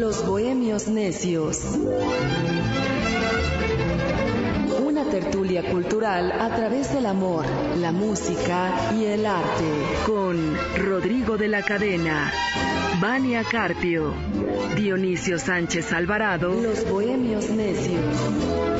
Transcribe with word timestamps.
Los 0.00 0.26
Bohemios 0.26 0.88
Necios. 0.88 1.60
Una 4.84 5.04
tertulia 5.04 5.70
cultural 5.70 6.32
a 6.32 6.54
través 6.54 6.92
del 6.92 7.06
amor, 7.06 7.46
la 7.76 7.92
música 7.92 8.92
y 8.98 9.04
el 9.04 9.24
arte. 9.24 9.70
Con 10.04 10.56
Rodrigo 10.76 11.36
de 11.36 11.48
la 11.48 11.62
Cadena, 11.62 12.32
Vania 13.00 13.44
Carpio, 13.44 14.12
Dionisio 14.74 15.38
Sánchez 15.38 15.92
Alvarado. 15.92 16.60
Los 16.60 16.88
Bohemios 16.90 17.48
Necios. 17.50 18.73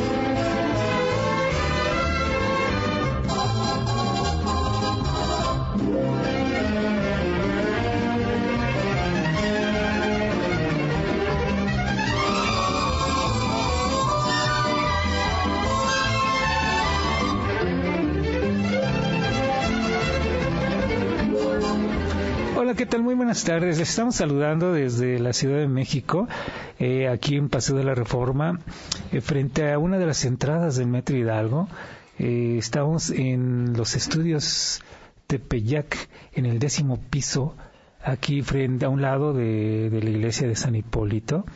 ¿Qué 22.84 22.90
tal? 22.90 23.02
Muy 23.02 23.14
buenas 23.14 23.44
tardes. 23.44 23.78
Les 23.78 23.88
estamos 23.88 24.16
saludando 24.16 24.74
desde 24.74 25.18
la 25.18 25.32
Ciudad 25.32 25.56
de 25.56 25.68
México, 25.68 26.28
eh, 26.78 27.08
aquí 27.08 27.36
en 27.36 27.48
Paseo 27.48 27.76
de 27.76 27.82
la 27.82 27.94
Reforma, 27.94 28.60
eh, 29.10 29.22
frente 29.22 29.72
a 29.72 29.78
una 29.78 29.96
de 29.96 30.04
las 30.04 30.26
entradas 30.26 30.76
del 30.76 30.88
Metro 30.88 31.16
Hidalgo. 31.16 31.66
Eh, 32.18 32.56
estamos 32.58 33.08
en 33.08 33.72
los 33.74 33.96
estudios 33.96 34.82
Tepeyac, 35.26 35.96
en 36.34 36.44
el 36.44 36.58
décimo 36.58 37.00
piso, 37.08 37.56
aquí 38.02 38.42
frente 38.42 38.84
a 38.84 38.90
un 38.90 39.00
lado 39.00 39.32
de, 39.32 39.88
de 39.88 40.02
la 40.02 40.10
iglesia 40.10 40.46
de 40.46 40.54
San 40.54 40.74
Hipólito 40.74 41.46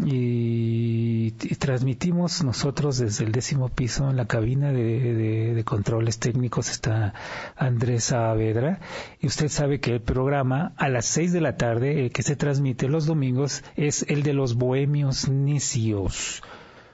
y, 0.00 1.32
transmitimos 1.58 2.42
nosotros 2.42 2.98
desde 2.98 3.24
el 3.24 3.32
décimo 3.32 3.68
piso 3.68 4.10
en 4.10 4.16
la 4.16 4.26
cabina 4.26 4.72
de, 4.72 5.54
de, 5.54 5.64
controles 5.64 6.18
técnicos 6.18 6.70
está 6.70 7.14
Andrés 7.56 8.04
Saavedra. 8.04 8.80
Y 9.20 9.26
usted 9.26 9.48
sabe 9.48 9.80
que 9.80 9.92
el 9.92 10.00
programa 10.00 10.72
a 10.76 10.88
las 10.88 11.06
seis 11.06 11.32
de 11.32 11.40
la 11.40 11.56
tarde 11.56 12.06
eh, 12.06 12.10
que 12.10 12.22
se 12.22 12.36
transmite 12.36 12.88
los 12.88 13.06
domingos 13.06 13.64
es 13.76 14.04
el 14.08 14.22
de 14.22 14.32
los 14.32 14.54
bohemios 14.54 15.28
necios 15.28 16.42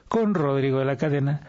con 0.07 0.33
Rodrigo 0.33 0.79
de 0.79 0.85
la 0.85 0.97
Cadena, 0.97 1.41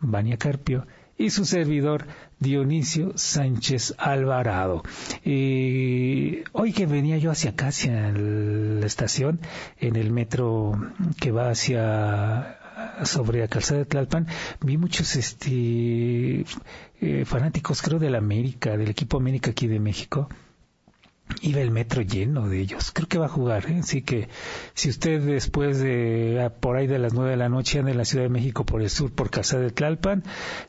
Vania 0.00 0.36
Carpio 0.36 0.86
y 1.16 1.30
su 1.30 1.44
servidor 1.44 2.06
Dionisio 2.40 3.12
Sánchez 3.16 3.94
Alvarado. 3.98 4.82
Y 5.24 6.44
hoy 6.52 6.72
que 6.72 6.86
venía 6.86 7.18
yo 7.18 7.30
hacia 7.30 7.50
acá, 7.50 7.68
hacia 7.68 8.12
la 8.12 8.86
estación, 8.86 9.40
en 9.78 9.96
el 9.96 10.10
metro 10.12 10.72
que 11.20 11.32
va 11.32 11.50
hacia 11.50 12.58
sobre 13.04 13.40
la 13.40 13.48
calzada 13.48 13.80
de 13.80 13.86
Tlalpan, 13.86 14.26
vi 14.60 14.76
muchos 14.76 15.16
este 15.16 16.44
eh, 17.00 17.24
fanáticos, 17.24 17.82
creo, 17.82 17.98
de 17.98 18.10
la 18.10 18.18
América, 18.18 18.76
del 18.76 18.90
equipo 18.90 19.16
América 19.16 19.50
aquí 19.50 19.66
de 19.66 19.80
México, 19.80 20.28
iba 21.42 21.60
el 21.60 21.70
metro 21.70 22.02
lleno 22.02 22.48
de 22.48 22.60
ellos. 22.60 22.90
Creo 22.92 23.08
que 23.08 23.18
va 23.18 23.26
a 23.26 23.28
jugar, 23.28 23.70
¿eh? 23.70 23.78
así 23.80 24.02
que 24.02 24.28
si 24.74 24.88
usted 24.88 25.20
después 25.20 25.78
de 25.78 26.50
por 26.60 26.76
ahí 26.76 26.86
de 26.86 26.98
las 26.98 27.14
nueve 27.14 27.30
de 27.32 27.36
la 27.36 27.48
noche 27.48 27.78
anda 27.78 27.90
en 27.90 27.98
la 27.98 28.04
Ciudad 28.04 28.24
de 28.24 28.30
México 28.30 28.64
por 28.64 28.82
el 28.82 28.90
sur, 28.90 29.12
por 29.12 29.30
Casa 29.30 29.58
de 29.58 29.70
Tlalpan, 29.70 30.22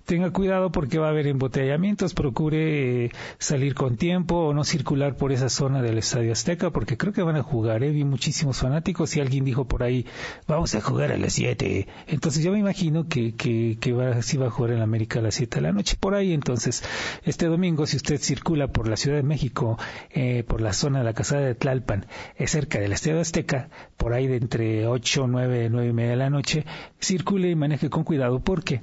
tenga 0.06 0.32
cuidado 0.32 0.72
porque 0.72 1.00
va 1.00 1.08
a 1.08 1.10
haber 1.10 1.28
embotellamientos, 1.28 2.14
procure 2.14 3.06
eh, 3.06 3.12
salir 3.38 3.76
con 3.76 3.98
tiempo 3.98 4.36
o 4.36 4.54
no 4.54 4.64
circular 4.64 5.16
por 5.16 5.32
esa 5.32 5.50
zona 5.50 5.82
del 5.82 5.98
Estadio 5.98 6.32
Azteca 6.32 6.72
porque 6.72 6.98
creo 6.98 7.14
que 7.14 7.23
van 7.23 7.36
a 7.36 7.44
jugar, 7.44 7.84
¿eh? 7.84 7.92
vi 7.92 8.04
muchísimos 8.04 8.58
fanáticos 8.58 9.16
y 9.16 9.22
alguien 9.22 9.46
dijo 9.46 9.66
por 9.66 9.84
ahí, 9.84 10.06
vamos 10.48 10.76
a 10.76 10.82
jugar 10.82 11.12
a 11.12 11.18
las 11.18 11.34
siete. 11.34 11.88
Entonces 12.08 12.44
yo 12.44 12.52
me 12.52 12.60
imagino 12.60 13.08
que, 13.08 13.34
que, 13.36 13.78
que 13.80 13.94
va, 13.94 14.22
sí 14.22 14.38
va 14.38 14.48
a 14.48 14.52
jugar 14.52 14.72
en 14.72 14.82
América 14.82 15.20
a 15.20 15.22
las 15.22 15.36
siete 15.36 15.58
de 15.58 15.62
la 15.62 15.72
noche 15.72 15.95
por 16.00 16.16
ahí. 16.16 16.33
Entonces, 16.33 16.83
este 17.23 17.48
domingo, 17.48 17.86
si 17.86 17.98
usted 17.98 18.20
circula 18.20 18.67
por 18.67 18.88
la 18.88 18.98
Ciudad 18.98 19.17
de 19.17 19.23
México, 19.23 19.78
eh, 20.12 20.44
por 20.49 20.61
la 20.61 20.73
zona 20.73 20.99
de 20.99 21.05
la 21.05 21.14
casada 21.14 21.43
de 21.45 21.54
Tlalpan, 21.54 22.08
es 22.36 22.49
cerca 22.49 22.80
del 22.80 22.92
Estadio 22.92 23.21
Azteca, 23.21 23.70
por 23.98 24.14
ahí 24.14 24.26
de 24.26 24.37
entre 24.37 24.87
8, 24.87 25.27
9, 25.27 25.70
9 25.70 25.87
y 25.87 25.93
media 25.93 26.10
de 26.10 26.17
la 26.17 26.32
noche, 26.32 26.65
circule 26.99 27.52
y 27.52 27.55
maneje 27.55 27.92
con 27.92 28.04
cuidado. 28.04 28.39
¿Por 28.39 28.64
qué? 28.64 28.82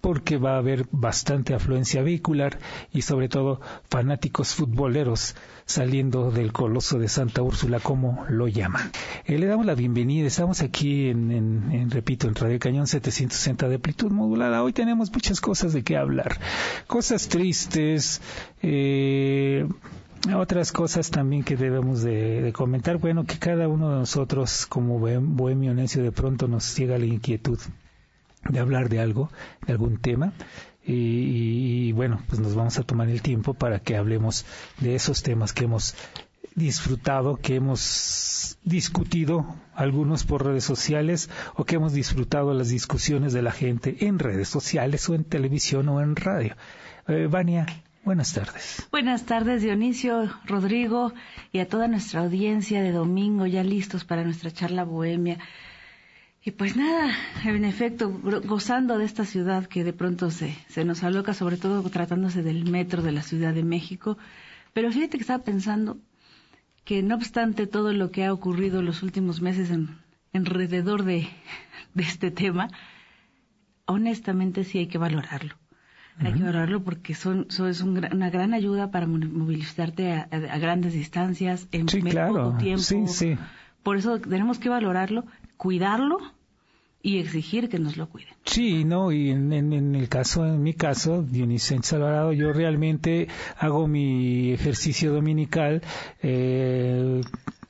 Porque 0.00 0.36
va 0.36 0.54
a 0.54 0.58
haber 0.58 0.86
bastante 0.92 1.52
afluencia 1.52 2.02
vehicular 2.02 2.60
y 2.92 3.02
sobre 3.02 3.28
todo 3.28 3.60
fanáticos 3.90 4.54
futboleros 4.54 5.34
saliendo 5.66 6.30
del 6.30 6.52
coloso 6.52 7.00
de 7.00 7.08
Santa 7.08 7.42
Úrsula, 7.42 7.80
como 7.80 8.24
lo 8.28 8.46
llaman. 8.46 8.92
Eh, 9.24 9.36
le 9.36 9.46
damos 9.46 9.66
la 9.66 9.74
bienvenida, 9.74 10.28
estamos 10.28 10.60
aquí 10.60 11.08
en, 11.08 11.90
repito, 11.90 12.28
en 12.28 12.36
Radio 12.36 12.60
Cañón 12.60 12.86
760 12.86 13.68
de 13.68 13.74
amplitud 13.74 14.12
modulada. 14.12 14.62
Hoy 14.62 14.72
tenemos 14.72 15.10
muchas 15.10 15.40
cosas 15.40 15.72
de 15.72 15.82
qué 15.82 15.96
hablar, 15.96 16.38
cosas 16.86 17.26
tristes, 17.28 18.22
eh, 18.62 19.66
otras 20.32 20.72
cosas 20.72 21.10
también 21.10 21.44
que 21.44 21.56
debemos 21.56 22.02
de, 22.02 22.52
comentar, 22.54 22.98
bueno, 22.98 23.24
que 23.24 23.38
cada 23.38 23.68
uno 23.68 23.90
de 23.90 23.96
nosotros 23.96 24.66
como 24.66 24.98
bohemio 24.98 25.74
necio 25.74 26.02
de 26.02 26.12
pronto 26.12 26.48
nos 26.48 26.76
llega 26.76 26.98
la 26.98 27.06
inquietud 27.06 27.58
de 28.48 28.58
hablar 28.58 28.88
de 28.88 29.00
algo, 29.00 29.30
de 29.66 29.72
algún 29.72 29.98
tema, 29.98 30.32
y, 30.86 31.88
y, 31.88 31.92
bueno, 31.92 32.20
pues 32.28 32.40
nos 32.40 32.54
vamos 32.54 32.78
a 32.78 32.82
tomar 32.82 33.08
el 33.08 33.22
tiempo 33.22 33.54
para 33.54 33.80
que 33.80 33.96
hablemos 33.96 34.44
de 34.80 34.94
esos 34.94 35.22
temas 35.22 35.52
que 35.52 35.64
hemos 35.64 35.94
disfrutado, 36.54 37.36
que 37.36 37.56
hemos 37.56 38.58
discutido, 38.64 39.46
algunos 39.74 40.24
por 40.24 40.44
redes 40.44 40.64
sociales, 40.64 41.30
o 41.54 41.64
que 41.64 41.76
hemos 41.76 41.92
disfrutado 41.92 42.54
las 42.54 42.68
discusiones 42.68 43.32
de 43.32 43.42
la 43.42 43.52
gente 43.52 44.06
en 44.06 44.18
redes 44.18 44.48
sociales 44.48 45.08
o 45.08 45.14
en 45.14 45.24
televisión 45.24 45.88
o 45.88 46.00
en 46.00 46.16
radio. 46.16 46.54
Eh, 47.08 47.28
Vania, 47.30 47.66
Buenas 48.04 48.34
tardes. 48.34 48.86
Buenas 48.90 49.24
tardes, 49.24 49.62
Dionisio, 49.62 50.30
Rodrigo 50.44 51.14
y 51.52 51.60
a 51.60 51.68
toda 51.68 51.88
nuestra 51.88 52.20
audiencia 52.20 52.82
de 52.82 52.92
domingo, 52.92 53.46
ya 53.46 53.64
listos 53.64 54.04
para 54.04 54.24
nuestra 54.24 54.50
charla 54.50 54.84
bohemia. 54.84 55.38
Y 56.42 56.50
pues 56.50 56.76
nada, 56.76 57.16
en 57.46 57.64
efecto, 57.64 58.10
gozando 58.44 58.98
de 58.98 59.06
esta 59.06 59.24
ciudad 59.24 59.64
que 59.64 59.84
de 59.84 59.94
pronto 59.94 60.30
se, 60.30 60.54
se 60.68 60.84
nos 60.84 61.02
aloca, 61.02 61.32
sobre 61.32 61.56
todo 61.56 61.82
tratándose 61.88 62.42
del 62.42 62.70
metro 62.70 63.00
de 63.00 63.12
la 63.12 63.22
Ciudad 63.22 63.54
de 63.54 63.64
México. 63.64 64.18
Pero 64.74 64.92
fíjate 64.92 65.16
que 65.16 65.22
estaba 65.22 65.42
pensando 65.42 65.96
que 66.84 67.02
no 67.02 67.14
obstante 67.14 67.66
todo 67.66 67.94
lo 67.94 68.10
que 68.10 68.26
ha 68.26 68.34
ocurrido 68.34 68.82
los 68.82 69.02
últimos 69.02 69.40
meses 69.40 69.70
en, 69.70 69.96
alrededor 70.34 71.04
de, 71.04 71.26
de 71.94 72.02
este 72.02 72.30
tema, 72.30 72.68
honestamente 73.86 74.64
sí 74.64 74.76
hay 74.76 74.88
que 74.88 74.98
valorarlo 74.98 75.56
hay 76.18 76.32
que 76.32 76.42
valorarlo 76.42 76.82
porque 76.82 77.14
son, 77.14 77.46
son 77.48 77.68
es 77.68 77.80
un, 77.80 78.04
una 78.12 78.30
gran 78.30 78.54
ayuda 78.54 78.90
para 78.90 79.06
movilizarte 79.06 80.12
a, 80.12 80.28
a, 80.30 80.36
a 80.36 80.58
grandes 80.58 80.92
distancias 80.92 81.68
en 81.72 81.88
sí, 81.88 82.02
claro. 82.02 82.50
poco 82.50 82.58
tiempo. 82.58 82.82
Sí, 82.82 83.06
sí. 83.06 83.36
Por 83.82 83.96
eso 83.96 84.18
tenemos 84.18 84.58
que 84.58 84.68
valorarlo, 84.68 85.24
cuidarlo 85.56 86.18
y 87.02 87.18
exigir 87.18 87.68
que 87.68 87.78
nos 87.78 87.98
lo 87.98 88.08
cuiden. 88.08 88.32
Sí, 88.46 88.84
no, 88.84 89.12
y 89.12 89.30
en, 89.30 89.52
en, 89.52 89.72
en 89.74 89.94
el 89.94 90.08
caso, 90.08 90.46
en 90.46 90.62
mi 90.62 90.72
caso, 90.72 91.22
Dionisio 91.22 91.78
Alvarado, 91.92 92.32
yo 92.32 92.52
realmente 92.52 93.28
hago 93.58 93.86
mi 93.86 94.52
ejercicio 94.52 95.12
dominical 95.12 95.82
eh, 96.22 97.20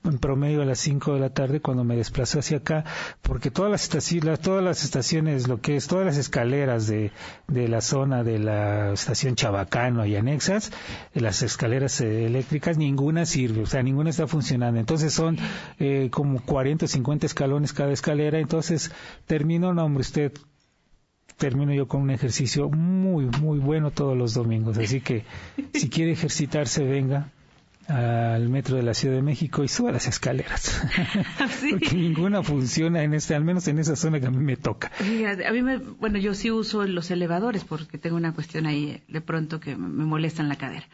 en 0.04 0.18
promedio 0.18 0.62
a 0.62 0.64
las 0.66 0.78
5 0.80 1.14
de 1.14 1.20
la 1.20 1.30
tarde 1.30 1.60
cuando 1.60 1.82
me 1.82 1.96
desplazo 1.96 2.38
hacia 2.38 2.58
acá, 2.58 2.84
porque 3.22 3.50
todas 3.50 3.70
las 3.70 3.84
estaciones, 3.84 4.40
todas 4.40 4.62
las 4.62 4.84
estaciones, 4.84 5.48
lo 5.48 5.60
que 5.60 5.76
es, 5.76 5.86
todas 5.86 6.04
las 6.04 6.18
escaleras 6.18 6.86
de, 6.86 7.10
de 7.48 7.68
la 7.68 7.80
zona 7.80 8.22
de 8.22 8.38
la 8.38 8.92
estación 8.92 9.34
Chabacano 9.34 10.04
y 10.04 10.16
anexas, 10.16 10.72
las 11.14 11.42
escaleras 11.42 12.00
eléctricas, 12.02 12.76
ninguna 12.76 13.24
sirve, 13.24 13.62
o 13.62 13.66
sea, 13.66 13.82
ninguna 13.82 14.10
está 14.10 14.26
funcionando. 14.26 14.78
Entonces 14.78 15.12
son 15.12 15.38
eh, 15.78 16.08
como 16.10 16.42
40 16.42 16.84
o 16.84 16.88
50 16.88 17.26
escalones 17.26 17.72
cada 17.72 17.92
escalera, 17.92 18.38
entonces 18.38 18.92
termino, 19.26 19.72
no 19.72 19.84
hombre, 19.84 20.02
usted 20.02 20.32
termino 21.38 21.72
yo 21.72 21.88
con 21.88 22.02
un 22.02 22.10
ejercicio 22.10 22.68
muy, 22.68 23.24
muy 23.40 23.58
bueno 23.58 23.90
todos 23.90 24.16
los 24.16 24.34
domingos. 24.34 24.76
Así 24.78 25.00
que 25.00 25.24
si 25.72 25.88
quiere 25.88 26.12
ejercitarse, 26.12 26.84
venga 26.84 27.32
al 27.88 28.48
metro 28.48 28.76
de 28.76 28.82
la 28.82 28.94
Ciudad 28.94 29.14
de 29.14 29.22
México 29.22 29.62
y 29.64 29.68
suba 29.68 29.92
las 29.92 30.06
escaleras. 30.06 30.82
¿Sí? 31.60 31.70
Porque 31.70 31.94
ninguna 31.94 32.42
funciona 32.42 33.02
en 33.02 33.14
este, 33.14 33.34
al 33.34 33.44
menos 33.44 33.68
en 33.68 33.78
esa 33.78 33.96
zona 33.96 34.20
que 34.20 34.26
a 34.26 34.30
mí 34.30 34.38
me 34.38 34.56
toca. 34.56 34.90
Fíjate, 34.90 35.46
a 35.46 35.52
mí 35.52 35.62
me, 35.62 35.78
bueno, 35.78 36.18
yo 36.18 36.34
sí 36.34 36.50
uso 36.50 36.84
los 36.86 37.10
elevadores 37.10 37.64
porque 37.64 37.98
tengo 37.98 38.16
una 38.16 38.32
cuestión 38.32 38.66
ahí 38.66 39.02
de 39.08 39.20
pronto 39.20 39.60
que 39.60 39.76
me 39.76 40.04
molesta 40.04 40.42
en 40.42 40.48
la 40.48 40.56
cadera. 40.56 40.86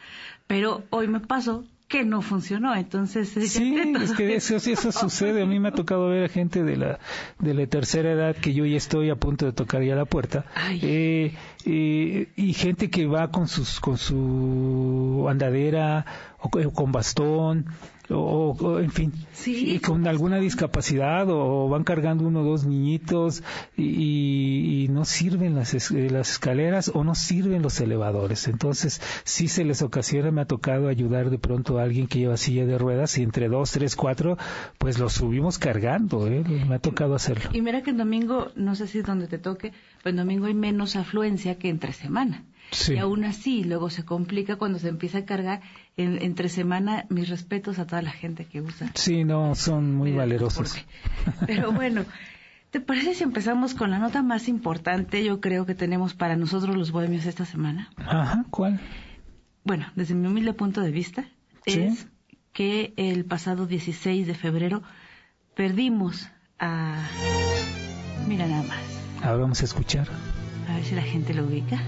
Pero 0.47 0.83
hoy 0.89 1.07
me 1.07 1.19
paso 1.19 1.65
que 1.91 2.05
no 2.05 2.21
funcionó, 2.21 2.73
entonces 2.73 3.29
sí, 3.29 3.75
es 4.01 4.13
que 4.13 4.35
eso, 4.35 4.55
eso 4.55 4.91
sucede. 4.91 5.43
A 5.43 5.45
mí 5.45 5.59
me 5.59 5.67
ha 5.67 5.71
tocado 5.73 6.07
ver 6.07 6.23
a 6.23 6.29
gente 6.29 6.63
de 6.63 6.77
la 6.77 6.99
de 7.37 7.53
la 7.53 7.67
tercera 7.67 8.11
edad 8.11 8.35
que 8.35 8.53
yo 8.53 8.65
ya 8.65 8.77
estoy 8.77 9.09
a 9.09 9.15
punto 9.17 9.45
de 9.45 9.51
tocar 9.51 9.83
ya 9.83 9.93
la 9.95 10.05
puerta, 10.05 10.45
eh, 10.81 11.33
eh, 11.65 12.31
y 12.35 12.53
gente 12.53 12.89
que 12.89 13.07
va 13.07 13.29
con 13.29 13.49
sus 13.49 13.81
con 13.81 13.97
su 13.97 15.27
andadera 15.29 16.05
o 16.39 16.49
con 16.49 16.91
bastón 16.93 17.65
o, 18.13 18.79
en 18.79 18.91
fin, 18.91 19.13
con 19.85 20.07
alguna 20.07 20.37
discapacidad 20.37 21.27
o 21.29 21.69
van 21.69 21.83
cargando 21.83 22.25
uno 22.25 22.41
o 22.41 22.43
dos 22.43 22.65
niñitos 22.65 23.43
y, 23.77 24.87
no 24.91 25.05
sirven 25.05 25.55
las, 25.55 25.91
las 25.91 26.31
escaleras 26.31 26.91
o 26.93 27.03
no 27.03 27.15
sirven 27.15 27.61
los 27.61 27.79
elevadores. 27.79 28.47
Entonces, 28.47 29.01
si 29.23 29.47
se 29.47 29.63
les 29.63 29.81
ocasiona, 29.81 30.31
me 30.31 30.41
ha 30.41 30.45
tocado 30.45 30.87
ayudar 30.87 31.29
de 31.29 31.37
pronto 31.37 31.79
a 31.79 31.83
alguien 31.83 32.07
que 32.07 32.19
lleva 32.19 32.37
silla 32.37 32.65
de 32.65 32.77
ruedas 32.77 33.17
y 33.17 33.23
entre 33.23 33.47
dos, 33.47 33.71
tres, 33.71 33.95
cuatro, 33.95 34.37
pues 34.77 34.99
lo 34.99 35.09
subimos 35.09 35.57
cargando, 35.57 36.27
¿eh? 36.27 36.43
me 36.67 36.75
ha 36.75 36.79
tocado 36.79 37.15
hacerlo. 37.15 37.49
Y 37.53 37.61
mira 37.61 37.81
que 37.81 37.91
en 37.91 37.97
domingo, 37.97 38.51
no 38.55 38.75
sé 38.75 38.87
si 38.87 39.01
donde 39.01 39.27
te 39.27 39.37
toque, 39.37 39.71
pues 40.03 40.13
en 40.13 40.17
domingo 40.17 40.47
hay 40.47 40.53
menos 40.53 40.95
afluencia 40.95 41.57
que 41.57 41.69
entre 41.69 41.93
semana. 41.93 42.43
Y 42.87 42.97
aún 42.97 43.25
así, 43.25 43.63
luego 43.63 43.89
se 43.89 44.05
complica 44.05 44.55
cuando 44.55 44.79
se 44.79 44.87
empieza 44.87 45.19
a 45.19 45.25
cargar. 45.25 45.61
Entre 45.97 46.49
semana, 46.49 47.05
mis 47.09 47.29
respetos 47.29 47.79
a 47.79 47.85
toda 47.85 48.01
la 48.01 48.11
gente 48.11 48.45
que 48.45 48.61
usa. 48.61 48.91
Sí, 48.95 49.23
no, 49.23 49.55
son 49.55 49.93
muy 49.93 50.11
valerosos. 50.11 50.75
Pero 51.47 51.71
bueno, 51.71 52.05
¿te 52.69 52.79
parece 52.79 53.13
si 53.13 53.23
empezamos 53.23 53.73
con 53.73 53.91
la 53.91 53.99
nota 53.99 54.21
más 54.23 54.47
importante, 54.47 55.23
yo 55.23 55.41
creo 55.41 55.65
que 55.65 55.75
tenemos 55.75 56.13
para 56.13 56.35
nosotros 56.35 56.75
los 56.75 56.91
bohemios 56.91 57.25
esta 57.25 57.45
semana? 57.45 57.89
Ajá, 57.97 58.45
¿cuál? 58.49 58.79
Bueno, 59.63 59.85
desde 59.95 60.15
mi 60.15 60.27
humilde 60.27 60.53
punto 60.53 60.81
de 60.81 60.91
vista, 60.91 61.25
es 61.65 62.07
que 62.53 62.93
el 62.97 63.25
pasado 63.25 63.67
16 63.67 64.27
de 64.27 64.33
febrero 64.33 64.81
perdimos 65.55 66.29
a... 66.59 67.07
Mira 68.27 68.47
nada 68.47 68.63
más. 68.63 68.79
Ahora 69.21 69.41
vamos 69.41 69.61
a 69.61 69.65
escuchar. 69.65 70.07
A 70.67 70.75
ver 70.75 70.83
si 70.83 70.95
la 70.95 71.01
gente 71.01 71.33
lo 71.33 71.45
ubica. 71.45 71.79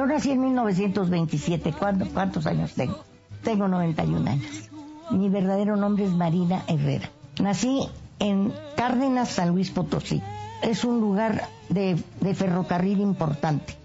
Yo 0.00 0.06
nací 0.06 0.30
en 0.30 0.40
1927. 0.40 1.74
¿Cuántos 2.14 2.46
años 2.46 2.72
tengo? 2.72 3.04
Tengo 3.44 3.68
91 3.68 4.30
años. 4.30 4.70
Mi 5.10 5.28
verdadero 5.28 5.76
nombre 5.76 6.06
es 6.06 6.12
Marina 6.12 6.64
Herrera. 6.68 7.10
Nací 7.38 7.86
en 8.18 8.50
Cárdenas, 8.76 9.28
San 9.28 9.50
Luis 9.50 9.70
Potosí. 9.70 10.22
Es 10.62 10.84
un 10.84 11.02
lugar 11.02 11.46
de, 11.68 12.02
de 12.18 12.34
ferrocarril 12.34 12.98
importante. 12.98 13.76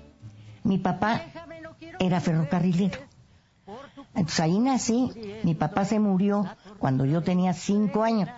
Mi 0.64 0.78
papá 0.78 1.22
era 2.00 2.22
ferrocarrilero. 2.22 2.98
Entonces 4.14 4.40
ahí 4.40 4.58
nací. 4.58 5.12
Mi 5.44 5.54
papá 5.54 5.84
se 5.84 6.00
murió 6.00 6.46
cuando 6.80 7.04
yo 7.04 7.24
tenía 7.24 7.52
cinco 7.52 8.04
años. 8.04 8.30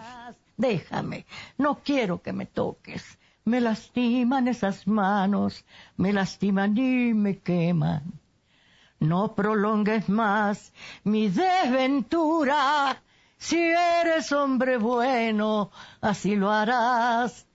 Déjame, 0.57 1.27
no 1.59 1.77
quiero 1.83 2.23
que 2.23 2.33
me 2.33 2.47
toques. 2.47 3.19
Me 3.47 3.61
lastiman 3.61 4.49
esas 4.49 4.87
manos, 4.87 5.63
me 5.95 6.11
lastiman 6.11 6.77
y 6.77 7.13
me 7.13 7.37
queman. 7.39 8.03
No 8.99 9.35
prolongues 9.35 10.09
más 10.09 10.73
mi 11.05 11.29
desventura. 11.29 13.01
Si 13.37 13.57
eres 13.57 14.33
hombre 14.33 14.75
bueno, 14.77 15.71
así 16.01 16.35
lo 16.35 16.51
harás. 16.51 17.47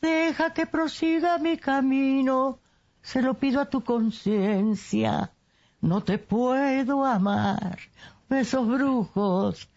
Deja 0.00 0.52
que 0.52 0.66
prosiga 0.66 1.38
mi 1.38 1.56
camino. 1.58 2.58
Se 3.00 3.22
lo 3.22 3.34
pido 3.34 3.60
a 3.60 3.70
tu 3.70 3.84
conciencia. 3.84 5.30
No 5.80 6.02
te 6.02 6.18
puedo 6.18 7.04
amar. 7.04 7.78
Esos 8.30 8.66
brujos. 8.66 9.68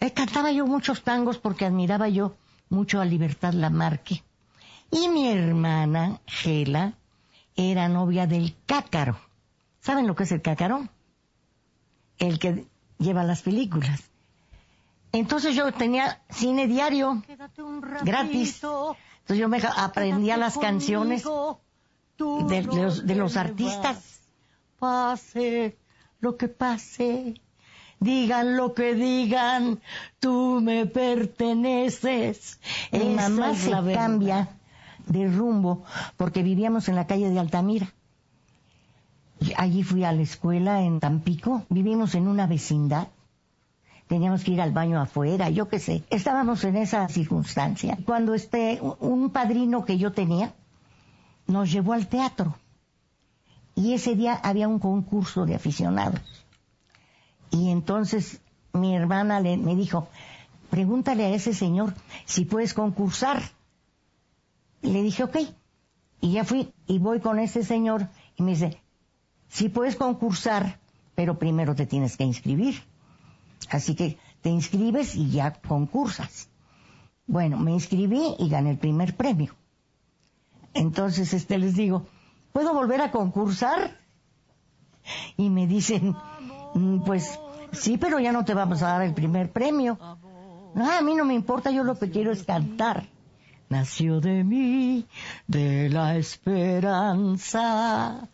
Eh, 0.00 0.14
cantaba 0.14 0.50
yo 0.50 0.66
muchos 0.66 1.02
tangos 1.02 1.36
porque 1.36 1.66
admiraba 1.66 2.08
yo 2.08 2.36
mucho 2.70 3.02
a 3.02 3.04
Libertad 3.04 3.52
Lamarque. 3.52 4.22
Y 4.90 5.08
mi 5.08 5.28
hermana, 5.28 6.20
Gela, 6.26 6.94
era 7.56 7.88
novia 7.88 8.26
del 8.26 8.56
cácaro. 8.66 9.18
¿Saben 9.80 10.06
lo 10.06 10.14
que 10.14 10.24
es 10.24 10.32
el 10.32 10.42
cácaro? 10.42 10.88
El 12.18 12.38
que 12.38 12.66
lleva 12.98 13.22
las 13.22 13.42
películas. 13.42 14.10
Entonces 15.12 15.54
yo 15.54 15.72
tenía 15.72 16.22
cine 16.28 16.66
diario, 16.66 17.22
gratis. 18.02 18.62
Entonces 18.62 19.38
yo 19.38 19.48
me 19.48 19.60
aprendía 19.76 20.36
las 20.36 20.58
canciones 20.58 21.24
de, 21.24 22.62
los, 22.62 23.06
de 23.06 23.14
los 23.14 23.36
artistas. 23.36 24.20
Pase 24.78 25.76
lo 26.20 26.36
que 26.36 26.48
pase, 26.48 27.40
digan 27.98 28.56
lo 28.56 28.74
que 28.74 28.94
digan, 28.94 29.80
tú 30.20 30.60
me 30.62 30.86
perteneces. 30.86 32.60
Mi 32.92 33.14
mamá 33.14 33.54
se 33.54 33.70
cambia 33.70 34.59
de 35.10 35.28
rumbo 35.28 35.82
porque 36.16 36.42
vivíamos 36.42 36.88
en 36.88 36.94
la 36.94 37.06
calle 37.06 37.28
de 37.28 37.38
Altamira. 37.38 37.92
Allí 39.56 39.82
fui 39.82 40.04
a 40.04 40.12
la 40.12 40.22
escuela 40.22 40.82
en 40.82 41.00
Tampico, 41.00 41.64
vivimos 41.68 42.14
en 42.14 42.28
una 42.28 42.46
vecindad, 42.46 43.08
teníamos 44.06 44.44
que 44.44 44.52
ir 44.52 44.60
al 44.60 44.72
baño 44.72 45.00
afuera, 45.00 45.48
yo 45.50 45.68
qué 45.68 45.78
sé, 45.78 46.04
estábamos 46.10 46.62
en 46.64 46.76
esa 46.76 47.08
circunstancia. 47.08 47.98
Cuando 48.04 48.34
este, 48.34 48.80
un 49.00 49.30
padrino 49.30 49.84
que 49.84 49.98
yo 49.98 50.12
tenía 50.12 50.52
nos 51.46 51.72
llevó 51.72 51.94
al 51.94 52.06
teatro 52.06 52.56
y 53.74 53.94
ese 53.94 54.14
día 54.14 54.34
había 54.34 54.68
un 54.68 54.78
concurso 54.78 55.46
de 55.46 55.54
aficionados. 55.54 56.20
Y 57.50 57.70
entonces 57.70 58.40
mi 58.72 58.94
hermana 58.94 59.40
le, 59.40 59.56
me 59.56 59.74
dijo, 59.74 60.08
pregúntale 60.70 61.24
a 61.24 61.30
ese 61.30 61.54
señor 61.54 61.94
si 62.26 62.44
puedes 62.44 62.74
concursar. 62.74 63.42
Le 64.82 65.02
dije, 65.02 65.24
ok. 65.24 65.36
Y 66.20 66.32
ya 66.32 66.44
fui 66.44 66.72
y 66.86 66.98
voy 66.98 67.20
con 67.20 67.38
ese 67.38 67.64
señor 67.64 68.08
y 68.36 68.42
me 68.42 68.52
dice, 68.52 68.80
si 69.48 69.68
puedes 69.68 69.96
concursar, 69.96 70.78
pero 71.14 71.38
primero 71.38 71.74
te 71.74 71.86
tienes 71.86 72.16
que 72.16 72.24
inscribir. 72.24 72.82
Así 73.70 73.94
que 73.94 74.18
te 74.42 74.50
inscribes 74.50 75.14
y 75.14 75.30
ya 75.30 75.52
concursas. 75.52 76.48
Bueno, 77.26 77.58
me 77.58 77.72
inscribí 77.72 78.34
y 78.38 78.48
gané 78.48 78.70
el 78.70 78.78
primer 78.78 79.16
premio. 79.16 79.54
Entonces, 80.74 81.32
este 81.32 81.58
les 81.58 81.74
digo, 81.74 82.06
¿puedo 82.52 82.74
volver 82.74 83.00
a 83.00 83.10
concursar? 83.10 83.98
Y 85.36 85.48
me 85.48 85.66
dicen, 85.66 86.14
mm, 86.74 87.02
pues 87.04 87.38
sí, 87.72 87.98
pero 87.98 88.18
ya 88.18 88.32
no 88.32 88.44
te 88.44 88.54
vamos 88.54 88.82
a 88.82 88.88
dar 88.88 89.02
el 89.02 89.14
primer 89.14 89.50
premio. 89.50 89.98
No, 90.74 90.90
a 90.90 91.00
mí 91.00 91.14
no 91.14 91.24
me 91.24 91.34
importa, 91.34 91.70
yo 91.70 91.82
lo 91.82 91.98
que 91.98 92.10
quiero 92.10 92.30
es 92.30 92.44
cantar 92.44 93.06
nació 93.70 94.20
de 94.20 94.44
mí, 94.44 95.06
de 95.46 95.88
la 95.88 96.16
esperanza. 96.16 98.28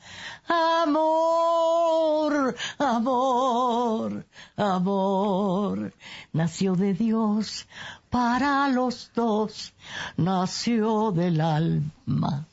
Amor, 0.48 2.56
amor, 2.78 4.26
amor, 4.56 5.94
nació 6.32 6.74
de 6.74 6.94
Dios 6.94 7.68
para 8.10 8.68
los 8.68 9.12
dos, 9.14 9.74
nació 10.16 11.12
del 11.12 11.40
alma. 11.40 12.46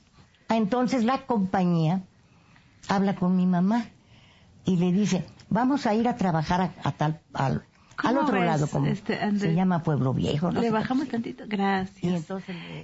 Entonces 0.50 1.06
la 1.06 1.26
compañía 1.26 2.04
habla 2.90 3.16
con 3.16 3.36
mi 3.36 3.48
mamá 3.48 3.86
y 4.66 4.76
le 4.76 4.92
dice, 4.92 5.26
vamos 5.50 5.86
a 5.86 5.94
ir 5.94 6.08
a 6.08 6.18
trabajar 6.18 6.74
a, 6.84 6.92
tal, 6.92 7.22
al, 7.34 7.66
al 7.98 8.18
otro 8.18 8.44
lado, 8.44 8.68
como 8.68 8.88
este, 8.88 9.18
se 9.38 9.54
llama 9.54 9.84
Pueblo 9.84 10.14
Viejo. 10.14 10.52
Le 10.52 10.72
bajamos 10.72 11.08
tantito, 11.08 11.46
gracias. 11.48 12.26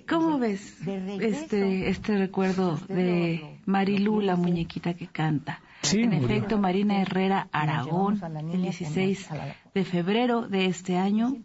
¿Cómo 0.07 0.39
ves 0.39 0.77
este, 1.19 1.89
este 1.89 2.17
recuerdo 2.17 2.79
de 2.87 3.59
Marilú, 3.65 4.21
la 4.21 4.35
muñequita 4.35 4.93
que 4.93 5.07
canta? 5.07 5.61
en 5.91 6.13
efecto, 6.13 6.57
Marina 6.57 7.01
Herrera 7.01 7.47
Aragón, 7.51 8.21
el 8.51 8.61
16 8.61 9.29
de 9.73 9.85
febrero 9.85 10.47
de 10.47 10.65
este 10.65 10.97
año, 10.97 11.37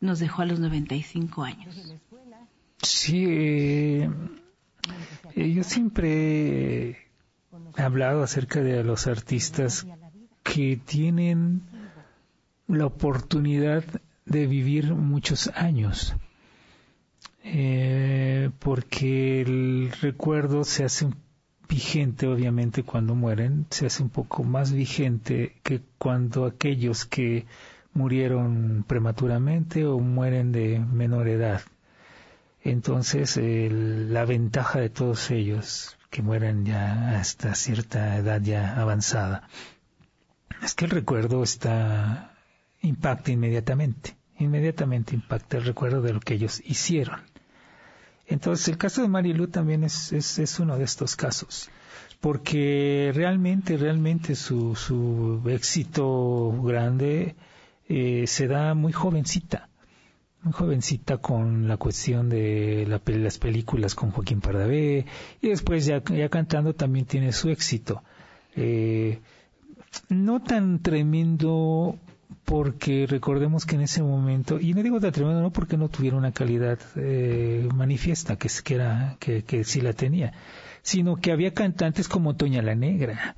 nos 0.00 0.18
dejó 0.20 0.42
a 0.42 0.46
los 0.46 0.60
95 0.60 1.42
años. 1.42 1.96
Sí, 2.82 3.24
eh, 3.26 4.10
eh, 5.34 5.52
yo 5.52 5.64
siempre 5.64 6.90
he 7.76 7.82
hablado 7.82 8.22
acerca 8.22 8.60
de 8.60 8.84
los 8.84 9.06
artistas 9.06 9.86
que 10.42 10.76
tienen 10.76 11.62
la 12.68 12.86
oportunidad 12.86 13.84
de 14.24 14.46
vivir 14.46 14.92
muchos 14.94 15.48
años, 15.54 16.16
eh, 17.44 18.50
porque 18.58 19.40
el 19.40 19.92
recuerdo 20.00 20.64
se 20.64 20.84
hace 20.84 21.08
vigente, 21.68 22.26
obviamente, 22.26 22.82
cuando 22.82 23.14
mueren, 23.14 23.66
se 23.70 23.86
hace 23.86 24.02
un 24.02 24.10
poco 24.10 24.44
más 24.44 24.72
vigente 24.72 25.56
que 25.62 25.80
cuando 25.98 26.44
aquellos 26.44 27.04
que 27.04 27.46
murieron 27.92 28.84
prematuramente 28.86 29.86
o 29.86 29.98
mueren 29.98 30.52
de 30.52 30.78
menor 30.78 31.28
edad. 31.28 31.62
Entonces, 32.62 33.38
la 33.40 34.24
ventaja 34.24 34.80
de 34.80 34.90
todos 34.90 35.30
ellos, 35.30 35.96
que 36.10 36.22
mueren 36.22 36.64
ya 36.64 37.18
hasta 37.18 37.54
cierta 37.54 38.16
edad 38.16 38.40
ya 38.42 38.80
avanzada, 38.80 39.48
es 40.62 40.74
que 40.74 40.86
el 40.86 40.90
recuerdo 40.90 41.42
está 41.42 42.35
impacta 42.86 43.32
inmediatamente, 43.32 44.16
inmediatamente 44.38 45.14
impacta 45.14 45.58
el 45.58 45.64
recuerdo 45.64 46.02
de 46.02 46.12
lo 46.12 46.20
que 46.20 46.34
ellos 46.34 46.62
hicieron. 46.64 47.20
Entonces 48.26 48.68
el 48.68 48.76
caso 48.76 49.02
de 49.02 49.08
Marilu 49.08 49.48
también 49.48 49.84
es, 49.84 50.12
es, 50.12 50.58
uno 50.58 50.76
de 50.76 50.84
estos 50.84 51.14
casos, 51.14 51.70
porque 52.20 53.12
realmente, 53.14 53.76
realmente 53.76 54.34
su, 54.34 54.74
su 54.74 55.42
éxito 55.46 56.52
grande 56.62 57.36
eh, 57.88 58.24
se 58.26 58.48
da 58.48 58.74
muy 58.74 58.92
jovencita, 58.92 59.68
muy 60.42 60.52
jovencita 60.52 61.18
con 61.18 61.68
la 61.68 61.76
cuestión 61.76 62.28
de 62.28 62.84
las 62.86 63.38
películas 63.38 63.94
con 63.94 64.10
Joaquín 64.10 64.40
Pardavé 64.40 65.06
y 65.40 65.48
después 65.48 65.86
ya, 65.86 66.02
ya 66.02 66.28
cantando 66.28 66.74
también 66.74 67.06
tiene 67.06 67.32
su 67.32 67.48
éxito. 67.50 68.02
Eh, 68.56 69.20
no 70.08 70.42
tan 70.42 70.80
tremendo 70.80 71.98
porque 72.44 73.06
recordemos 73.08 73.66
que 73.66 73.74
en 73.76 73.82
ese 73.82 74.02
momento, 74.02 74.58
y 74.60 74.74
no 74.74 74.82
digo 74.82 75.00
tan 75.00 75.12
tremendo 75.12 75.40
no 75.42 75.50
porque 75.50 75.76
no 75.76 75.88
tuviera 75.88 76.16
una 76.16 76.32
calidad 76.32 76.78
eh, 76.96 77.68
manifiesta, 77.74 78.36
que, 78.36 78.48
que, 78.64 78.74
era, 78.74 79.16
que, 79.18 79.42
que 79.44 79.64
sí 79.64 79.80
la 79.80 79.92
tenía, 79.92 80.32
sino 80.82 81.16
que 81.16 81.32
había 81.32 81.52
cantantes 81.54 82.08
como 82.08 82.36
Toña 82.36 82.62
la 82.62 82.74
Negra, 82.74 83.36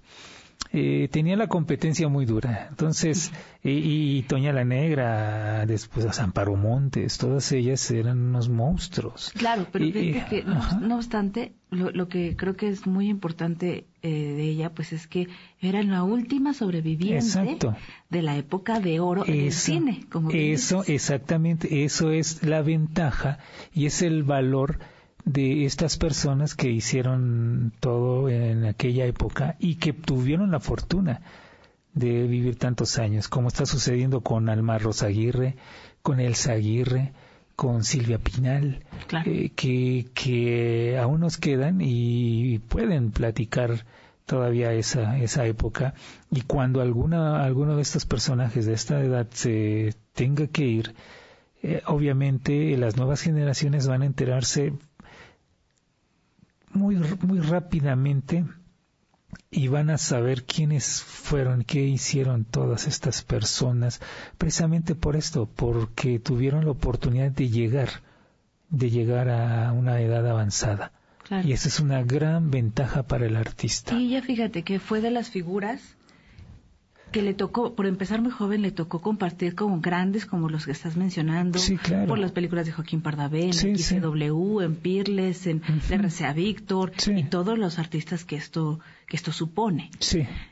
eh, 0.72 1.08
tenía 1.10 1.36
la 1.36 1.46
competencia 1.46 2.08
muy 2.08 2.26
dura. 2.26 2.66
Entonces, 2.68 3.32
y, 3.64 4.22
Toña 4.22 4.52
la 4.52 4.64
Negra, 4.64 5.64
después 5.66 6.04
a 6.06 6.12
Zamparo 6.12 6.56
Montes, 6.56 7.18
todas 7.18 7.50
ellas 7.52 7.90
eran 7.90 8.18
unos 8.20 8.48
monstruos. 8.48 9.32
Claro, 9.36 9.66
pero 9.72 9.86
que, 9.90 10.44
no, 10.80 10.96
obstante, 10.96 11.52
lo, 11.70 12.08
que 12.08 12.36
creo 12.36 12.54
que 12.54 12.68
es 12.68 12.86
muy 12.86 13.08
importante 13.08 13.86
eh, 14.02 14.08
de 14.10 14.42
ella, 14.42 14.70
pues 14.70 14.92
es 14.92 15.06
que 15.06 15.28
era 15.60 15.82
la 15.82 16.02
última 16.02 16.52
sobreviviente 16.52 17.58
de 18.10 18.22
la 18.22 18.36
época 18.36 18.78
de 18.80 19.00
oro 19.00 19.26
en 19.26 19.40
el 19.40 19.52
cine. 19.52 20.04
Como 20.10 20.30
eso, 20.30 20.84
exactamente, 20.86 21.84
eso 21.84 22.10
es 22.10 22.42
la 22.42 22.62
ventaja 22.62 23.38
y 23.72 23.86
es 23.86 24.02
el 24.02 24.22
valor 24.22 24.78
de 25.24 25.64
estas 25.64 25.96
personas 25.96 26.54
que 26.54 26.70
hicieron 26.70 27.72
todo 27.80 28.28
en 28.28 28.64
aquella 28.64 29.04
época 29.06 29.56
y 29.58 29.76
que 29.76 29.92
tuvieron 29.92 30.50
la 30.50 30.60
fortuna 30.60 31.20
de 31.94 32.26
vivir 32.26 32.56
tantos 32.56 32.98
años, 32.98 33.28
como 33.28 33.48
está 33.48 33.66
sucediendo 33.66 34.20
con 34.20 34.48
Alma 34.48 34.78
Rosaguirre, 34.78 35.56
con 36.02 36.20
Elsa 36.20 36.52
Aguirre, 36.52 37.12
con 37.56 37.82
Silvia 37.82 38.18
Pinal, 38.18 38.84
eh, 39.26 39.50
que, 39.50 40.06
que 40.14 40.96
aún 40.98 41.20
nos 41.20 41.38
quedan 41.38 41.80
y 41.80 42.60
pueden 42.60 43.10
platicar 43.10 43.84
todavía 44.26 44.72
esa, 44.74 45.18
esa 45.18 45.44
época. 45.46 45.94
Y 46.30 46.42
cuando 46.42 46.80
alguna, 46.80 47.42
alguno 47.42 47.74
de 47.74 47.82
estos 47.82 48.06
personajes 48.06 48.66
de 48.66 48.74
esta 48.74 49.00
edad 49.00 49.26
se 49.32 49.94
tenga 50.12 50.46
que 50.46 50.66
ir, 50.66 50.94
eh, 51.62 51.82
obviamente 51.86 52.76
las 52.76 52.96
nuevas 52.96 53.22
generaciones 53.22 53.88
van 53.88 54.02
a 54.02 54.06
enterarse 54.06 54.74
muy, 56.72 56.96
muy 57.22 57.40
rápidamente 57.40 58.44
y 59.50 59.68
van 59.68 59.90
a 59.90 59.98
saber 59.98 60.44
quiénes 60.44 61.02
fueron, 61.02 61.64
qué 61.64 61.82
hicieron 61.82 62.44
todas 62.44 62.86
estas 62.86 63.22
personas, 63.22 64.00
precisamente 64.36 64.94
por 64.94 65.16
esto, 65.16 65.48
porque 65.54 66.18
tuvieron 66.18 66.64
la 66.64 66.72
oportunidad 66.72 67.30
de 67.30 67.48
llegar, 67.48 67.88
de 68.70 68.90
llegar 68.90 69.28
a 69.28 69.72
una 69.72 70.00
edad 70.00 70.26
avanzada. 70.26 70.92
Y 71.44 71.52
esa 71.52 71.68
es 71.68 71.80
una 71.80 72.02
gran 72.02 72.50
ventaja 72.50 73.02
para 73.02 73.26
el 73.26 73.36
artista. 73.36 73.94
Y 73.94 74.10
ya 74.10 74.22
fíjate 74.22 74.62
que 74.62 74.78
fue 74.78 75.02
de 75.02 75.10
las 75.10 75.28
figuras 75.28 75.97
que 77.10 77.22
le 77.22 77.34
tocó, 77.34 77.74
por 77.74 77.86
empezar 77.86 78.20
muy 78.20 78.30
joven, 78.30 78.62
le 78.62 78.70
tocó 78.70 79.00
compartir 79.00 79.54
con 79.54 79.80
grandes 79.80 80.26
como 80.26 80.48
los 80.48 80.66
que 80.66 80.72
estás 80.72 80.96
mencionando, 80.96 81.58
por 82.06 82.18
las 82.18 82.32
películas 82.32 82.66
de 82.66 82.72
Joaquín 82.72 83.00
Pardavé, 83.00 83.44
en 83.44 83.78
XW, 83.78 84.60
en 84.60 84.76
Pirles, 84.76 85.46
en 85.46 85.62
RCA 85.90 86.32
Víctor 86.32 86.92
y 87.14 87.24
todos 87.24 87.58
los 87.58 87.78
artistas 87.78 88.24
que 88.24 88.36
esto 88.36 88.80
que 89.06 89.16
esto 89.16 89.32
supone. 89.32 89.90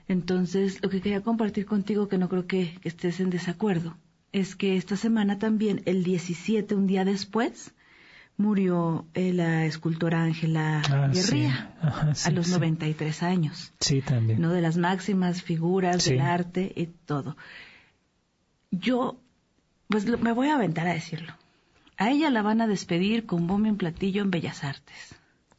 Entonces, 0.08 0.82
lo 0.82 0.88
que 0.88 1.00
quería 1.00 1.20
compartir 1.20 1.66
contigo, 1.66 2.08
que 2.08 2.18
no 2.18 2.28
creo 2.28 2.46
que, 2.46 2.78
que 2.80 2.88
estés 2.88 3.20
en 3.20 3.30
desacuerdo, 3.30 3.96
es 4.32 4.56
que 4.56 4.76
esta 4.76 4.96
semana 4.96 5.38
también, 5.38 5.82
el 5.84 6.04
17, 6.04 6.74
un 6.74 6.86
día 6.86 7.04
después, 7.04 7.74
murió 8.36 9.06
eh, 9.14 9.32
la 9.32 9.64
escultora 9.64 10.22
Ángela 10.22 10.82
ah, 10.90 11.08
Guerría 11.12 11.74
a 12.24 12.30
los 12.30 12.48
93 12.48 13.22
años. 13.22 13.72
Sí, 13.80 14.02
también. 14.02 14.40
No 14.40 14.52
de 14.52 14.60
las 14.60 14.76
máximas 14.76 15.42
figuras 15.42 16.04
del 16.04 16.20
arte 16.20 16.72
y 16.76 16.86
todo. 16.86 17.36
Yo, 18.70 19.18
pues 19.88 20.06
me 20.06 20.32
voy 20.32 20.48
a 20.48 20.56
aventar 20.56 20.86
a 20.86 20.94
decirlo. 20.94 21.32
A 21.96 22.10
ella 22.10 22.30
la 22.30 22.42
van 22.42 22.60
a 22.60 22.66
despedir 22.66 23.24
con 23.24 23.46
bombo 23.46 23.68
en 23.68 23.76
platillo 23.76 24.22
en 24.22 24.30
Bellas 24.30 24.64
Artes. 24.64 25.14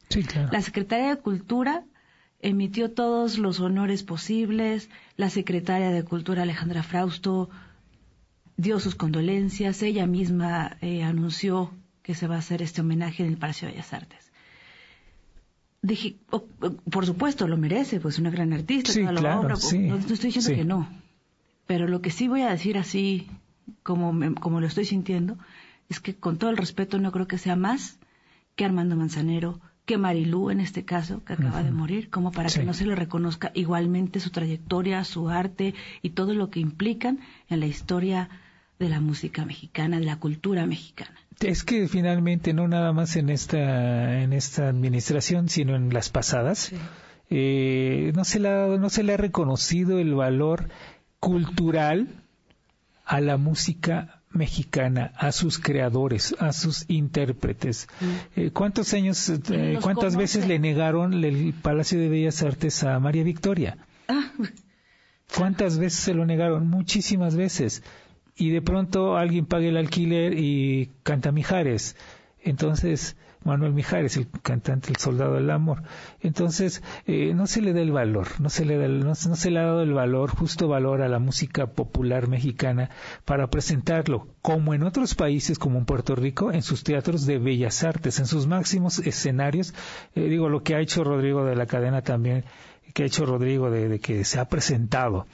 Sí, 0.08 0.22
claro. 0.22 0.50
La 0.52 0.62
Secretaría 0.62 1.08
de 1.08 1.20
Cultura 1.20 1.84
emitió 2.40 2.92
todos 2.92 3.38
los 3.38 3.58
honores 3.58 4.04
posibles. 4.04 4.88
La 5.16 5.30
Secretaria 5.30 5.90
de 5.90 6.04
Cultura 6.04 6.42
Alejandra 6.42 6.84
Frausto 6.84 7.50
dio 8.56 8.78
sus 8.78 8.94
condolencias. 8.94 9.82
Ella 9.82 10.06
misma 10.06 10.76
eh, 10.80 11.02
anunció 11.02 11.72
que 12.08 12.14
se 12.14 12.26
va 12.26 12.36
a 12.36 12.38
hacer 12.38 12.62
este 12.62 12.80
homenaje 12.80 13.22
en 13.22 13.28
el 13.28 13.36
Palacio 13.36 13.68
de 13.68 13.74
Bellas 13.74 13.92
Artes. 13.92 14.32
Dije, 15.82 16.16
oh, 16.30 16.46
oh, 16.62 16.70
por 16.90 17.04
supuesto, 17.04 17.46
lo 17.46 17.58
merece, 17.58 18.00
pues 18.00 18.18
una 18.18 18.30
gran 18.30 18.54
artista, 18.54 18.92
sí, 18.92 19.00
toda 19.00 19.12
la 19.12 19.38
obra. 19.38 19.56
Sí, 19.56 19.80
no, 19.80 19.96
estoy 19.96 20.30
diciendo 20.32 20.58
que 20.58 20.64
no. 20.64 20.88
Pero 21.66 21.86
lo 21.86 22.00
que 22.00 22.10
sí 22.10 22.26
voy 22.26 22.40
a 22.40 22.48
decir 22.48 22.78
así, 22.78 23.28
como, 23.82 24.14
como 24.36 24.62
lo 24.62 24.66
estoy 24.66 24.86
sintiendo, 24.86 25.36
es 25.90 26.00
que 26.00 26.14
con 26.14 26.38
todo 26.38 26.48
el 26.48 26.56
respeto 26.56 26.98
no 26.98 27.12
creo 27.12 27.28
que 27.28 27.36
sea 27.36 27.56
más 27.56 27.98
que 28.56 28.64
Armando 28.64 28.96
Manzanero, 28.96 29.60
que 29.84 29.98
Marilú 29.98 30.48
en 30.48 30.60
este 30.60 30.86
caso, 30.86 31.22
que 31.26 31.34
acaba 31.34 31.62
de 31.62 31.72
morir, 31.72 32.08
como 32.08 32.32
para 32.32 32.48
que 32.48 32.64
no 32.64 32.72
se 32.72 32.86
le 32.86 32.94
reconozca 32.94 33.52
igualmente 33.52 34.18
su 34.18 34.30
trayectoria, 34.30 35.04
su 35.04 35.28
arte 35.28 35.74
y 36.00 36.08
todo 36.08 36.32
lo 36.32 36.48
que 36.48 36.60
implican 36.60 37.18
en 37.50 37.60
la 37.60 37.66
historia 37.66 38.30
de 38.78 38.88
la 38.88 39.02
música 39.02 39.44
mexicana, 39.44 39.98
de 39.98 40.06
la 40.06 40.18
cultura 40.18 40.64
mexicana. 40.64 41.14
Es 41.40 41.62
que 41.62 41.86
finalmente 41.86 42.52
no 42.52 42.66
nada 42.66 42.92
más 42.92 43.16
en 43.16 43.30
esta 43.30 44.22
en 44.22 44.32
esta 44.32 44.68
administración, 44.68 45.48
sino 45.48 45.76
en 45.76 45.92
las 45.92 46.10
pasadas, 46.10 46.72
eh, 47.30 48.12
no 48.14 48.24
se 48.24 48.40
le 48.40 48.78
no 48.78 48.90
se 48.90 49.02
le 49.04 49.14
ha 49.14 49.16
reconocido 49.16 49.98
el 49.98 50.14
valor 50.14 50.68
cultural 51.20 52.08
a 53.04 53.20
la 53.20 53.36
música 53.36 54.22
mexicana, 54.30 55.12
a 55.16 55.32
sus 55.32 55.58
creadores, 55.58 56.34
a 56.38 56.52
sus 56.52 56.84
intérpretes. 56.88 57.88
Eh, 58.36 58.50
¿Cuántos 58.50 58.92
años, 58.92 59.28
eh, 59.50 59.78
cuántas 59.82 60.16
veces 60.16 60.46
le 60.46 60.58
negaron 60.58 61.12
el 61.24 61.54
Palacio 61.54 61.98
de 61.98 62.08
Bellas 62.08 62.42
Artes 62.42 62.84
a 62.84 62.98
María 63.00 63.24
Victoria? 63.24 63.78
Ah. 64.08 64.30
¿Cuántas 65.36 65.78
veces 65.78 66.00
se 66.00 66.14
lo 66.14 66.26
negaron? 66.26 66.68
Muchísimas 66.68 67.36
veces 67.36 67.82
y 68.38 68.50
de 68.50 68.62
pronto 68.62 69.16
alguien 69.16 69.46
paga 69.46 69.66
el 69.66 69.76
alquiler 69.76 70.38
y 70.38 70.92
canta 71.02 71.32
Mijares. 71.32 71.96
Entonces, 72.40 73.16
Manuel 73.44 73.72
Mijares, 73.72 74.16
el 74.16 74.28
cantante, 74.42 74.90
el 74.90 74.96
soldado 74.96 75.34
del 75.34 75.50
amor. 75.50 75.82
Entonces, 76.20 76.82
eh, 77.06 77.34
no 77.34 77.48
se 77.48 77.60
le 77.60 77.72
da 77.72 77.80
el 77.80 77.90
valor, 77.90 78.28
no 78.40 78.48
se 78.48 78.64
le 78.64 78.78
da, 78.78 78.86
no, 78.86 79.14
se 79.14 79.50
le 79.50 79.58
ha 79.58 79.64
dado 79.64 79.82
el 79.82 79.92
valor, 79.92 80.30
justo 80.30 80.68
valor 80.68 81.02
a 81.02 81.08
la 81.08 81.18
música 81.18 81.66
popular 81.66 82.28
mexicana 82.28 82.90
para 83.24 83.48
presentarlo, 83.48 84.28
como 84.40 84.72
en 84.72 84.84
otros 84.84 85.16
países, 85.16 85.58
como 85.58 85.78
en 85.78 85.84
Puerto 85.84 86.14
Rico, 86.14 86.52
en 86.52 86.62
sus 86.62 86.84
teatros 86.84 87.26
de 87.26 87.38
bellas 87.38 87.82
artes, 87.82 88.20
en 88.20 88.26
sus 88.26 88.46
máximos 88.46 89.00
escenarios. 89.00 89.74
Eh, 90.14 90.28
digo, 90.28 90.48
lo 90.48 90.62
que 90.62 90.76
ha 90.76 90.80
hecho 90.80 91.02
Rodrigo 91.02 91.44
de 91.44 91.56
la 91.56 91.66
cadena 91.66 92.02
también, 92.02 92.44
que 92.94 93.02
ha 93.02 93.06
hecho 93.06 93.26
Rodrigo 93.26 93.68
de 93.70 93.98
que 93.98 94.24
se 94.24 94.38
ha 94.38 94.48
presentado 94.48 95.26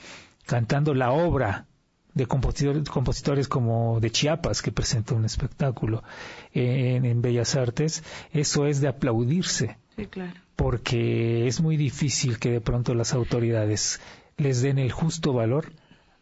cantando 0.46 0.94
la 0.94 1.10
obra 1.10 1.66
de 2.14 2.26
compositores, 2.26 2.88
compositores 2.88 3.48
como 3.48 4.00
de 4.00 4.10
Chiapas, 4.10 4.62
que 4.62 4.72
presenta 4.72 5.14
un 5.14 5.24
espectáculo 5.24 6.02
en, 6.52 7.20
Bellas 7.20 7.56
Artes, 7.56 8.04
eso 8.32 8.66
es 8.66 8.80
de 8.80 8.88
aplaudirse. 8.88 9.76
Porque 10.56 11.46
es 11.46 11.60
muy 11.60 11.76
difícil 11.76 12.38
que 12.38 12.50
de 12.50 12.60
pronto 12.60 12.94
las 12.94 13.12
autoridades 13.12 14.00
les 14.36 14.62
den 14.62 14.78
el 14.78 14.92
justo 14.92 15.32
valor 15.32 15.72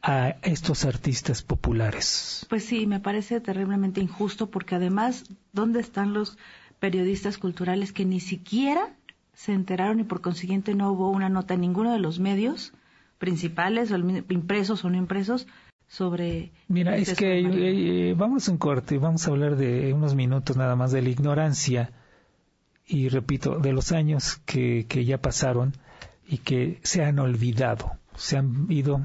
a 0.03 0.37
estos 0.43 0.85
artistas 0.85 1.43
populares. 1.43 2.47
Pues 2.49 2.65
sí, 2.65 2.87
me 2.87 2.99
parece 2.99 3.41
terriblemente 3.41 4.01
injusto 4.01 4.51
porque 4.51 4.75
además, 4.75 5.25
¿dónde 5.53 5.81
están 5.81 6.13
los 6.13 6.39
periodistas 6.81 7.39
culturales 7.39 7.93
que 7.93 8.05
ni 8.05 8.19
siquiera 8.19 8.97
se 9.35 9.53
enteraron 9.53 10.01
y 10.01 10.05
por 10.05 10.21
consiguiente 10.21 10.75
no 10.75 10.91
hubo 10.91 11.11
una 11.11 11.29
nota 11.29 11.55
en 11.55 11.61
ninguno 11.61 11.93
de 11.93 11.99
los 11.99 12.19
medios 12.19 12.73
principales, 13.19 13.93
impresos 14.29 14.85
o 14.85 14.91
no 14.91 14.97
impresos, 14.97 15.47
sobre... 15.93 16.53
Mira, 16.69 16.97
es 16.97 17.15
que 17.15 17.41
eh, 17.41 18.11
eh, 18.11 18.15
vamos 18.17 18.49
a 18.49 18.53
un 18.53 18.57
corte, 18.57 18.97
vamos 18.97 19.27
a 19.27 19.31
hablar 19.31 19.57
de 19.57 19.93
unos 19.93 20.15
minutos 20.15 20.57
nada 20.57 20.75
más 20.75 20.91
de 20.91 21.03
la 21.03 21.11
ignorancia 21.11 21.93
y 22.87 23.11
repito, 23.11 23.59
de 23.59 23.73
los 23.73 23.93
años 23.93 24.41
que, 24.47 24.87
que 24.89 25.05
ya 25.05 25.19
pasaron 25.19 25.75
y 26.27 26.39
que 26.39 26.81
se 26.83 27.05
han 27.05 27.19
olvidado, 27.19 27.93
se 28.17 28.39
han 28.39 28.67
ido 28.71 29.05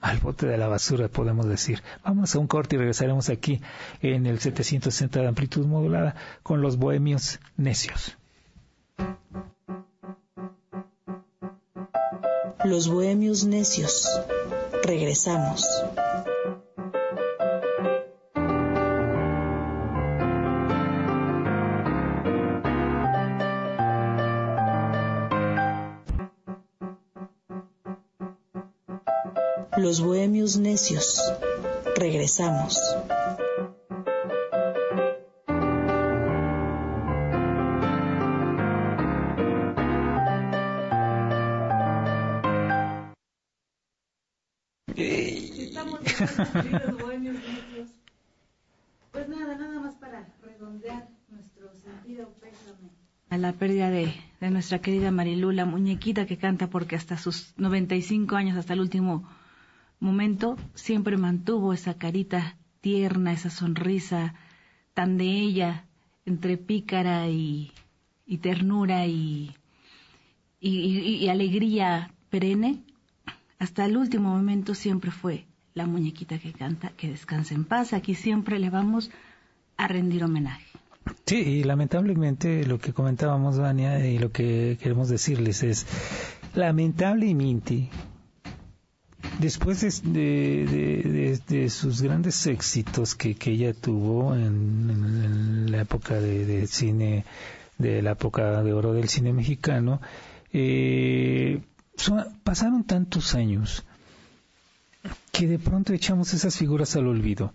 al 0.00 0.18
bote 0.18 0.46
de 0.46 0.58
la 0.58 0.66
basura, 0.66 1.06
podemos 1.06 1.46
decir. 1.46 1.84
Vamos 2.04 2.34
a 2.34 2.40
un 2.40 2.48
corte 2.48 2.74
y 2.74 2.78
regresaremos 2.80 3.28
aquí 3.28 3.60
en 4.00 4.26
el 4.26 4.40
760 4.40 5.20
de 5.20 5.28
amplitud 5.28 5.64
modulada 5.66 6.16
con 6.42 6.62
los 6.62 6.78
bohemios 6.78 7.38
necios. 7.56 8.16
Los 12.64 12.88
bohemios 12.88 13.44
necios. 13.44 14.08
Regresamos. 14.82 15.64
Los 29.76 30.00
Bohemios 30.00 30.56
Necios. 30.58 31.32
Regresamos. 31.96 32.78
Pues. 46.42 47.90
A 53.30 53.38
la 53.38 53.52
pérdida 53.52 53.90
de, 53.90 54.14
de 54.40 54.50
nuestra 54.50 54.80
querida 54.80 55.10
Marilu, 55.10 55.52
la 55.52 55.64
muñequita 55.64 56.26
que 56.26 56.36
canta 56.36 56.68
porque 56.68 56.96
hasta 56.96 57.16
sus 57.16 57.54
95 57.56 58.36
años, 58.36 58.56
hasta 58.56 58.74
el 58.74 58.80
último 58.80 59.28
momento 60.00 60.56
siempre 60.74 61.16
mantuvo 61.16 61.72
esa 61.72 61.94
carita 61.94 62.56
tierna, 62.80 63.32
esa 63.32 63.50
sonrisa 63.50 64.34
tan 64.94 65.16
de 65.16 65.24
ella, 65.24 65.86
entre 66.26 66.58
pícara 66.58 67.28
y, 67.28 67.72
ternura 68.40 69.06
y, 69.06 69.54
y, 70.60 71.28
alegría 71.28 72.12
perenne, 72.30 72.82
hasta 73.58 73.86
el 73.86 73.96
último 73.96 74.30
momento 74.30 74.74
siempre 74.74 75.10
fue 75.10 75.46
la 75.74 75.86
muñequita 75.86 76.38
que 76.38 76.52
canta, 76.52 76.90
que 76.96 77.08
descansa 77.08 77.54
en 77.54 77.64
paz. 77.64 77.92
Aquí 77.92 78.14
siempre 78.14 78.58
le 78.58 78.70
vamos 78.70 79.10
a 79.76 79.88
rendir 79.88 80.24
homenaje. 80.24 80.66
Sí, 81.26 81.36
y 81.36 81.64
lamentablemente 81.64 82.64
lo 82.66 82.78
que 82.78 82.92
comentábamos, 82.92 83.58
Vania, 83.58 84.06
y 84.06 84.18
lo 84.18 84.30
que 84.30 84.78
queremos 84.80 85.08
decirles 85.08 85.62
es, 85.62 85.86
lamentablemente, 86.54 87.90
Después 89.38 90.02
de, 90.04 91.68
sus 91.70 92.02
grandes 92.02 92.46
éxitos 92.46 93.14
que, 93.14 93.36
ella 93.46 93.72
tuvo 93.72 94.34
en, 94.34 95.70
la 95.70 95.80
época 95.80 96.20
de, 96.20 96.66
cine, 96.66 97.24
de 97.78 98.02
la 98.02 98.12
época 98.12 98.62
de 98.62 98.72
oro 98.72 98.92
del 98.92 99.08
cine 99.08 99.32
mexicano, 99.32 100.00
eh, 100.52 101.60
pasaron 102.44 102.84
tantos 102.84 103.34
años 103.34 103.84
que 105.32 105.48
de 105.48 105.58
pronto 105.58 105.92
echamos 105.92 106.32
esas 106.34 106.56
figuras 106.56 106.94
al 106.94 107.08
olvido. 107.08 107.54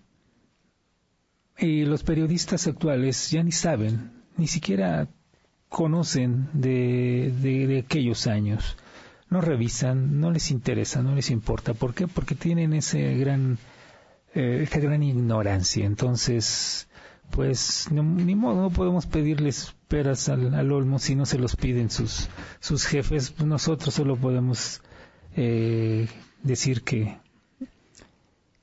Y 1.58 1.86
los 1.86 2.04
periodistas 2.04 2.68
actuales 2.68 3.32
ya 3.32 3.42
ni 3.44 3.52
saben, 3.52 4.12
ni 4.36 4.48
siquiera 4.48 5.08
conocen 5.70 6.50
de 6.54 7.84
aquellos 7.86 8.28
años 8.28 8.78
no 9.30 9.42
revisan, 9.42 10.20
no 10.20 10.32
les 10.32 10.52
interesa, 10.52 11.02
no 11.04 11.16
les 11.16 11.30
importa. 11.32 11.74
¿Por 11.74 11.94
qué? 11.94 12.08
Porque 12.08 12.36
tienen 12.36 12.74
ese 12.74 13.16
gran, 13.16 13.58
eh, 14.34 14.68
gran 14.72 15.04
ignorancia. 15.04 15.86
Entonces, 15.86 16.88
pues 17.32 17.90
ni 17.92 18.36
modo, 18.36 18.62
no 18.62 18.70
podemos 18.70 19.06
pedirles 19.06 19.76
peras 19.88 20.30
al, 20.30 20.72
olmo 20.72 21.00
si 21.00 21.16
no 21.16 21.26
se 21.26 21.40
los 21.40 21.56
piden 21.56 21.90
sus, 21.90 22.30
sus 22.60 22.86
jefes. 22.86 23.38
Nosotros 23.40 23.94
solo 23.94 24.16
podemos 24.16 24.82
eh, 25.36 26.08
decir 26.44 26.84
que, 26.84 27.18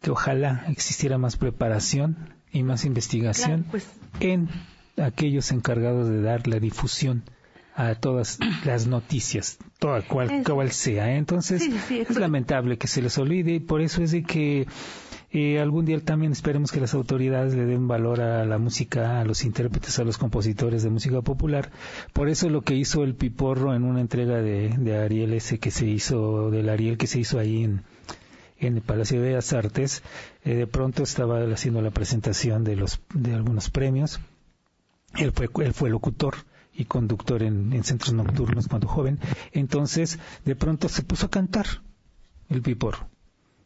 que 0.04 0.10
ojalá 0.10 0.66
existiera 0.68 1.16
más 1.16 1.38
preparación 1.38 2.34
y 2.52 2.62
más 2.62 2.84
investigación 2.84 3.64
pues. 3.70 3.90
en 4.20 4.50
aquellos 4.98 5.50
encargados 5.50 6.10
de 6.10 6.20
dar 6.20 6.46
la 6.46 6.60
difusión 6.60 7.24
a 7.74 7.94
todas 7.94 8.38
las 8.66 8.86
noticias, 8.86 9.58
toda 9.78 10.02
cual, 10.02 10.44
cual 10.44 10.70
sea. 10.72 11.10
¿eh? 11.10 11.16
Entonces, 11.16 11.62
es 11.90 12.16
lamentable 12.16 12.76
que 12.76 12.86
se 12.86 13.00
les 13.00 13.16
olvide 13.16 13.54
y 13.54 13.60
por 13.60 13.80
eso 13.80 14.02
es 14.02 14.10
de 14.10 14.24
que 14.24 14.66
eh, 15.32 15.58
algún 15.58 15.86
día 15.86 15.98
también 16.00 16.32
esperemos 16.32 16.70
que 16.70 16.80
las 16.80 16.92
autoridades 16.92 17.54
le 17.54 17.64
den 17.64 17.88
valor 17.88 18.20
a 18.20 18.44
la 18.44 18.58
música, 18.58 19.20
a 19.20 19.24
los 19.24 19.42
intérpretes, 19.42 19.98
a 19.98 20.04
los 20.04 20.18
compositores 20.18 20.82
de 20.82 20.90
música 20.90 21.22
popular. 21.22 21.70
Por 22.12 22.28
eso 22.28 22.50
lo 22.50 22.60
que 22.60 22.74
hizo 22.74 23.04
el 23.04 23.14
Piporro 23.14 23.74
en 23.74 23.84
una 23.84 24.02
entrega 24.02 24.42
de, 24.42 24.68
de 24.68 24.98
Ariel 24.98 25.32
ese 25.32 25.58
que 25.58 25.70
se 25.70 25.86
hizo, 25.86 26.50
del 26.50 26.68
Ariel 26.68 26.98
que 26.98 27.06
se 27.06 27.20
hizo 27.20 27.38
ahí 27.38 27.64
en, 27.64 27.82
en 28.66 28.76
el 28.76 28.82
Palacio 28.82 29.20
de 29.20 29.28
Bellas 29.28 29.52
Artes, 29.52 30.02
eh, 30.44 30.54
de 30.54 30.66
pronto 30.66 31.02
estaba 31.02 31.42
haciendo 31.52 31.82
la 31.82 31.90
presentación 31.90 32.64
de 32.64 32.76
los 32.76 33.00
de 33.12 33.34
algunos 33.34 33.70
premios. 33.70 34.20
Él 35.16 35.32
fue, 35.32 35.48
él 35.64 35.74
fue 35.74 35.90
locutor 35.90 36.34
y 36.76 36.84
conductor 36.86 37.42
en, 37.42 37.84
centros 37.84 38.12
nocturnos 38.14 38.68
cuando 38.68 38.88
joven. 38.88 39.18
Entonces, 39.52 40.18
de 40.44 40.56
pronto 40.56 40.88
se 40.88 41.02
puso 41.02 41.26
a 41.26 41.30
cantar 41.30 41.66
el 42.48 42.62
pipor 42.62 42.96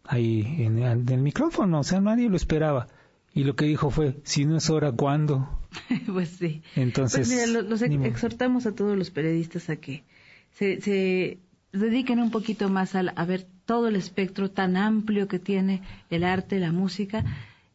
ahí 0.05 0.57
en, 0.59 0.79
el 0.79 1.19
micrófono, 1.19 1.81
o 1.81 1.85
sea, 1.85 2.01
nadie 2.01 2.29
lo 2.29 2.37
esperaba. 2.37 2.89
Y 3.35 3.45
lo 3.45 3.57
que 3.57 3.67
dijo 3.67 3.91
fue, 3.91 4.17
si 4.25 4.47
no 4.47 4.57
es 4.57 4.69
hora, 4.71 4.91
¿cuándo? 4.93 5.49
pues 6.07 6.31
sí. 6.31 6.63
Entonces, 6.75 7.29
pues 7.29 7.49
los 7.49 7.83
exhortamos 7.83 8.67
a 8.67 8.75
todos 8.75 8.97
los 8.97 9.11
periodistas 9.11 9.69
a 9.71 9.77
que 9.77 10.05
se, 10.51 10.81
se 10.81 11.39
dediquen 11.73 12.21
un 12.21 12.31
poquito 12.31 12.69
más 12.69 12.95
a, 12.95 13.01
a 13.01 13.25
ver 13.25 13.47
todo 13.69 13.89
el 13.89 13.97
espectro 13.97 14.51
tan 14.51 14.79
amplio 14.79 15.29
que 15.29 15.39
tiene 15.39 15.83
el 16.09 16.25
arte, 16.25 16.59
la 16.59 16.73
música, 16.73 17.23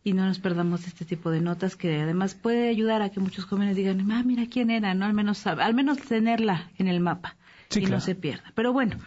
y 0.04 0.14
no 0.14 0.26
nos 0.26 0.40
perdamos 0.40 0.88
este 0.88 1.06
tipo 1.06 1.30
de 1.30 1.40
notas 1.40 1.76
que 1.76 2.02
además 2.02 2.34
puede 2.34 2.68
ayudar 2.68 3.04
a 3.04 3.10
que 3.10 3.20
muchos 3.20 3.46
jóvenes 3.46 3.76
digan, 3.76 4.12
ah, 4.12 4.24
mira 4.26 4.48
quién 4.50 4.72
era, 4.72 4.96
¿no? 4.96 5.06
Al 5.06 5.14
menos, 5.14 5.46
al 5.46 5.76
menos 5.76 6.00
tenerla 6.00 6.72
en 6.80 6.88
el 6.88 7.00
mapa 7.00 7.36
y 7.76 7.86
no 7.86 8.02
se 8.02 8.16
pierda. 8.16 8.52
Pero 8.56 8.74
bueno, 8.74 8.98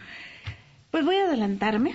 pues 0.93 1.05
voy 1.05 1.17
a 1.17 1.25
adelantarme 1.25 1.93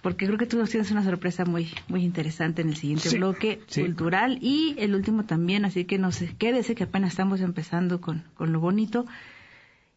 porque 0.00 0.24
creo 0.24 0.38
que 0.38 0.46
tú 0.46 0.56
nos 0.56 0.70
tienes 0.70 0.90
una 0.90 1.04
sorpresa 1.04 1.44
muy 1.44 1.68
muy 1.88 2.02
interesante 2.02 2.62
en 2.62 2.70
el 2.70 2.76
siguiente 2.76 3.10
bloque 3.10 3.60
cultural 3.74 4.38
y 4.40 4.74
el 4.78 4.94
último 4.94 5.26
también, 5.26 5.66
así 5.66 5.84
que 5.84 5.98
no 5.98 6.12
sé, 6.12 6.34
quédese 6.38 6.74
que 6.74 6.84
apenas 6.84 7.10
estamos 7.10 7.42
empezando 7.42 8.00
con, 8.00 8.24
con 8.32 8.54
lo 8.54 8.60
bonito 8.60 9.04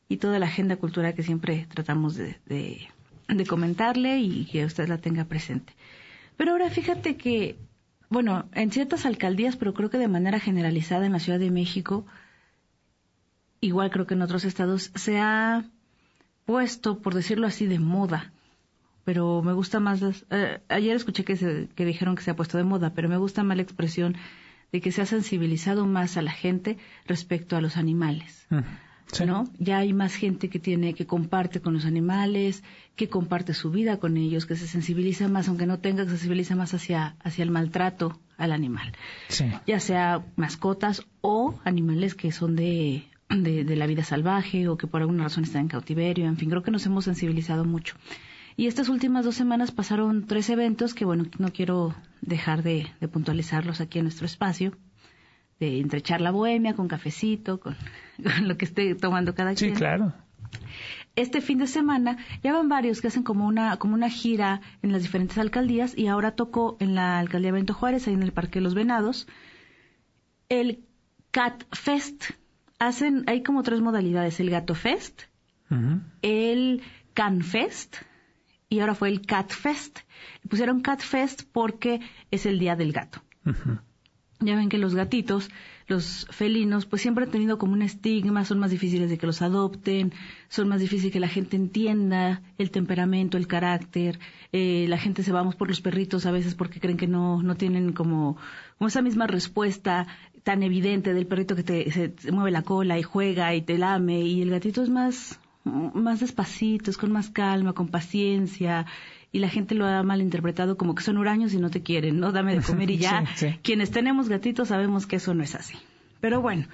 y 0.09 0.17
toda 0.17 0.37
la 0.37 0.47
agenda 0.47 0.75
cultural 0.75 1.13
que 1.13 1.23
siempre 1.23 1.65
tratamos 1.73 2.17
de, 2.17 2.35
de, 2.45 2.89
de 3.27 3.45
comentarle 3.45 4.19
y 4.19 4.45
que 4.45 4.65
usted 4.65 4.87
la 4.87 4.97
tenga 4.97 5.25
presente. 5.25 5.73
Pero 6.37 6.51
ahora 6.51 6.69
fíjate 6.69 7.15
que 7.15 7.57
bueno, 8.13 8.45
en 8.53 8.71
ciertas 8.71 9.07
alcaldías, 9.07 9.55
pero 9.55 9.73
creo 9.73 9.89
que 9.89 9.97
de 9.97 10.07
manera 10.07 10.39
generalizada 10.39 11.07
en 11.07 11.13
la 11.13 11.19
Ciudad 11.19 11.39
de 11.39 11.49
México, 11.49 12.05
igual 13.59 13.89
creo 13.89 14.05
que 14.05 14.13
en 14.13 14.21
otros 14.21 14.45
estados, 14.45 14.91
se 14.93 15.19
ha 15.19 15.65
puesto, 16.45 16.99
por 16.99 17.15
decirlo 17.15 17.47
así, 17.47 17.65
de 17.65 17.79
moda. 17.79 18.31
Pero 19.03 19.41
me 19.41 19.53
gusta 19.53 19.79
más 19.79 19.99
eh, 20.29 20.61
ayer 20.69 20.95
escuché 20.95 21.25
que, 21.25 21.35
se, 21.35 21.67
dijeron 21.75 22.15
que 22.15 22.21
se 22.21 22.29
ha 22.29 22.35
puesto 22.35 22.59
de 22.59 22.63
moda, 22.63 22.91
pero 22.93 23.09
me 23.09 23.17
gusta 23.17 23.43
más 23.43 23.57
la 23.57 23.63
expresión 23.63 24.15
de 24.71 24.79
que 24.79 24.91
se 24.91 25.01
ha 25.01 25.07
sensibilizado 25.07 25.87
más 25.87 26.15
a 26.15 26.21
la 26.21 26.31
gente 26.31 26.77
respecto 27.07 27.57
a 27.57 27.61
los 27.61 27.77
animales. 27.77 28.47
¿No? 29.25 29.49
Ya 29.59 29.77
hay 29.77 29.93
más 29.93 30.15
gente 30.15 30.49
que 30.49 30.59
tiene, 30.59 30.93
que 30.93 31.05
comparte 31.05 31.61
con 31.61 31.73
los 31.73 31.85
animales, 31.85 32.63
que 32.95 33.09
comparte 33.09 33.53
su 33.53 33.71
vida 33.71 33.97
con 33.97 34.17
ellos, 34.17 34.45
que 34.45 34.55
se 34.55 34.67
sensibiliza 34.67 35.27
más, 35.27 35.47
aunque 35.47 35.65
no 35.65 35.79
tenga, 35.79 36.03
que 36.03 36.11
se 36.11 36.17
sensibiliza 36.17 36.55
más 36.55 36.73
hacia, 36.73 37.15
hacia 37.23 37.43
el 37.43 37.51
maltrato 37.51 38.19
al 38.37 38.51
animal. 38.51 38.93
Ya 39.67 39.79
sea 39.79 40.25
mascotas 40.35 41.05
o 41.21 41.59
animales 41.63 42.15
que 42.15 42.31
son 42.31 42.55
de, 42.55 43.05
de, 43.29 43.75
la 43.75 43.87
vida 43.87 44.03
salvaje 44.03 44.67
o 44.67 44.77
que 44.77 44.87
por 44.87 45.01
alguna 45.01 45.23
razón 45.23 45.43
están 45.43 45.63
en 45.63 45.67
cautiverio, 45.67 46.25
en 46.25 46.37
fin, 46.37 46.49
creo 46.49 46.63
que 46.63 46.71
nos 46.71 46.85
hemos 46.85 47.05
sensibilizado 47.05 47.65
mucho. 47.65 47.95
Y 48.55 48.67
estas 48.67 48.89
últimas 48.89 49.25
dos 49.25 49.35
semanas 49.35 49.71
pasaron 49.71 50.27
tres 50.27 50.49
eventos 50.49 50.93
que, 50.93 51.05
bueno, 51.05 51.25
no 51.39 51.51
quiero 51.51 51.95
dejar 52.21 52.61
de 52.61 52.87
puntualizarlos 53.11 53.81
aquí 53.81 53.97
en 53.97 54.05
nuestro 54.05 54.27
espacio 54.27 54.73
de 55.59 55.79
entre 55.79 56.01
charla 56.01 56.31
bohemia, 56.31 56.73
con 56.73 56.87
cafecito, 56.87 57.59
con, 57.59 57.75
lo 58.41 58.57
que 58.57 58.65
esté 58.65 58.95
tomando 58.95 59.35
cada 59.35 59.55
quien. 59.55 59.71
Sí, 59.71 59.77
claro. 59.77 60.13
Este 61.15 61.41
fin 61.41 61.59
de 61.59 61.67
semana 61.67 62.17
ya 62.43 62.53
van 62.53 62.69
varios 62.69 62.99
que 62.99 63.07
hacen 63.07 63.23
como 63.23 63.45
una, 63.45 63.77
como 63.77 63.93
una 63.93 64.09
gira 64.09 64.61
en 64.81 64.91
las 64.91 65.03
diferentes 65.03 65.37
alcaldías 65.37 65.95
y 65.95 66.07
ahora 66.07 66.31
tocó 66.31 66.75
en 66.79 66.95
la 66.95 67.19
alcaldía 67.19 67.51
Bento 67.51 67.73
Juárez, 67.75 68.07
ahí 68.07 68.15
en 68.15 68.23
el 68.23 68.33
Parque 68.33 68.59
de 68.59 68.63
los 68.63 68.73
Venados, 68.73 69.27
el 70.49 70.85
Cat 71.29 71.63
Fest. 71.71 72.31
Hacen, 72.79 73.23
hay 73.27 73.43
como 73.43 73.61
tres 73.61 73.79
modalidades, 73.81 74.39
el 74.39 74.49
Gato 74.49 74.73
Fest, 74.73 75.23
el 76.21 76.81
Can 77.13 77.41
Fest 77.41 77.97
y 78.69 78.79
ahora 78.79 78.95
fue 78.95 79.09
el 79.09 79.21
Cat 79.21 79.51
Fest. 79.51 79.99
Le 80.41 80.49
pusieron 80.49 80.81
Cat 80.81 81.01
Fest 81.01 81.43
porque 81.51 82.01
es 82.31 82.47
el 82.47 82.57
día 82.57 82.75
del 82.75 82.91
gato. 82.91 83.21
Ya 84.45 84.55
ven 84.55 84.69
que 84.69 84.77
los 84.77 84.95
gatitos, 84.95 85.49
los 85.87 86.27
felinos, 86.31 86.85
pues 86.85 87.01
siempre 87.01 87.25
han 87.25 87.31
tenido 87.31 87.57
como 87.57 87.73
un 87.73 87.81
estigma, 87.81 88.45
son 88.45 88.59
más 88.59 88.71
difíciles 88.71 89.09
de 89.09 89.17
que 89.17 89.25
los 89.25 89.41
adopten, 89.41 90.13
son 90.49 90.67
más 90.67 90.79
difíciles 90.79 91.11
que 91.11 91.19
la 91.19 91.27
gente 91.27 91.55
entienda 91.55 92.41
el 92.57 92.71
temperamento, 92.71 93.37
el 93.37 93.47
carácter. 93.47 94.19
Eh, 94.51 94.85
la 94.87 94.97
gente 94.97 95.23
se 95.23 95.31
vamos 95.31 95.55
por 95.55 95.67
los 95.67 95.81
perritos 95.81 96.25
a 96.25 96.31
veces 96.31 96.55
porque 96.55 96.79
creen 96.79 96.97
que 96.97 97.07
no, 97.07 97.41
no 97.41 97.55
tienen 97.55 97.93
como, 97.93 98.37
como 98.77 98.87
esa 98.87 99.01
misma 99.01 99.27
respuesta 99.27 100.07
tan 100.43 100.61
evidente 100.61 101.13
del 101.13 101.25
perrito 101.25 101.55
que 101.55 101.63
te 101.63 101.91
se, 101.91 102.13
mueve 102.31 102.51
la 102.51 102.63
cola 102.63 102.99
y 102.99 103.03
juega 103.03 103.55
y 103.55 103.61
te 103.61 103.77
lame 103.77 104.21
y 104.21 104.41
el 104.41 104.49
gatito 104.49 104.83
es 104.83 104.89
más 104.89 105.39
más 105.63 106.19
despacito, 106.19 106.91
es 106.91 106.97
con 106.97 107.13
más 107.13 107.29
calma, 107.29 107.71
con 107.71 107.87
paciencia 107.87 108.85
y 109.33 109.39
la 109.39 109.49
gente 109.49 109.75
lo 109.75 109.85
ha 109.87 110.03
malinterpretado 110.03 110.77
como 110.77 110.93
que 110.93 111.03
son 111.03 111.17
huraños 111.17 111.53
y 111.53 111.57
no 111.57 111.71
te 111.71 111.81
quieren, 111.81 112.19
¿no? 112.19 112.31
Dame 112.31 112.55
de 112.55 112.61
comer 112.65 112.91
y 112.91 112.99
ya. 112.99 113.25
Quienes 113.63 113.91
tenemos 113.91 114.29
gatitos 114.29 114.69
sabemos 114.69 115.07
que 115.07 115.17
eso 115.17 115.33
no 115.33 115.43
es 115.43 115.55
así. 115.55 115.75
Pero 116.21 116.39
bueno, 116.39 116.67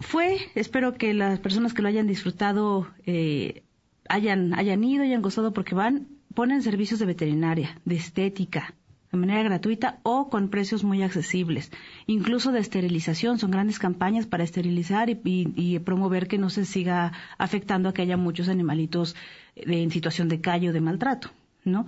fue, 0.00 0.38
espero 0.54 0.94
que 0.94 1.12
las 1.12 1.38
personas 1.38 1.74
que 1.74 1.82
lo 1.82 1.88
hayan 1.88 2.06
disfrutado 2.06 2.88
eh, 3.04 3.62
hayan, 4.08 4.54
hayan 4.54 4.82
ido, 4.82 5.04
hayan 5.04 5.20
gozado 5.20 5.52
porque 5.52 5.74
van, 5.74 6.08
ponen 6.34 6.62
servicios 6.62 6.98
de 6.98 7.06
veterinaria, 7.06 7.78
de 7.84 7.96
estética, 7.96 8.74
de 9.12 9.18
manera 9.18 9.42
gratuita 9.42 10.00
o 10.02 10.28
con 10.30 10.48
precios 10.48 10.82
muy 10.82 11.02
accesibles. 11.02 11.70
Incluso 12.06 12.52
de 12.52 12.60
esterilización, 12.60 13.38
son 13.38 13.50
grandes 13.50 13.78
campañas 13.78 14.26
para 14.26 14.44
esterilizar 14.44 15.08
y, 15.10 15.78
promover 15.80 16.26
que 16.26 16.38
no 16.38 16.48
se 16.48 16.64
siga 16.64 17.12
afectando 17.38 17.90
a 17.90 17.94
que 17.94 18.02
haya 18.02 18.16
muchos 18.16 18.48
animalitos 18.48 19.14
en 19.56 19.90
situación 19.90 20.28
de 20.28 20.40
callo, 20.40 20.72
de 20.72 20.80
maltrato, 20.80 21.30
¿no? 21.64 21.86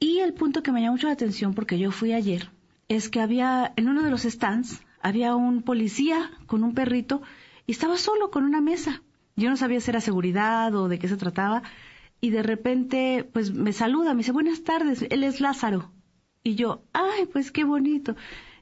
Y 0.00 0.18
el 0.18 0.32
punto 0.32 0.62
que 0.62 0.70
me 0.70 0.80
llamó 0.80 0.92
mucho 0.92 1.08
la 1.08 1.14
atención, 1.14 1.54
porque 1.54 1.78
yo 1.78 1.90
fui 1.90 2.12
ayer, 2.12 2.50
es 2.88 3.08
que 3.08 3.20
había, 3.20 3.72
en 3.76 3.88
uno 3.88 4.02
de 4.02 4.10
los 4.10 4.22
stands, 4.22 4.80
había 5.00 5.34
un 5.34 5.62
policía 5.62 6.30
con 6.46 6.62
un 6.62 6.74
perrito 6.74 7.22
y 7.66 7.72
estaba 7.72 7.96
solo 7.96 8.30
con 8.30 8.44
una 8.44 8.60
mesa. 8.60 9.02
Yo 9.36 9.50
no 9.50 9.56
sabía 9.56 9.80
si 9.80 9.90
era 9.90 10.00
seguridad 10.00 10.74
o 10.74 10.88
de 10.88 10.98
qué 10.98 11.08
se 11.08 11.16
trataba. 11.16 11.62
Y 12.20 12.30
de 12.30 12.42
repente, 12.42 13.28
pues 13.32 13.52
me 13.52 13.72
saluda, 13.72 14.14
me 14.14 14.18
dice, 14.18 14.32
buenas 14.32 14.64
tardes, 14.64 15.04
él 15.10 15.22
es 15.22 15.40
Lázaro. 15.40 15.92
Y 16.42 16.54
yo, 16.54 16.82
ay, 16.92 17.26
pues 17.26 17.52
qué 17.52 17.64
bonito. 17.64 18.16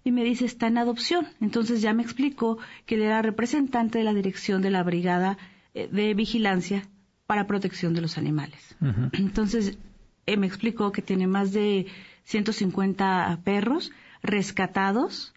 Y 0.04 0.12
me 0.12 0.24
dice, 0.24 0.44
está 0.44 0.66
en 0.66 0.78
adopción. 0.78 1.26
Entonces 1.40 1.80
ya 1.80 1.94
me 1.94 2.02
explicó 2.02 2.58
que 2.84 2.96
él 2.96 3.02
era 3.02 3.22
representante 3.22 3.98
de 3.98 4.04
la 4.04 4.12
dirección 4.14 4.60
de 4.60 4.70
la 4.70 4.82
Brigada 4.82 5.38
eh, 5.74 5.88
de 5.90 6.14
Vigilancia 6.14 6.82
para 7.26 7.46
Protección 7.46 7.94
de 7.94 8.00
los 8.00 8.18
Animales. 8.18 8.76
Entonces, 9.12 9.78
eh, 10.26 10.36
me 10.36 10.46
explicó 10.46 10.92
que 10.92 11.02
tiene 11.02 11.26
más 11.26 11.52
de 11.52 11.86
150 12.24 13.40
perros 13.44 13.92
rescatados. 14.22 15.34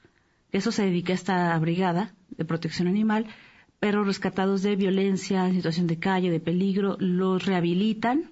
Eso 0.52 0.72
se 0.72 0.84
dedica 0.84 1.14
a 1.14 1.16
esta 1.16 1.58
brigada 1.60 2.14
de 2.30 2.46
protección 2.46 2.88
animal. 2.88 3.28
Perros 3.80 4.08
rescatados 4.08 4.62
de 4.62 4.76
violencia, 4.76 5.48
en 5.48 5.56
situación 5.56 5.88
de 5.88 6.00
calle, 6.00 6.32
de 6.32 6.40
peligro, 6.40 6.98
los 7.00 7.46
rehabilitan 7.46 8.32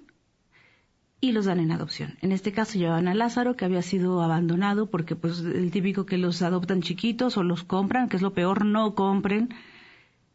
y 1.20 1.32
los 1.32 1.46
dan 1.46 1.58
en 1.58 1.72
adopción. 1.72 2.16
En 2.20 2.32
este 2.32 2.52
caso 2.52 2.78
llevaban 2.78 3.08
a 3.08 3.14
Lázaro, 3.14 3.56
que 3.56 3.64
había 3.64 3.82
sido 3.82 4.22
abandonado 4.22 4.90
porque 4.90 5.16
pues 5.16 5.40
el 5.40 5.70
típico 5.70 6.06
que 6.06 6.18
los 6.18 6.42
adoptan 6.42 6.82
chiquitos 6.82 7.36
o 7.36 7.42
los 7.42 7.64
compran, 7.64 8.08
que 8.08 8.16
es 8.16 8.22
lo 8.22 8.34
peor, 8.34 8.64
no 8.64 8.94
compren, 8.94 9.48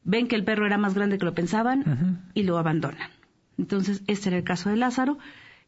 ven 0.04 0.28
que 0.28 0.36
el 0.36 0.44
perro 0.44 0.66
era 0.66 0.78
más 0.78 0.94
grande 0.94 1.18
que 1.18 1.26
lo 1.26 1.34
pensaban 1.34 2.24
y 2.34 2.44
lo 2.44 2.58
abandonan. 2.58 3.10
Entonces, 3.58 4.04
este 4.08 4.30
era 4.30 4.38
el 4.38 4.44
caso 4.44 4.70
de 4.70 4.78
Lázaro, 4.78 5.18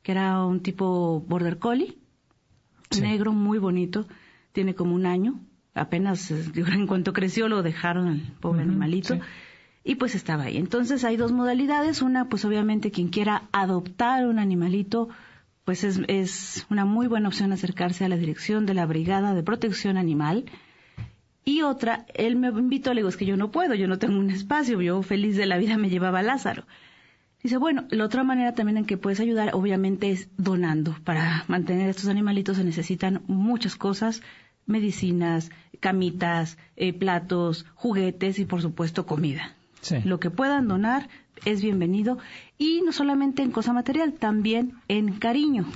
que 0.03 0.11
era 0.11 0.43
un 0.43 0.61
tipo 0.61 1.21
border 1.27 1.59
collie, 1.59 1.97
negro, 2.99 3.31
muy 3.31 3.57
bonito, 3.57 4.07
tiene 4.51 4.75
como 4.75 4.95
un 4.95 5.05
año, 5.05 5.39
apenas 5.73 6.31
en 6.55 6.87
cuanto 6.87 7.13
creció 7.13 7.47
lo 7.47 7.63
dejaron 7.63 8.07
al 8.07 8.21
pobre 8.39 8.63
animalito 8.63 9.19
y 9.83 9.95
pues 9.95 10.15
estaba 10.15 10.43
ahí. 10.45 10.57
Entonces 10.57 11.03
hay 11.03 11.15
dos 11.15 11.31
modalidades. 11.31 12.01
Una, 12.01 12.27
pues 12.27 12.43
obviamente 12.43 12.89
quien 12.89 13.09
quiera 13.09 13.43
adoptar 13.51 14.25
un 14.25 14.39
animalito, 14.39 15.09
pues 15.63 15.83
es, 15.83 16.01
es 16.07 16.65
una 16.71 16.85
muy 16.85 17.07
buena 17.07 17.27
opción 17.27 17.53
acercarse 17.53 18.03
a 18.03 18.09
la 18.09 18.17
dirección 18.17 18.65
de 18.65 18.73
la 18.73 18.87
Brigada 18.87 19.35
de 19.35 19.43
Protección 19.43 19.97
Animal. 19.97 20.45
Y 21.45 21.61
otra, 21.61 22.07
él 22.15 22.35
me 22.35 22.47
invitó, 22.47 22.93
le 22.93 23.01
digo, 23.01 23.09
es 23.09 23.17
que 23.17 23.27
yo 23.27 23.37
no 23.37 23.51
puedo, 23.51 23.75
yo 23.75 23.87
no 23.87 23.99
tengo 23.99 24.17
un 24.17 24.31
espacio, 24.31 24.81
yo 24.81 25.03
feliz 25.03 25.37
de 25.37 25.45
la 25.45 25.59
vida 25.59 25.77
me 25.77 25.89
llevaba 25.89 26.19
a 26.19 26.23
Lázaro. 26.23 26.65
Dice, 27.43 27.57
bueno, 27.57 27.85
la 27.91 28.05
otra 28.05 28.23
manera 28.23 28.55
también 28.55 28.77
en 28.77 28.85
que 28.85 28.97
puedes 28.97 29.19
ayudar, 29.19 29.51
obviamente, 29.53 30.09
es 30.09 30.29
donando. 30.37 30.95
Para 31.03 31.45
mantener 31.47 31.87
estos 31.87 32.07
animalitos 32.07 32.57
se 32.57 32.63
necesitan 32.63 33.21
muchas 33.27 33.75
cosas, 33.75 34.23
medicinas, 34.65 35.51
camitas, 35.79 36.57
eh, 36.75 36.91
platos, 36.93 37.67
juguetes 37.75 38.39
y, 38.39 38.45
por 38.45 38.63
supuesto, 38.63 39.05
comida. 39.05 39.55
Lo 40.03 40.19
que 40.19 40.31
puedan 40.31 40.67
donar 40.67 41.09
es 41.45 41.61
bienvenido 41.61 42.17
y 42.57 42.81
no 42.81 42.91
solamente 42.91 43.43
en 43.43 43.51
cosa 43.51 43.71
material, 43.71 44.13
también 44.13 44.73
en 44.87 45.13
cariño. 45.19 45.67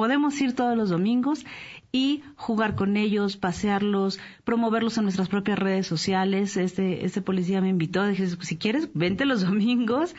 Podemos 0.00 0.40
ir 0.40 0.54
todos 0.54 0.78
los 0.78 0.88
domingos 0.88 1.44
y 1.92 2.22
jugar 2.34 2.74
con 2.74 2.96
ellos, 2.96 3.36
pasearlos, 3.36 4.18
promoverlos 4.44 4.96
en 4.96 5.02
nuestras 5.02 5.28
propias 5.28 5.58
redes 5.58 5.86
sociales. 5.86 6.56
Este, 6.56 7.04
este 7.04 7.20
policía 7.20 7.60
me 7.60 7.68
invitó, 7.68 8.06
dije, 8.06 8.26
si 8.26 8.56
quieres, 8.56 8.88
vente 8.94 9.26
los 9.26 9.42
domingos, 9.46 10.14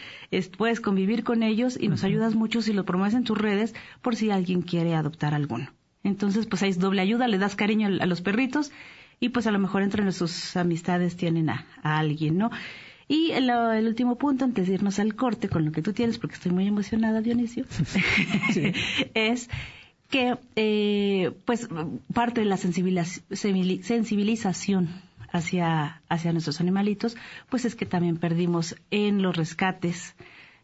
puedes 0.56 0.82
convivir 0.82 1.24
con 1.24 1.42
ellos 1.42 1.80
y 1.82 1.88
nos 1.88 2.04
ayudas 2.04 2.36
mucho 2.36 2.62
si 2.62 2.74
lo 2.74 2.86
promueves 2.86 3.16
en 3.16 3.24
tus 3.24 3.40
redes 3.40 3.74
por 4.04 4.16
si 4.16 4.30
alguien 4.30 4.62
quiere 4.62 4.94
adoptar 4.94 5.34
alguno. 5.34 5.72
Entonces, 6.04 6.46
pues 6.46 6.62
ahí 6.62 6.70
es 6.70 6.78
doble 6.78 7.02
ayuda, 7.02 7.28
le 7.28 7.40
das 7.40 7.56
cariño 7.56 7.88
a, 7.88 8.06
los 8.06 8.22
perritos 8.22 8.72
y 9.20 9.30
pues 9.30 9.48
a 9.48 9.52
lo 9.52 9.58
mejor 9.58 9.82
entre 9.82 10.04
nuestras 10.04 10.58
amistades 10.58 11.18
tienen 11.18 11.50
a, 11.50 11.66
a 11.82 11.98
alguien, 11.98 12.38
¿no? 12.38 12.52
Y 13.12 13.32
el, 13.34 13.52
último 13.88 14.16
punto, 14.16 14.46
antes 14.46 14.70
de 14.70 14.76
irnos 14.76 14.98
al 14.98 15.16
corte 15.16 15.50
con 15.50 15.66
lo 15.66 15.74
que 15.74 15.82
tú 15.82 15.92
tienes, 15.92 16.18
porque 16.18 16.36
estoy 16.36 16.54
muy 16.54 16.66
emocionada, 16.66 17.20
Dionisio, 17.20 17.66
es 19.14 19.50
que 20.10 20.38
eh, 20.56 21.34
pues 21.44 21.68
parte 22.14 22.40
de 22.40 22.46
la 22.46 22.56
sensibilización 22.56 24.88
hacia, 25.30 26.02
hacia 26.08 26.32
nuestros 26.32 26.62
animalitos, 26.62 27.18
pues 27.50 27.66
es 27.66 27.76
que 27.76 27.86
también 27.86 28.16
perdimos 28.16 28.78
en 28.92 29.22
los 29.22 29.36
rescates 29.36 30.16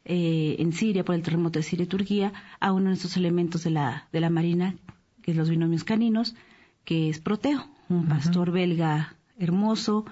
eh, 0.06 0.56
en 0.60 0.72
Siria, 0.72 1.04
por 1.04 1.16
el 1.16 1.24
terremoto 1.24 1.60
de 1.60 1.64
Siria 1.64 1.84
y 1.84 1.88
Turquía, 1.88 2.32
a 2.62 2.72
uno 2.72 2.92
de 2.92 2.96
estos 2.96 3.18
elementos 3.18 3.66
de 3.66 3.72
la, 3.72 4.08
de 4.14 4.22
la 4.22 4.30
Marina, 4.30 4.74
que 5.22 5.32
es 5.32 5.38
los 5.38 5.50
binomios 5.50 5.84
caninos, 5.84 6.34
que 6.86 7.10
es 7.10 7.20
Proteo, 7.20 7.68
un 7.90 8.08
pastor 8.08 8.52
belga 8.52 9.18
hermoso 9.38 10.06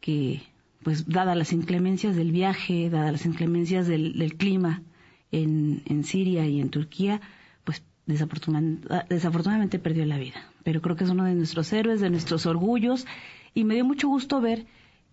que 0.00 0.55
pues 0.86 1.08
dadas 1.08 1.36
las 1.36 1.52
inclemencias 1.52 2.14
del 2.14 2.30
viaje, 2.30 2.88
dadas 2.90 3.10
las 3.10 3.26
inclemencias 3.26 3.88
del, 3.88 4.36
clima 4.38 4.84
en, 5.32 6.04
Siria 6.04 6.46
y 6.46 6.60
en 6.60 6.70
Turquía, 6.70 7.20
pues 7.64 7.82
desafortunadamente 8.06 9.80
perdió 9.80 10.06
la 10.06 10.16
vida. 10.16 10.48
Pero 10.62 10.80
creo 10.80 10.94
que 10.94 11.02
es 11.02 11.10
uno 11.10 11.24
de 11.24 11.34
nuestros 11.34 11.72
héroes, 11.72 12.00
de 12.00 12.08
nuestros 12.08 12.46
orgullos, 12.46 13.04
y 13.52 13.64
me 13.64 13.74
dio 13.74 13.84
mucho 13.84 14.06
gusto 14.06 14.40
ver 14.40 14.66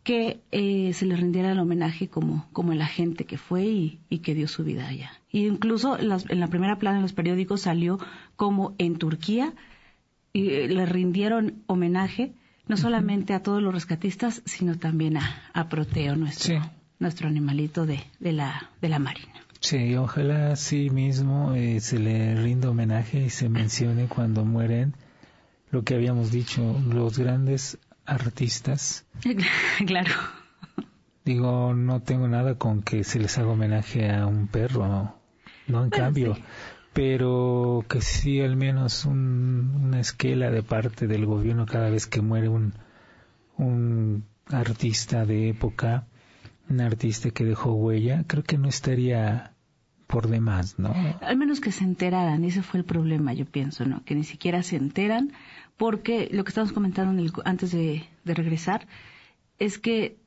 que 0.03 0.41
eh, 0.51 0.93
se 0.93 1.07
le 1.07 1.15
rindiera 1.15 1.51
el 1.51 1.59
homenaje 1.59 2.07
como, 2.07 2.47
como 2.53 2.75
la 2.75 2.85
gente 2.85 3.25
que 3.25 3.39
fue 3.39 3.65
y, 3.65 4.19
que 4.19 4.35
dio 4.35 4.47
su 4.47 4.63
vida 4.63 4.87
allá. 4.87 5.11
Y 5.31 5.47
incluso 5.47 5.97
en, 5.97 6.11
en 6.11 6.39
la 6.39 6.49
primera 6.49 6.77
plana 6.77 6.97
en 6.97 7.01
los 7.01 7.13
periódicos 7.13 7.61
salió 7.61 7.97
como 8.35 8.75
en 8.77 8.99
Turquía 8.99 9.55
y 10.33 10.49
eh, 10.49 10.67
le 10.67 10.85
rindieron 10.85 11.63
homenaje 11.65 12.35
no 12.67 12.77
solamente 12.77 13.33
a 13.33 13.41
todos 13.41 13.61
los 13.61 13.73
rescatistas, 13.73 14.41
sino 14.45 14.77
también 14.77 15.17
a, 15.17 15.69
Proteo, 15.69 16.15
nuestro, 16.15 16.61
nuestro 16.99 17.27
animalito 17.27 17.85
de, 17.85 18.03
de, 18.19 18.31
la, 18.31 18.69
de 18.81 18.89
la 18.89 18.99
marina. 18.99 19.33
Sí, 19.59 19.95
ojalá 19.95 20.55
sí 20.55 20.89
mismo 20.89 21.53
eh, 21.55 21.79
se 21.79 21.97
le 21.97 22.35
rinda 22.35 22.69
homenaje 22.69 23.25
y 23.25 23.29
se 23.29 23.47
mencione 23.47 24.07
cuando 24.07 24.43
mueren 24.43 24.93
lo 25.71 25.83
que 25.83 25.95
habíamos 25.95 26.31
dicho, 26.31 26.79
los 26.87 27.17
grandes 27.17 27.77
artistas. 28.05 29.05
claro. 29.87 30.11
Digo, 31.25 31.73
no 31.73 32.01
tengo 32.01 32.27
nada 32.27 32.55
con 32.55 32.81
que 32.81 33.03
se 33.05 33.19
les 33.19 33.37
haga 33.37 33.47
homenaje 33.47 34.11
a 34.11 34.27
un 34.27 34.47
perro, 34.47 35.15
no, 35.67 35.83
en 35.83 35.89
cambio 35.89 36.37
pero 36.93 37.83
que 37.89 38.01
sí 38.01 38.41
al 38.41 38.55
menos 38.55 39.05
una 39.05 39.99
esquela 39.99 40.51
de 40.51 40.63
parte 40.63 41.07
del 41.07 41.25
gobierno 41.25 41.65
cada 41.65 41.89
vez 41.89 42.07
que 42.07 42.21
muere 42.21 42.49
un, 42.49 42.73
un 43.57 44.25
artista 44.47 45.25
de 45.25 45.49
época, 45.49 46.05
un 46.69 46.81
artista 46.81 47.31
que 47.31 47.43
dejó 47.43 47.73
huella, 47.73 48.23
creo 48.27 48.43
que 48.43 48.57
no 48.57 48.69
estaría 48.69 49.53
por 50.07 50.27
demás, 50.27 50.77
¿no? 50.77 50.93
Al 51.21 51.37
menos 51.37 51.59
que 51.59 51.71
se 51.71 51.83
enteraran, 51.83 52.43
ese 52.43 52.61
fue 52.61 52.79
el 52.79 52.85
problema, 52.85 53.33
yo 53.33 53.45
pienso, 53.45 53.85
¿no? 53.85 54.03
Que 54.05 54.13
ni 54.13 54.23
siquiera 54.23 54.61
se 54.61 54.75
enteran, 54.75 55.31
porque 55.75 56.29
lo 56.31 56.43
que 56.43 56.49
estamos 56.49 56.71
comentando 56.71 57.11
en 57.13 57.19
el, 57.19 57.33
antes 57.45 57.71
de 57.71 58.05
regresar 58.23 58.87
es 59.57 59.79
que 59.79 60.17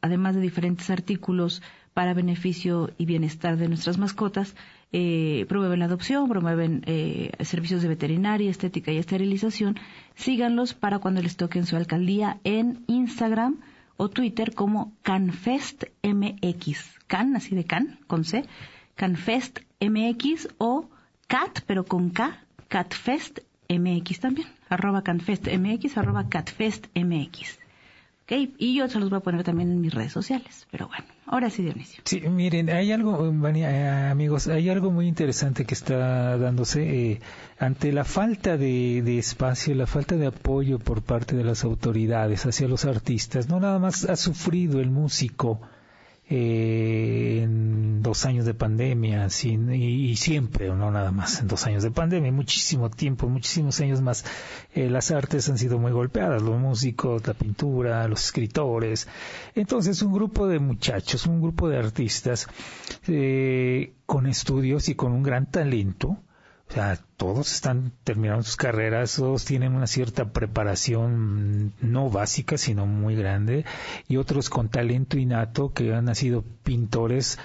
además 0.00 0.34
de 0.34 0.40
diferentes 0.40 0.90
artículos 0.90 1.62
para 1.94 2.14
beneficio 2.14 2.90
y 2.98 3.04
bienestar 3.04 3.56
de 3.56 3.68
nuestras 3.68 3.96
mascotas, 3.96 4.56
eh, 4.90 5.46
promueven 5.48 5.78
la 5.78 5.84
adopción, 5.84 6.28
promueven 6.28 6.82
eh, 6.86 7.30
servicios 7.44 7.80
de 7.82 7.88
veterinaria, 7.88 8.50
estética 8.50 8.90
y 8.90 8.96
esterilización. 8.96 9.78
Síganlos 10.16 10.74
para 10.74 10.98
cuando 10.98 11.22
les 11.22 11.36
toque 11.36 11.60
en 11.60 11.66
su 11.66 11.76
alcaldía 11.76 12.40
en 12.42 12.82
Instagram 12.88 13.60
o 14.02 14.08
Twitter 14.08 14.54
como 14.54 14.78
CanFestMX. 15.02 16.64
Can, 17.06 17.36
así 17.36 17.54
de 17.54 17.64
Can, 17.64 17.98
con 18.06 18.24
C. 18.24 18.44
CanFestMX 18.96 20.48
o 20.58 20.88
Cat, 21.26 21.60
pero 21.66 21.84
con 21.84 22.08
K, 22.10 22.38
CatFestMX 22.68 24.20
también 24.20 24.48
arroba 24.70 25.02
catfestmx, 25.02 25.98
arroba 25.98 26.28
catfestmx. 26.28 27.59
Y 28.30 28.76
yo 28.76 28.88
se 28.88 29.00
los 29.00 29.10
voy 29.10 29.18
a 29.18 29.20
poner 29.20 29.42
también 29.42 29.70
en 29.70 29.80
mis 29.80 29.92
redes 29.92 30.12
sociales. 30.12 30.66
Pero 30.70 30.86
bueno, 30.86 31.04
ahora 31.26 31.50
sí, 31.50 31.62
Dionisio. 31.62 32.02
Sí, 32.04 32.20
miren, 32.20 32.70
hay 32.70 32.92
algo, 32.92 33.26
eh, 33.26 33.88
amigos, 34.10 34.46
hay 34.46 34.68
algo 34.68 34.90
muy 34.92 35.08
interesante 35.08 35.64
que 35.64 35.74
está 35.74 36.38
dándose 36.38 37.12
eh, 37.12 37.20
ante 37.58 37.92
la 37.92 38.04
falta 38.04 38.56
de, 38.56 39.02
de, 39.02 39.18
espacio, 39.18 39.74
la 39.74 39.86
falta 39.86 40.16
de 40.16 40.26
apoyo 40.26 40.78
por 40.78 41.02
parte 41.02 41.34
de 41.34 41.42
las 41.42 41.64
autoridades 41.64 42.46
hacia 42.46 42.68
los 42.68 42.84
artistas. 42.84 43.48
No 43.48 43.58
nada 43.58 43.78
más 43.80 44.04
ha 44.04 44.16
sufrido 44.16 44.80
el 44.80 44.90
músico 44.90 45.60
eh, 46.32 47.40
en 47.42 48.02
dos 48.02 48.24
años 48.24 48.44
de 48.44 48.54
pandemia 48.54 49.26
y, 49.72 50.14
siempre, 50.14 50.68
no 50.68 50.90
nada 50.92 51.10
más, 51.10 51.40
en 51.40 51.48
dos 51.48 51.66
años 51.66 51.82
de 51.82 51.90
pandemia, 51.90 52.30
muchísimo 52.30 52.88
tiempo, 52.88 53.28
muchísimos 53.28 53.80
años 53.80 54.00
más, 54.00 54.24
eh, 54.72 54.88
las 54.88 55.10
artes 55.10 55.48
han 55.48 55.58
sido 55.58 55.80
muy 55.80 55.90
golpeadas, 55.90 56.40
los 56.40 56.56
músicos, 56.56 57.26
la 57.26 57.34
pintura, 57.34 58.06
los 58.06 58.24
escritores. 58.26 59.08
Entonces, 59.56 60.02
un 60.02 60.12
grupo 60.12 60.46
de 60.46 60.60
muchachos, 60.60 61.26
un 61.26 61.42
grupo 61.42 61.68
de 61.68 61.78
artistas 61.78 62.46
eh, 63.08 63.94
con 64.06 64.28
estudios 64.28 64.88
y 64.88 64.94
con 64.94 65.10
un 65.10 65.24
gran 65.24 65.50
talento, 65.50 66.16
o 66.70 66.72
sea, 66.72 66.96
todos 67.16 67.52
están 67.52 67.92
terminando 68.04 68.44
sus 68.44 68.54
carreras, 68.54 69.16
todos 69.16 69.44
tienen 69.44 69.74
una 69.74 69.88
cierta 69.88 70.32
preparación 70.32 71.72
no 71.80 72.10
básica, 72.10 72.56
sino 72.58 72.86
muy 72.86 73.16
grande, 73.16 73.64
y 74.06 74.18
otros 74.18 74.48
con 74.48 74.68
talento 74.68 75.18
innato 75.18 75.72
que 75.72 75.92
han 75.92 76.04
nacido 76.04 76.44
pintores 76.62 77.38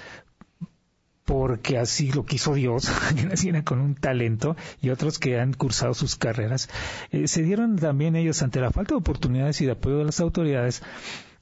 porque 1.23 1.79
así 1.79 2.11
lo 2.11 2.23
quiso 2.23 2.53
Dios, 2.53 2.87
que 3.15 3.25
nacieran 3.25 3.63
con 3.63 3.79
un 3.81 3.95
talento, 3.95 4.55
y 4.79 4.89
otros 4.89 5.17
que 5.17 5.39
han 5.39 5.53
cursado 5.53 5.95
sus 5.95 6.15
carreras. 6.15 6.69
Eh, 7.09 7.27
se 7.27 7.41
dieron 7.41 7.77
también 7.77 8.15
ellos 8.15 8.43
ante 8.43 8.61
la 8.61 8.69
falta 8.69 8.93
de 8.93 8.99
oportunidades 8.99 9.59
y 9.59 9.65
de 9.65 9.71
apoyo 9.71 9.97
de 9.97 10.05
las 10.05 10.19
autoridades, 10.19 10.83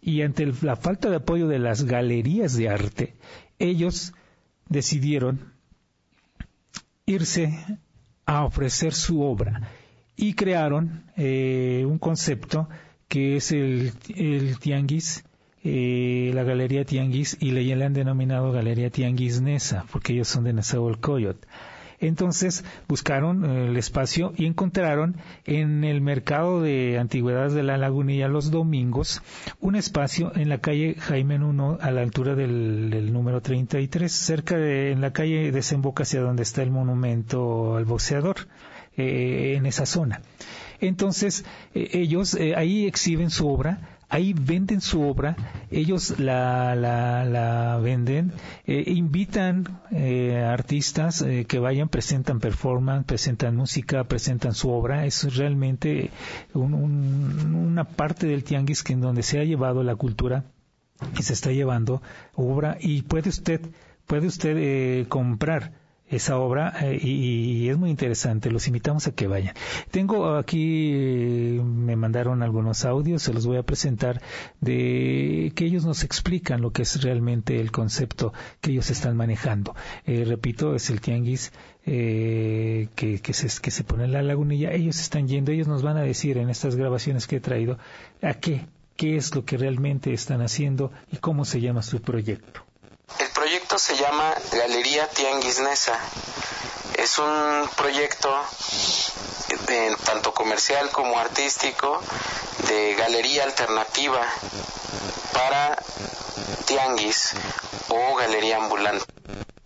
y 0.01 0.21
ante 0.21 0.45
la 0.61 0.77
falta 0.77 1.09
de 1.09 1.17
apoyo 1.17 1.49
de 1.49 1.59
las 1.59 1.83
galerías 1.83 2.55
de 2.55 2.69
arte, 2.69 3.15
ellos 3.59 4.13
decidieron 4.69 5.52
irse 7.05 7.53
a 8.25 8.45
ofrecer 8.45 8.93
su 8.93 9.21
obra 9.21 9.69
y 10.15 10.33
crearon 10.33 11.03
eh, 11.17 11.85
un 11.87 11.97
concepto 11.97 12.69
que 13.07 13.35
es 13.37 13.51
el, 13.51 13.91
tianguis, 14.59 15.23
eh, 15.63 16.31
la 16.33 16.43
galería 16.43 16.85
tianguis 16.85 17.37
y 17.39 17.51
le, 17.51 17.83
han 17.83 17.93
denominado 17.93 18.51
galería 18.51 18.89
tianguis 18.89 19.41
Nesa 19.41 19.85
porque 19.91 20.13
ellos 20.13 20.27
son 20.27 20.45
de 20.45 20.53
Nezahualcóyotl. 20.53 21.47
Entonces 22.03 22.65
buscaron 22.89 23.45
eh, 23.45 23.67
el 23.67 23.77
espacio 23.77 24.33
y 24.35 24.45
encontraron 24.45 25.15
en 25.45 25.85
el 25.85 26.01
mercado 26.01 26.61
de 26.61 26.99
antigüedades 26.99 27.53
de 27.53 27.63
la 27.63 27.77
Lagunilla 27.77 28.27
los 28.27 28.51
domingos 28.51 29.21
un 29.61 29.75
espacio 29.75 30.33
en 30.35 30.49
la 30.49 30.57
calle 30.57 30.95
Jaime 30.99 31.41
1 31.41 31.77
a 31.79 31.91
la 31.91 32.01
altura 32.01 32.35
del, 32.35 33.13
número 33.13 33.41
33, 33.41 34.11
cerca 34.11 34.57
de 34.57 34.91
en 34.91 34.99
la 34.99 35.13
calle 35.13 35.51
desemboca 35.51 36.03
hacia 36.03 36.21
donde 36.21 36.43
está 36.43 36.61
el 36.61 36.71
monumento 36.71 37.77
al 37.77 37.85
boxeador, 37.85 38.35
eh, 38.97 39.53
en 39.55 39.65
esa 39.65 39.85
zona. 39.85 40.21
Entonces, 40.81 41.45
eh, 41.73 41.89
ellos 41.93 42.37
ahí 42.55 42.85
exhiben 42.85 43.29
su 43.29 43.47
obra 43.47 43.92
ahí 44.13 44.33
venden 44.33 44.79
su 44.79 45.01
obra, 45.01 45.35
ellos 45.71 46.19
la, 46.19 46.75
la, 46.75 47.79
venden, 47.81 48.31
eh, 48.67 48.83
invitan 48.85 49.81
eh, 49.89 50.37
artistas 50.37 51.23
eh, 51.23 51.45
que 51.45 51.57
vayan, 51.57 51.89
presentan 51.89 52.39
performance, 52.39 53.07
presentan 53.07 53.55
música, 53.55 54.03
presentan 54.03 54.53
su 54.53 54.69
obra, 54.69 55.07
es 55.07 55.35
realmente 55.35 56.11
una 56.53 57.85
parte 57.85 58.27
del 58.27 58.43
tianguis 58.43 58.83
que 58.83 58.93
en 58.93 59.01
donde 59.01 59.23
se 59.23 59.39
ha 59.39 59.45
llevado 59.45 59.81
la 59.81 59.95
cultura 59.95 60.43
y 61.17 61.23
se 61.23 61.33
está 61.33 61.51
llevando 61.51 62.03
obra. 62.35 62.77
Y 62.79 63.01
puede 63.01 63.29
usted, 63.29 63.61
puede 64.05 64.27
usted 64.27 65.07
comprar 65.07 65.71
esa 66.15 66.37
obra 66.37 66.73
eh, 66.81 66.99
y, 67.01 67.69
es 67.69 67.77
muy 67.77 67.89
interesante. 67.89 68.51
Los 68.51 68.67
invitamos 68.67 69.07
a 69.07 69.11
que 69.11 69.27
vayan. 69.27 69.55
Tengo 69.91 70.35
aquí, 70.35 70.91
eh, 70.93 71.61
me 71.63 71.95
mandaron 71.95 72.43
algunos 72.43 72.85
audios, 72.85 73.23
se 73.23 73.33
los 73.33 73.45
voy 73.45 73.57
a 73.57 73.63
presentar, 73.63 74.21
de 74.61 75.51
que 75.55 75.65
ellos 75.65 75.85
nos 75.85 76.03
explican 76.03 76.61
lo 76.61 76.71
que 76.71 76.83
es 76.83 77.01
realmente 77.01 77.59
el 77.59 77.71
concepto 77.71 78.33
que 78.61 78.71
ellos 78.71 78.89
están 78.89 79.17
manejando. 79.17 79.75
Eh, 80.05 80.25
repito, 80.25 80.75
es 80.75 80.89
el 80.89 81.01
tianguis 81.01 81.51
que, 81.85 82.89
que, 82.95 83.33
se, 83.33 83.61
que 83.61 83.71
se 83.71 83.83
pone 83.83 84.05
en 84.05 84.13
la 84.13 84.21
lagunilla. 84.21 84.71
Ellos 84.71 84.99
están 84.99 85.27
yendo, 85.27 85.51
ellos 85.51 85.67
nos 85.67 85.83
van 85.83 85.97
a 85.97 86.01
decir 86.01 86.37
en 86.37 86.49
estas 86.49 86.75
grabaciones 86.75 87.27
que 87.27 87.37
he 87.37 87.41
traído 87.41 87.77
a 88.21 88.33
qué, 88.35 88.65
qué 88.95 89.17
es 89.17 89.35
lo 89.35 89.43
que 89.43 89.57
realmente 89.57 90.13
están 90.13 90.41
haciendo 90.41 90.91
y 91.11 91.17
cómo 91.17 91.43
se 91.43 91.59
llama 91.59 91.81
su 91.81 92.01
proyecto. 92.01 92.65
El 93.53 93.59
proyecto 93.59 93.77
se 93.77 93.95
llama 93.97 94.33
Galería 94.51 95.07
Tianguis 95.09 95.59
Nesa. 95.59 95.99
Es 96.95 97.19
un 97.19 97.69
proyecto 97.75 98.35
tanto 100.05 100.33
comercial 100.33 100.89
como 100.89 101.19
artístico 101.19 102.01
de 102.67 102.95
galería 102.95 103.43
alternativa 103.43 104.25
para 105.33 105.77
tianguis 106.65 107.33
o 107.89 108.15
galería 108.15 108.57
ambulante 108.57 109.05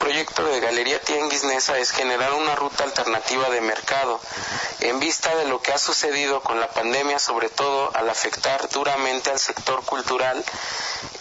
proyecto 0.08 0.46
de 0.46 0.62
Galería 0.62 1.02
Tianguis 1.02 1.44
Nesa 1.44 1.78
es 1.80 1.92
generar 1.92 2.32
una 2.32 2.56
ruta 2.56 2.86
alternativa 2.86 3.50
de 3.50 3.60
mercado 3.60 4.22
en 4.80 5.02
vista 5.02 5.36
de 5.36 5.44
lo 5.50 5.62
que 5.62 5.74
ha 5.74 5.78
sucedido 5.78 6.42
con 6.42 6.62
la 6.62 6.70
pandemia, 6.70 7.20
sobre 7.20 7.50
todo 7.50 7.92
al 7.94 8.10
afectar 8.10 8.70
duramente 8.70 9.32
al 9.32 9.38
sector 9.38 9.84
cultural 9.84 10.42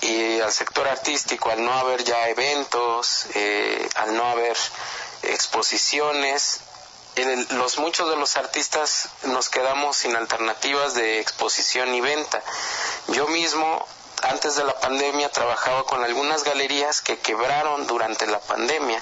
y 0.03 0.38
al 0.38 0.53
sector 0.53 0.87
artístico, 0.87 1.51
al 1.51 1.64
no 1.64 1.72
haber 1.72 2.05
ya 2.05 2.29
eventos, 2.29 3.27
eh, 3.35 3.88
al 3.96 4.16
no 4.16 4.25
haber 4.31 4.57
exposiciones. 5.25 6.61
los 7.51 7.79
muchos 7.79 8.09
de 8.09 8.14
los 8.14 8.37
artistas 8.37 9.09
nos 9.25 9.49
quedamos 9.49 9.96
sin 9.96 10.14
alternativas 10.14 10.94
de 10.94 11.18
exposición 11.18 11.92
y 11.92 12.01
venta. 12.01 12.40
Yo 13.09 13.27
mismo 13.27 13.85
antes 14.29 14.57
de 14.57 14.65
la 14.65 14.79
pandemia 14.79 15.31
trabajaba 15.31 15.85
con 15.85 16.03
algunas 16.05 16.45
galerías 16.45 17.01
que 17.01 17.19
quebraron 17.19 17.87
durante 17.87 18.27
la 18.27 18.41
pandemia. 18.41 19.01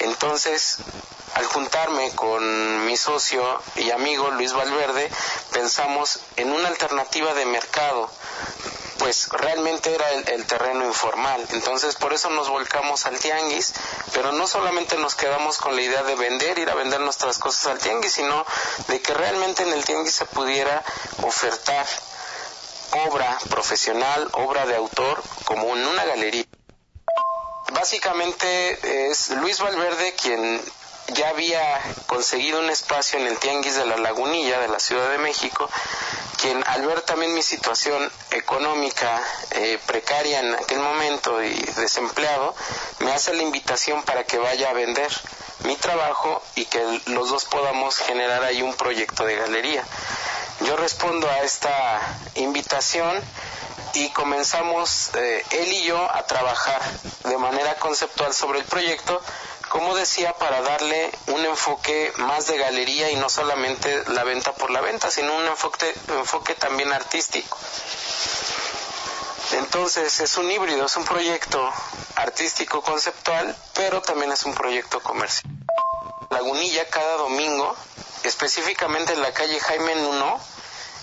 Entonces, 0.00 0.78
al 1.34 1.46
juntarme 1.46 2.10
con 2.14 2.86
mi 2.86 2.96
socio 2.96 3.60
y 3.76 3.90
amigo 3.90 4.30
Luis 4.30 4.52
Valverde, 4.52 5.10
pensamos 5.52 6.20
en 6.36 6.50
una 6.52 6.68
alternativa 6.68 7.34
de 7.34 7.46
mercado, 7.46 8.10
pues 8.98 9.28
realmente 9.28 9.94
era 9.94 10.10
el, 10.10 10.46
terreno 10.46 10.84
informal. 10.86 11.46
Entonces, 11.50 11.94
por 11.96 12.12
eso 12.12 12.30
nos 12.30 12.48
volcamos 12.48 13.06
al 13.06 13.18
tianguis, 13.18 13.74
pero 14.12 14.32
no 14.32 14.46
solamente 14.46 14.96
nos 14.96 15.14
quedamos 15.14 15.58
con 15.58 15.76
la 15.76 15.82
idea 15.82 16.02
de 16.02 16.14
vender, 16.14 16.58
ir 16.58 16.70
a 16.70 16.74
vender 16.74 17.00
nuestras 17.00 17.38
cosas 17.38 17.66
al 17.66 17.78
tianguis, 17.78 18.12
sino 18.12 18.44
de 18.88 19.00
que 19.00 19.14
realmente 19.14 19.62
en 19.62 19.72
el 19.72 19.84
tianguis 19.84 20.14
se 20.14 20.24
pudiera 20.24 20.82
ofertar 21.22 21.86
obra 23.04 23.38
profesional, 23.48 24.28
obra 24.32 24.66
de 24.66 24.76
autor, 24.76 25.22
como 25.44 25.76
en 25.76 25.86
una 25.86 26.04
galería. 26.04 26.44
Básicamente 27.72 29.10
es 29.10 29.30
Luis 29.30 29.60
Valverde 29.60 30.14
quien 30.14 30.60
ya 31.08 31.28
había 31.28 31.80
conseguido 32.06 32.60
un 32.60 32.70
espacio 32.70 33.18
en 33.18 33.26
el 33.26 33.38
Tianguis 33.38 33.76
de 33.76 33.86
la 33.86 33.96
Lagunilla 33.96 34.58
de 34.58 34.68
la 34.68 34.80
Ciudad 34.80 35.10
de 35.10 35.18
México, 35.18 35.68
quien 36.40 36.62
al 36.66 36.86
ver 36.86 37.02
también 37.02 37.34
mi 37.34 37.42
situación 37.42 38.10
económica 38.30 39.20
eh, 39.52 39.78
precaria 39.86 40.40
en 40.40 40.54
aquel 40.54 40.80
momento 40.80 41.42
y 41.42 41.54
desempleado, 41.76 42.54
me 43.00 43.12
hace 43.12 43.34
la 43.34 43.42
invitación 43.42 44.02
para 44.02 44.24
que 44.24 44.38
vaya 44.38 44.70
a 44.70 44.72
vender 44.72 45.10
mi 45.64 45.76
trabajo 45.76 46.42
y 46.54 46.64
que 46.66 46.80
los 47.06 47.30
dos 47.30 47.44
podamos 47.44 47.98
generar 47.98 48.42
ahí 48.42 48.62
un 48.62 48.74
proyecto 48.74 49.24
de 49.24 49.36
galería. 49.36 49.84
Yo 50.60 50.76
respondo 50.76 51.28
a 51.28 51.40
esta 51.40 52.00
invitación 52.34 53.22
y 53.92 54.08
comenzamos 54.10 55.10
eh, 55.14 55.44
él 55.50 55.72
y 55.72 55.84
yo 55.84 56.10
a 56.12 56.26
trabajar 56.26 56.80
de 57.24 57.36
manera 57.36 57.74
conceptual 57.76 58.32
sobre 58.32 58.60
el 58.60 58.64
proyecto, 58.64 59.20
como 59.68 59.94
decía, 59.94 60.32
para 60.34 60.62
darle 60.62 61.10
un 61.26 61.44
enfoque 61.44 62.12
más 62.16 62.46
de 62.46 62.56
galería 62.56 63.10
y 63.10 63.16
no 63.16 63.28
solamente 63.28 64.04
la 64.08 64.24
venta 64.24 64.52
por 64.52 64.70
la 64.70 64.80
venta, 64.80 65.10
sino 65.10 65.36
un 65.36 65.46
enfoque, 65.46 65.94
enfoque 66.08 66.54
también 66.54 66.92
artístico. 66.92 67.58
Entonces 69.52 70.20
es 70.20 70.36
un 70.38 70.50
híbrido, 70.50 70.86
es 70.86 70.96
un 70.96 71.04
proyecto 71.04 71.70
artístico 72.16 72.82
conceptual, 72.82 73.54
pero 73.74 74.00
también 74.00 74.32
es 74.32 74.44
un 74.44 74.54
proyecto 74.54 75.00
comercial. 75.00 75.44
Lagunilla 76.30 76.88
cada 76.88 77.16
domingo 77.16 77.76
específicamente 78.26 79.12
en 79.12 79.22
la 79.22 79.32
calle 79.32 79.58
Jaime 79.60 79.94
Nuno, 79.96 80.40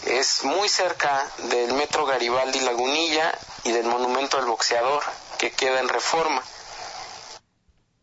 es 0.05 0.43
muy 0.43 0.67
cerca 0.67 1.25
del 1.37 1.73
metro 1.73 2.05
Garibaldi 2.05 2.59
Lagunilla 2.59 3.37
y 3.63 3.71
del 3.71 3.85
monumento 3.85 4.37
al 4.37 4.45
boxeador 4.45 5.03
que 5.37 5.51
queda 5.51 5.79
en 5.79 5.89
reforma. 5.89 6.43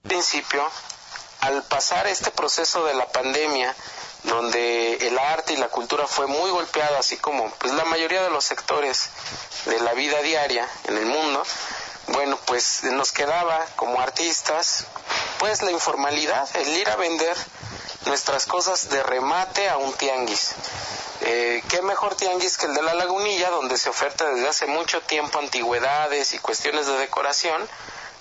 En 0.04 0.08
principio, 0.08 0.66
al 1.40 1.62
pasar 1.64 2.06
este 2.06 2.30
proceso 2.30 2.84
de 2.84 2.94
la 2.94 3.06
pandemia, 3.08 3.74
donde 4.24 4.94
el 5.06 5.18
arte 5.18 5.54
y 5.54 5.56
la 5.56 5.68
cultura 5.68 6.06
fue 6.06 6.26
muy 6.26 6.50
golpeada, 6.50 6.98
así 6.98 7.16
como 7.16 7.50
pues 7.52 7.72
la 7.74 7.84
mayoría 7.84 8.22
de 8.22 8.30
los 8.30 8.44
sectores 8.44 9.10
de 9.66 9.80
la 9.80 9.92
vida 9.94 10.20
diaria 10.22 10.68
en 10.88 10.96
el 10.96 11.06
mundo, 11.06 11.42
bueno, 12.08 12.38
pues 12.46 12.82
nos 12.84 13.12
quedaba 13.12 13.66
como 13.76 14.00
artistas 14.00 14.84
pues 15.38 15.62
la 15.62 15.70
informalidad, 15.70 16.48
el 16.56 16.68
ir 16.76 16.88
a 16.90 16.96
vender 16.96 17.36
nuestras 18.06 18.46
cosas 18.46 18.88
de 18.88 19.02
remate 19.02 19.68
a 19.68 19.76
un 19.76 19.92
tianguis. 19.94 20.52
Eh, 21.22 21.62
¿Qué 21.68 21.82
mejor 21.82 22.14
tianguis 22.14 22.56
que 22.56 22.66
el 22.66 22.74
de 22.74 22.82
la 22.82 22.94
lagunilla, 22.94 23.50
donde 23.50 23.76
se 23.76 23.90
oferta 23.90 24.24
desde 24.30 24.48
hace 24.48 24.66
mucho 24.66 25.00
tiempo 25.02 25.38
antigüedades 25.38 26.32
y 26.32 26.38
cuestiones 26.38 26.86
de 26.86 26.96
decoración 26.98 27.68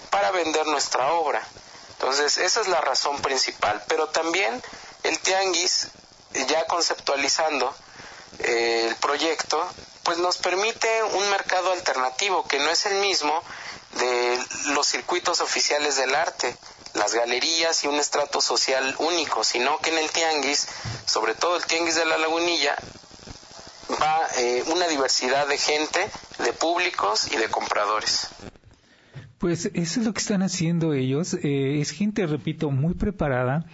para 0.10 0.32
vender 0.32 0.66
nuestra 0.68 1.14
obra? 1.14 1.42
Entonces, 1.94 2.38
esa 2.38 2.62
es 2.62 2.68
la 2.68 2.82
razón 2.82 3.22
principal, 3.22 3.84
pero 3.88 4.08
también 4.08 4.62
el 5.04 5.20
tianguis, 5.20 5.88
ya 6.48 6.66
conceptualizando 6.68 7.74
eh, 8.40 8.86
el 8.90 8.96
proyecto, 8.98 9.66
pues 10.04 10.18
nos 10.18 10.38
permite 10.38 11.04
un 11.04 11.30
mercado 11.30 11.72
alternativo 11.72 12.48
que 12.48 12.60
no 12.60 12.70
es 12.70 12.86
el 12.86 12.96
mismo 12.96 13.44
de 13.94 14.40
los 14.68 14.88
circuitos 14.88 15.42
oficiales 15.42 15.96
del 15.96 16.14
arte 16.16 16.56
las 16.94 17.14
galerías 17.14 17.84
y 17.84 17.88
un 17.88 17.96
estrato 17.96 18.42
social 18.42 18.96
único, 19.00 19.44
sino 19.44 19.78
que 19.80 19.90
en 19.92 19.98
el 20.00 20.10
tianguis, 20.10 20.68
sobre 21.06 21.36
todo 21.36 21.58
el 21.58 21.66
tianguis 21.66 21.96
de 21.96 22.06
la 22.06 22.18
lagunilla, 22.18 22.76
va 24.02 24.22
eh, 24.38 24.64
una 24.72 24.88
diversidad 24.88 25.48
de 25.48 25.58
gente, 25.58 26.00
de 26.44 26.54
públicos 26.54 27.32
y 27.32 27.38
de 27.38 27.48
compradores. 27.50 28.30
Pues 29.38 29.72
eso 29.74 30.00
es 30.02 30.06
lo 30.06 30.14
que 30.14 30.20
están 30.20 30.42
haciendo 30.44 30.94
ellos. 30.94 31.34
Eh, 31.34 31.80
es 31.80 31.92
gente, 31.92 32.28
repito, 32.28 32.72
muy 32.72 32.94
preparada, 32.94 33.66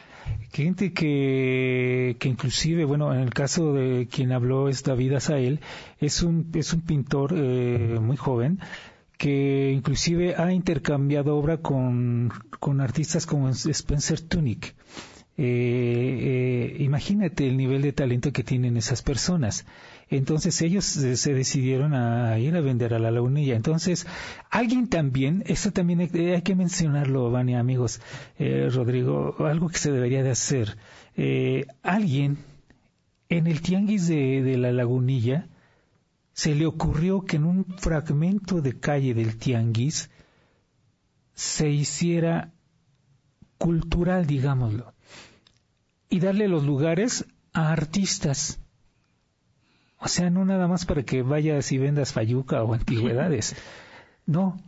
gente 0.53 0.93
que, 0.93 2.17
que 2.19 2.27
inclusive, 2.29 2.85
bueno, 2.85 3.13
en 3.13 3.21
el 3.21 3.33
caso 3.33 3.73
de 3.73 4.07
quien 4.09 4.31
habló 4.31 4.69
es 4.69 4.83
David 4.83 5.13
Azael, 5.13 5.59
es 5.99 6.21
un, 6.21 6.51
es 6.53 6.71
un 6.71 6.81
pintor 6.81 7.33
eh, 7.35 7.97
muy 7.99 8.15
joven, 8.15 8.59
que 9.17 9.71
inclusive 9.71 10.35
ha 10.35 10.51
intercambiado 10.51 11.35
obra 11.37 11.57
con, 11.57 12.31
con 12.59 12.81
artistas 12.81 13.25
como 13.25 13.49
Spencer 13.49 14.21
Tunick. 14.21 14.75
Eh, 15.37 16.73
eh, 16.77 16.83
imagínate 16.83 17.45
el 17.45 17.57
nivel 17.57 17.81
de 17.81 17.91
talento 17.91 18.31
que 18.31 18.43
tienen 18.43 18.77
esas 18.77 19.01
personas. 19.01 19.65
Entonces 20.09 20.61
ellos 20.61 20.85
se 20.85 21.33
decidieron 21.33 21.93
a 21.93 22.37
ir 22.39 22.55
a 22.55 22.61
vender 22.61 22.93
a 22.93 22.99
la 22.99 23.11
lagunilla. 23.11 23.55
Entonces, 23.55 24.05
alguien 24.51 24.87
también, 24.87 25.43
eso 25.47 25.71
también 25.71 25.99
hay, 25.99 26.41
que 26.41 26.55
mencionarlo, 26.55 27.31
Vania, 27.31 27.59
amigos, 27.59 28.01
eh, 28.37 28.69
Rodrigo, 28.71 29.35
algo 29.39 29.67
que 29.67 29.79
se 29.79 29.91
debería 29.91 30.23
de 30.23 30.31
hacer. 30.31 30.77
alguien 31.81 32.37
en 33.29 33.47
el 33.47 33.61
tianguis 33.61 34.07
de, 34.07 34.43
de 34.43 34.57
la 34.57 34.71
lagunilla 34.71 35.47
se 36.35 36.53
le 36.53 36.65
ocurrió 36.65 37.21
que 37.21 37.37
en 37.37 37.45
un 37.45 37.65
fragmento 37.77 38.61
de 38.61 38.77
calle 38.77 39.13
del 39.13 39.37
Tianguis 39.37 40.09
se 41.33 41.69
hiciera 41.69 42.51
cultural, 43.57 44.27
digámoslo, 44.27 44.93
y 46.09 46.19
darle 46.19 46.49
los 46.49 46.65
lugares 46.65 47.25
a 47.53 47.71
artistas. 47.71 48.59
O 49.97 50.09
sea, 50.09 50.29
no 50.29 50.43
nada 50.43 50.67
más 50.67 50.85
para 50.85 51.03
que 51.03 51.21
vayas 51.21 51.71
y 51.71 51.77
vendas 51.77 52.11
fayuca 52.11 52.61
o 52.63 52.73
antigüedades, 52.73 53.55
no, 54.25 54.61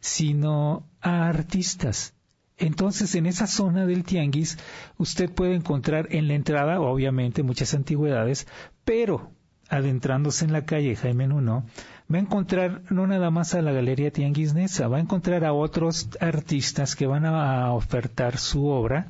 sino 0.00 0.86
a 1.00 1.26
artistas. 1.26 2.12
Entonces, 2.58 3.14
en 3.14 3.24
esa 3.24 3.46
zona 3.46 3.86
del 3.86 4.04
tianguis, 4.04 4.58
usted 4.98 5.32
puede 5.32 5.54
encontrar 5.54 6.08
en 6.10 6.28
la 6.28 6.34
entrada, 6.34 6.82
obviamente, 6.82 7.42
muchas 7.42 7.72
antigüedades, 7.72 8.46
pero 8.84 9.37
adentrándose 9.68 10.44
en 10.44 10.52
la 10.52 10.64
calle 10.64 10.96
Jaime 10.96 11.26
Nuno, 11.26 11.64
va 12.12 12.18
a 12.18 12.20
encontrar 12.20 12.82
no 12.90 13.06
nada 13.06 13.30
más 13.30 13.54
a 13.54 13.62
la 13.62 13.72
Galería 13.72 14.10
Tianguisnesa, 14.10 14.88
va 14.88 14.96
a 14.96 15.00
encontrar 15.00 15.44
a 15.44 15.52
otros 15.52 16.08
artistas 16.20 16.96
que 16.96 17.06
van 17.06 17.26
a 17.26 17.72
ofertar 17.72 18.38
su 18.38 18.66
obra 18.66 19.08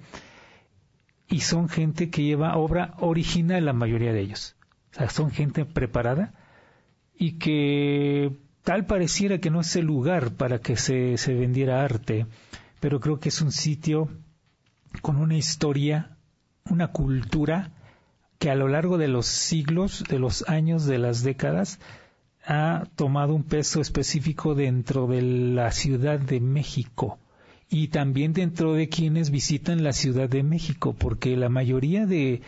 y 1.29 1.41
son 1.41 1.69
gente 1.69 2.11
que 2.11 2.23
lleva 2.25 2.57
obra 2.57 2.95
original 2.99 3.65
la 3.65 3.73
mayoría 3.73 4.13
de 4.13 4.21
ellos. 4.21 4.57
O 4.93 4.97
sea, 4.97 5.11
son 5.11 5.31
gente 5.31 5.65
preparada 5.65 6.33
y 7.17 7.33
que 7.33 8.33
tal 8.65 8.87
pareciera 8.87 9.39
que 9.39 9.51
no 9.51 9.61
es 9.61 9.77
el 9.77 9.85
lugar 9.85 10.33
para 10.33 10.61
que 10.61 10.77
se, 10.77 11.19
se 11.19 11.35
vendiera 11.35 11.85
arte, 11.85 12.27
pero 12.81 13.01
creo 13.01 13.21
que 13.21 13.29
es 13.29 13.41
un 13.41 13.53
sitio 13.53 14.09
con 15.03 15.17
una 15.17 15.37
historia, 15.37 16.17
una 16.65 16.89
cultura 16.89 17.73
que 18.39 18.51
a 18.51 18.55
lo 18.55 18.69
largo 18.69 18.99
de 18.99 19.09
los 19.09 19.27
siglos, 19.27 20.05
de 20.09 20.19
los 20.19 20.49
años, 20.49 20.87
de 20.87 20.99
las 20.99 21.23
décadas, 21.23 21.81
ha 22.45 22.85
tomado 22.97 23.35
un 23.35 23.43
peso 23.43 23.81
específico 23.81 24.55
dentro 24.55 25.07
de 25.07 25.23
la 25.23 25.71
Ciudad 25.71 26.19
de 26.19 26.41
México 26.41 27.19
y 27.69 27.89
también 27.89 28.33
dentro 28.33 28.73
de 28.73 28.89
quienes 28.89 29.31
visitan 29.31 29.83
la 29.83 29.93
Ciudad 29.93 30.29
de 30.29 30.43
México, 30.43 30.95
porque 30.99 31.37
la 31.37 31.51
mayoría 31.51 32.07
de, 32.07 32.41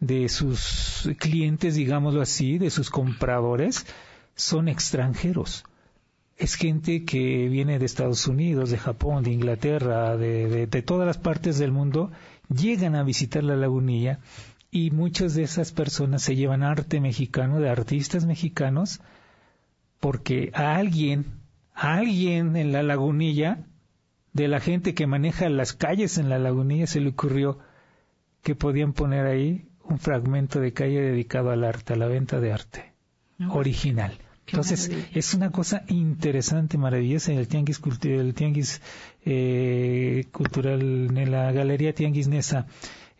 de 0.00 0.28
sus 0.28 1.08
clientes, 1.18 1.74
digámoslo 1.74 2.20
así, 2.20 2.58
de 2.58 2.70
sus 2.70 2.90
compradores, 2.90 3.86
son 4.34 4.68
extranjeros. 4.68 5.64
es 6.36 6.54
gente 6.54 7.04
que 7.04 7.48
viene 7.48 7.78
de 7.78 7.86
Estados 7.86 8.26
Unidos, 8.26 8.70
de 8.70 8.78
Japón, 8.78 9.24
de 9.24 9.32
Inglaterra, 9.32 10.16
de, 10.16 10.66
de, 10.66 10.82
todas 10.82 11.06
las 11.06 11.18
partes 11.18 11.58
del 11.58 11.72
mundo, 11.72 12.12
llegan 12.48 12.94
a 12.94 13.02
visitar 13.02 13.42
la 13.42 13.56
lagunilla 13.56 14.20
y 14.70 14.90
muchas 14.90 15.34
de 15.34 15.42
esas 15.42 15.72
personas 15.72 16.22
se 16.22 16.36
llevan 16.36 16.62
arte 16.62 17.00
mexicano, 17.00 17.60
de 17.60 17.70
artistas 17.70 18.26
mexicanos, 18.26 19.00
porque 20.00 20.50
a 20.54 20.76
alguien, 20.76 21.26
a 21.74 21.94
alguien 21.94 22.56
en 22.56 22.72
la 22.72 22.82
lagunilla, 22.82 23.64
de 24.32 24.48
la 24.48 24.60
gente 24.60 24.94
que 24.94 25.06
maneja 25.06 25.48
las 25.48 25.72
calles 25.72 26.18
en 26.18 26.28
la 26.28 26.38
lagunilla, 26.38 26.86
se 26.86 27.00
le 27.00 27.10
ocurrió 27.10 27.58
que 28.42 28.54
podían 28.54 28.92
poner 28.92 29.26
ahí 29.26 29.66
un 29.84 29.98
fragmento 29.98 30.60
de 30.60 30.72
calle 30.72 31.00
dedicado 31.00 31.50
al 31.50 31.64
arte, 31.64 31.94
a 31.94 31.96
la 31.96 32.06
venta 32.06 32.40
de 32.40 32.52
arte 32.52 32.92
original. 33.50 34.18
Entonces, 34.46 34.90
es 35.12 35.34
una 35.34 35.50
cosa 35.50 35.84
interesante, 35.88 36.78
maravillosa 36.78 37.32
en 37.32 37.38
el 37.38 37.48
tianguis, 37.48 37.80
el 38.04 38.34
tianguis 38.34 38.80
eh, 39.24 40.24
cultural, 40.32 40.80
en 40.82 41.30
la 41.30 41.52
galería 41.52 41.94
tianguis 41.94 42.28
Nesa, 42.28 42.66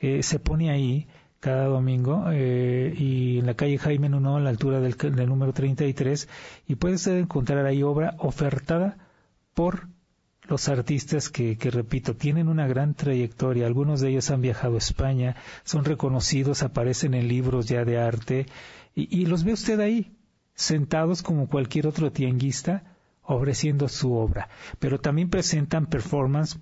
eh, 0.00 0.22
se 0.22 0.38
pone 0.38 0.70
ahí 0.70 1.06
cada 1.40 1.66
domingo 1.66 2.24
eh, 2.32 2.94
y 2.96 3.38
en 3.38 3.46
la 3.46 3.54
calle 3.54 3.78
Jaime 3.78 4.08
Nuno, 4.08 4.36
a 4.36 4.40
la 4.40 4.50
altura 4.50 4.80
del, 4.80 4.96
número 5.28 5.52
33, 5.52 6.28
y 6.66 6.74
puede 6.74 6.94
usted 6.96 7.18
encontrar 7.18 7.64
ahí 7.66 7.82
obra 7.82 8.16
ofertada 8.18 8.98
por 9.54 9.88
los 10.48 10.68
artistas 10.68 11.28
que, 11.28 11.56
que, 11.56 11.70
repito, 11.70 12.16
tienen 12.16 12.48
una 12.48 12.66
gran 12.66 12.94
trayectoria. 12.94 13.66
Algunos 13.66 14.00
de 14.00 14.10
ellos 14.10 14.30
han 14.30 14.40
viajado 14.40 14.76
a 14.76 14.78
España, 14.78 15.36
son 15.64 15.84
reconocidos, 15.84 16.62
aparecen 16.62 17.14
en 17.14 17.28
libros 17.28 17.66
ya 17.66 17.84
de 17.84 17.98
arte, 17.98 18.46
y, 18.94 19.20
y 19.20 19.26
los 19.26 19.44
ve 19.44 19.52
usted 19.52 19.78
ahí, 19.80 20.16
sentados 20.54 21.22
como 21.22 21.48
cualquier 21.48 21.86
otro 21.86 22.10
tianguista 22.10 22.82
ofreciendo 23.28 23.88
su 23.88 24.14
obra, 24.14 24.48
pero 24.78 24.98
también 24.98 25.28
presentan 25.28 25.86
performance, 25.86 26.58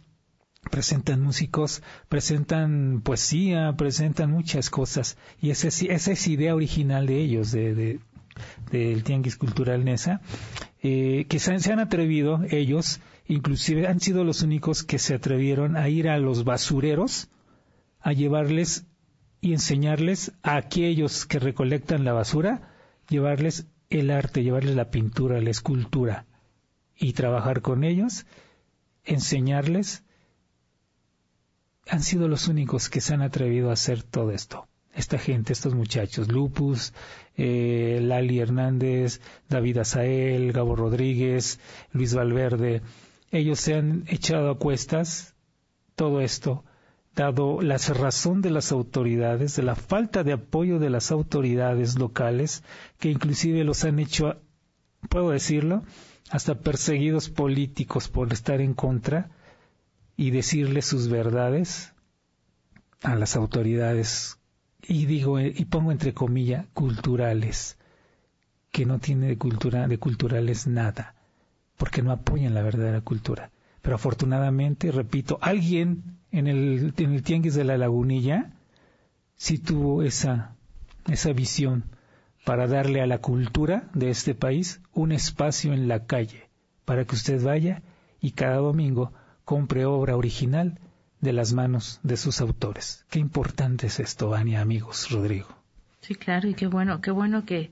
presentan 0.71 1.23
músicos, 1.23 1.83
presentan 2.09 3.01
poesía, 3.03 3.75
presentan 3.77 4.31
muchas 4.31 4.71
cosas. 4.71 5.17
Y 5.41 5.51
esa 5.51 5.69
es, 5.69 5.83
esa 5.83 6.13
es 6.13 6.27
idea 6.27 6.55
original 6.55 7.07
de 7.07 7.19
ellos, 7.19 7.53
de, 7.53 8.01
del 8.71 9.05
Tianguis 9.05 9.37
Cultural 9.37 9.85
Nesa, 9.85 10.21
eh, 10.83 11.27
que 11.29 11.39
se, 11.39 11.59
se 11.59 11.73
han 11.73 11.81
atrevido 11.81 12.43
ellos, 12.51 13.01
inclusive 13.27 13.87
han 13.87 14.01
sido 14.01 14.25
los 14.25 14.43
únicos 14.43 14.83
que 14.83 14.99
se 14.99 15.15
atrevieron 15.15 15.77
a 15.77 15.89
ir 15.89 16.09
a 16.09 16.19
los 16.19 16.45
basureros 16.45 17.29
a 18.01 18.13
llevarles 18.13 18.87
y 19.41 19.53
enseñarles 19.53 20.33
a 20.43 20.57
aquellos 20.57 21.27
que 21.27 21.41
recolectan 21.41 22.05
la 22.05 22.13
basura, 22.13 22.71
llevarles 23.09 23.67
el 23.91 24.11
arte, 24.11 24.45
llevarles 24.45 24.77
la 24.77 24.91
pintura, 24.91 25.41
la 25.41 25.51
escultura 25.51 26.27
y 26.97 27.13
trabajar 27.15 27.63
con 27.63 27.83
ellos, 27.83 28.27
enseñarles, 29.05 30.05
han 31.89 32.03
sido 32.03 32.29
los 32.29 32.49
únicos 32.49 32.89
que 32.89 33.01
se 33.01 33.15
han 33.15 33.23
atrevido 33.23 33.71
a 33.71 33.75
hacer 33.75 34.03
todo 34.03 34.31
esto. 34.33 34.67
Esta 34.95 35.19
gente, 35.19 35.53
estos 35.53 35.75
muchachos, 35.75 36.29
Lupus, 36.29 36.95
eh, 37.37 38.01
Lali 38.03 38.41
Hernández, 38.41 39.21
David 39.49 39.79
Azael, 39.79 40.53
Gabo 40.53 40.75
Rodríguez, 40.75 41.61
Luis 41.93 42.15
Valverde, 42.15 42.83
ellos 43.31 43.61
se 43.61 43.75
han 43.75 44.05
echado 44.09 44.51
a 44.51 44.59
cuestas 44.59 45.35
todo 45.95 46.21
esto 46.21 46.65
dado 47.15 47.63
la 47.63 47.79
cerrazón 47.79 48.43
de 48.43 48.51
las 48.51 48.73
autoridades, 48.73 49.57
de 49.57 49.63
la 49.63 49.75
falta 49.75 50.23
de 50.23 50.35
apoyo 50.35 50.79
de 50.79 50.91
las 50.91 51.11
autoridades 51.11 51.99
locales, 51.99 52.63
que 53.01 53.11
inclusive 53.11 53.65
los 53.65 53.85
han 53.85 53.99
hecho, 53.99 54.37
puedo 55.09 55.31
decirlo, 55.31 55.83
hasta 56.31 56.61
perseguidos 56.61 57.31
políticos 57.31 58.09
por 58.09 58.33
estar 58.33 58.61
en 58.61 58.75
contra 58.75 59.31
y 60.17 60.31
decirle 60.31 60.83
sus 60.83 61.09
verdades 61.09 61.93
a 63.03 63.15
las 63.15 63.37
autoridades, 63.37 64.39
y 64.83 65.07
digo, 65.07 65.39
y 65.41 65.65
pongo 65.67 65.93
entre 65.93 66.15
comillas, 66.15 66.67
culturales, 66.73 67.77
que 68.71 68.87
no 68.87 68.99
tiene 68.99 69.29
de 69.29 69.39
cultura, 69.39 69.89
de 69.89 69.99
culturales 69.99 70.67
nada, 70.67 71.15
porque 71.77 72.03
no 72.03 72.13
apoyan 72.13 72.55
la 72.55 72.63
verdadera 72.63 73.01
cultura. 73.01 73.51
Pero 73.83 73.97
afortunadamente, 73.97 74.91
repito, 74.91 75.39
alguien 75.41 76.19
en 76.31 76.47
el, 76.47 76.95
en 76.97 77.13
el 77.13 77.23
tianguis 77.23 77.55
de 77.55 77.65
la 77.65 77.79
lagunilla 77.79 78.53
sí 79.37 79.59
tuvo 79.59 80.03
esa, 80.03 80.57
esa 81.09 81.33
visión 81.33 81.85
para 82.45 82.67
darle 82.67 83.01
a 83.01 83.07
la 83.07 83.19
cultura 83.19 83.89
de 83.95 84.11
este 84.11 84.35
país 84.35 84.81
un 84.93 85.13
espacio 85.13 85.73
en 85.73 85.89
la 85.89 86.05
calle, 86.05 86.49
para 86.85 87.05
que 87.05 87.15
usted 87.15 87.43
vaya 87.43 87.83
y 88.21 88.33
cada 88.33 88.57
domingo 88.57 89.13
compre 89.47 89.85
obra 89.85 90.17
original 90.17 90.79
de 91.21 91.33
las 91.33 91.55
manos 91.55 92.01
de 92.03 92.17
sus 92.17 92.41
autores. 92.41 93.07
Qué 93.09 93.21
importante 93.21 93.87
es 93.87 94.01
esto, 94.01 94.35
Ania, 94.35 94.61
amigos, 94.61 95.09
Rodrigo. 95.11 95.47
Sí, 96.01 96.17
claro, 96.17 96.49
y 96.49 96.55
qué 96.55 96.67
bueno, 96.67 97.01
qué 97.01 97.13
bueno 97.13 97.45
que 97.47 97.71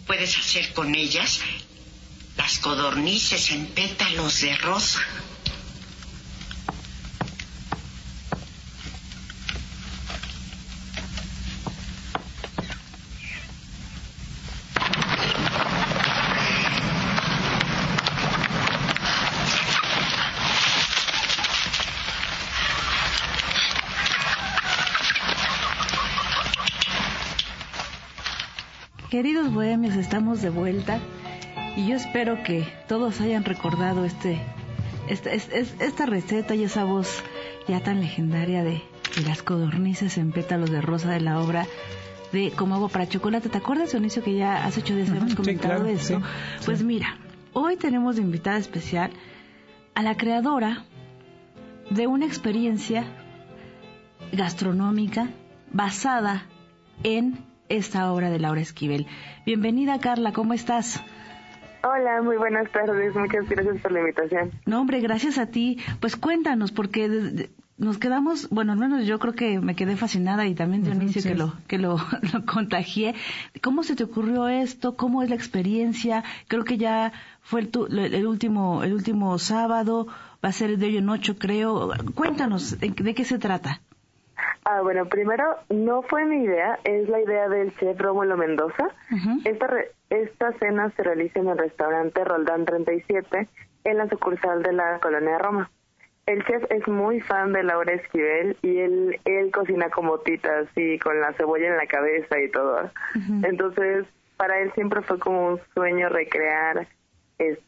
Puedes 0.05 0.37
hacer 0.37 0.73
con 0.73 0.93
ellas 0.93 1.41
las 2.37 2.59
codornices 2.59 3.51
en 3.51 3.67
pétalos 3.67 4.41
de 4.41 4.55
rosa. 4.57 5.01
Queridos 29.45 29.63
bohemios, 29.63 29.95
estamos 29.95 30.41
de 30.41 30.49
vuelta 30.49 30.97
y 31.77 31.85
yo 31.85 31.95
espero 31.95 32.41
que 32.41 32.65
todos 32.87 33.21
hayan 33.21 33.45
recordado 33.45 34.03
este, 34.03 34.41
esta, 35.07 35.31
esta 35.31 36.07
receta 36.07 36.55
y 36.55 36.63
esa 36.63 36.83
voz 36.83 37.21
ya 37.67 37.79
tan 37.79 37.99
legendaria 37.99 38.63
de 38.63 38.81
las 39.23 39.43
codornices 39.43 40.17
en 40.17 40.31
pétalos 40.31 40.71
de 40.71 40.81
rosa 40.81 41.11
de 41.11 41.21
la 41.21 41.39
obra 41.39 41.67
de 42.31 42.53
Como 42.53 42.73
agua 42.73 42.89
para 42.89 43.07
chocolate. 43.07 43.49
¿Te 43.49 43.59
acuerdas, 43.59 43.91
Dionisio, 43.91 44.23
que 44.23 44.33
ya 44.33 44.65
hace 44.65 44.79
ocho 44.79 44.95
días 44.95 45.09
hemos 45.09 45.35
comentado 45.35 45.83
de 45.83 45.93
eso? 45.93 46.23
pues 46.65 46.81
mira, 46.81 47.15
hoy 47.53 47.75
tenemos 47.75 48.15
de 48.15 48.23
invitada 48.23 48.57
especial 48.57 49.11
a 49.93 50.01
la 50.01 50.17
creadora 50.17 50.85
de 51.91 52.07
una 52.07 52.25
experiencia 52.25 53.03
gastronómica 54.31 55.29
basada 55.71 56.45
en 57.03 57.37
esta 57.69 58.11
obra 58.11 58.29
de 58.29 58.39
Laura 58.39 58.61
Esquivel. 58.61 59.07
Bienvenida, 59.45 59.99
Carla, 59.99 60.33
¿cómo 60.33 60.53
estás? 60.53 61.03
Hola, 61.83 62.21
muy 62.23 62.37
buenas 62.37 62.71
tardes. 62.71 63.15
Muchas 63.15 63.47
gracias 63.47 63.79
por 63.81 63.91
la 63.91 63.99
invitación. 63.99 64.51
No, 64.65 64.81
hombre, 64.81 65.01
gracias 65.01 65.37
a 65.37 65.45
ti. 65.47 65.77
Pues 65.99 66.15
cuéntanos, 66.15 66.71
porque 66.71 67.49
nos 67.77 67.97
quedamos, 67.97 68.49
bueno, 68.49 68.71
al 68.71 68.79
menos 68.79 69.05
yo 69.05 69.19
creo 69.19 69.33
que 69.33 69.59
me 69.59 69.75
quedé 69.75 69.95
fascinada 69.97 70.47
y 70.47 70.55
también 70.55 70.83
Dionisio 70.83 71.21
que 71.21 71.35
lo 71.35 71.53
que 71.67 71.77
lo, 71.77 71.97
lo, 72.33 72.45
contagié. 72.45 73.15
¿Cómo 73.61 73.83
se 73.83 73.95
te 73.95 74.05
ocurrió 74.05 74.47
esto? 74.47 74.95
¿Cómo 74.95 75.21
es 75.21 75.29
la 75.29 75.35
experiencia? 75.35 76.23
Creo 76.47 76.63
que 76.63 76.77
ya 76.77 77.11
fue 77.41 77.61
el, 77.61 77.99
el 77.99 78.25
último 78.25 78.83
el 78.83 78.93
último 78.93 79.37
sábado, 79.37 80.07
va 80.43 80.49
a 80.49 80.53
ser 80.53 80.77
de 80.77 80.85
hoy 80.87 80.97
en 80.97 81.09
ocho, 81.09 81.37
creo. 81.37 81.91
Cuéntanos, 82.15 82.79
¿de 82.79 83.13
qué 83.13 83.25
se 83.25 83.37
trata? 83.37 83.81
Ah, 84.65 84.81
bueno, 84.81 85.05
primero, 85.05 85.43
no 85.69 86.01
fue 86.01 86.25
mi 86.25 86.43
idea, 86.43 86.79
es 86.83 87.07
la 87.07 87.21
idea 87.21 87.47
del 87.49 87.75
chef 87.77 87.99
Rómulo 87.99 88.35
Mendoza. 88.35 88.89
esta, 89.45 89.67
esta 90.09 90.53
cena 90.53 90.89
se 90.91 91.03
realiza 91.03 91.39
en 91.39 91.49
el 91.49 91.57
restaurante 91.57 92.23
Roldán 92.23 92.65
37, 92.65 93.47
en 93.83 93.97
la 93.97 94.09
sucursal 94.09 94.63
de 94.63 94.73
la 94.73 94.99
Colonia 94.99 95.37
Roma 95.37 95.69
el 96.25 96.43
chef 96.45 96.63
es 96.71 96.87
muy 96.87 97.21
fan 97.21 97.53
de 97.53 97.63
Laura 97.63 97.93
Esquivel 97.93 98.57
y 98.61 98.79
él, 98.79 99.19
él 99.25 99.51
cocina 99.51 99.89
como 99.89 100.19
tita, 100.19 100.59
así, 100.59 100.97
con 100.99 101.19
la 101.21 101.33
cebolla 101.33 101.67
en 101.67 101.77
la 101.77 101.85
cabeza 101.85 102.39
y 102.39 102.49
todo. 102.49 102.89
Entonces, 103.43 104.05
para 104.37 104.59
él 104.59 104.71
siempre 104.73 105.01
fue 105.01 105.19
como 105.19 105.47
un 105.47 105.59
sueño 105.73 106.09
recrear 106.09 106.87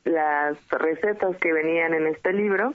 las 0.05 0.57
recetas 0.69 1.37
que 1.37 1.53
venían 1.53 1.93
en 1.93 2.07
este 2.07 2.33
libro. 2.33 2.73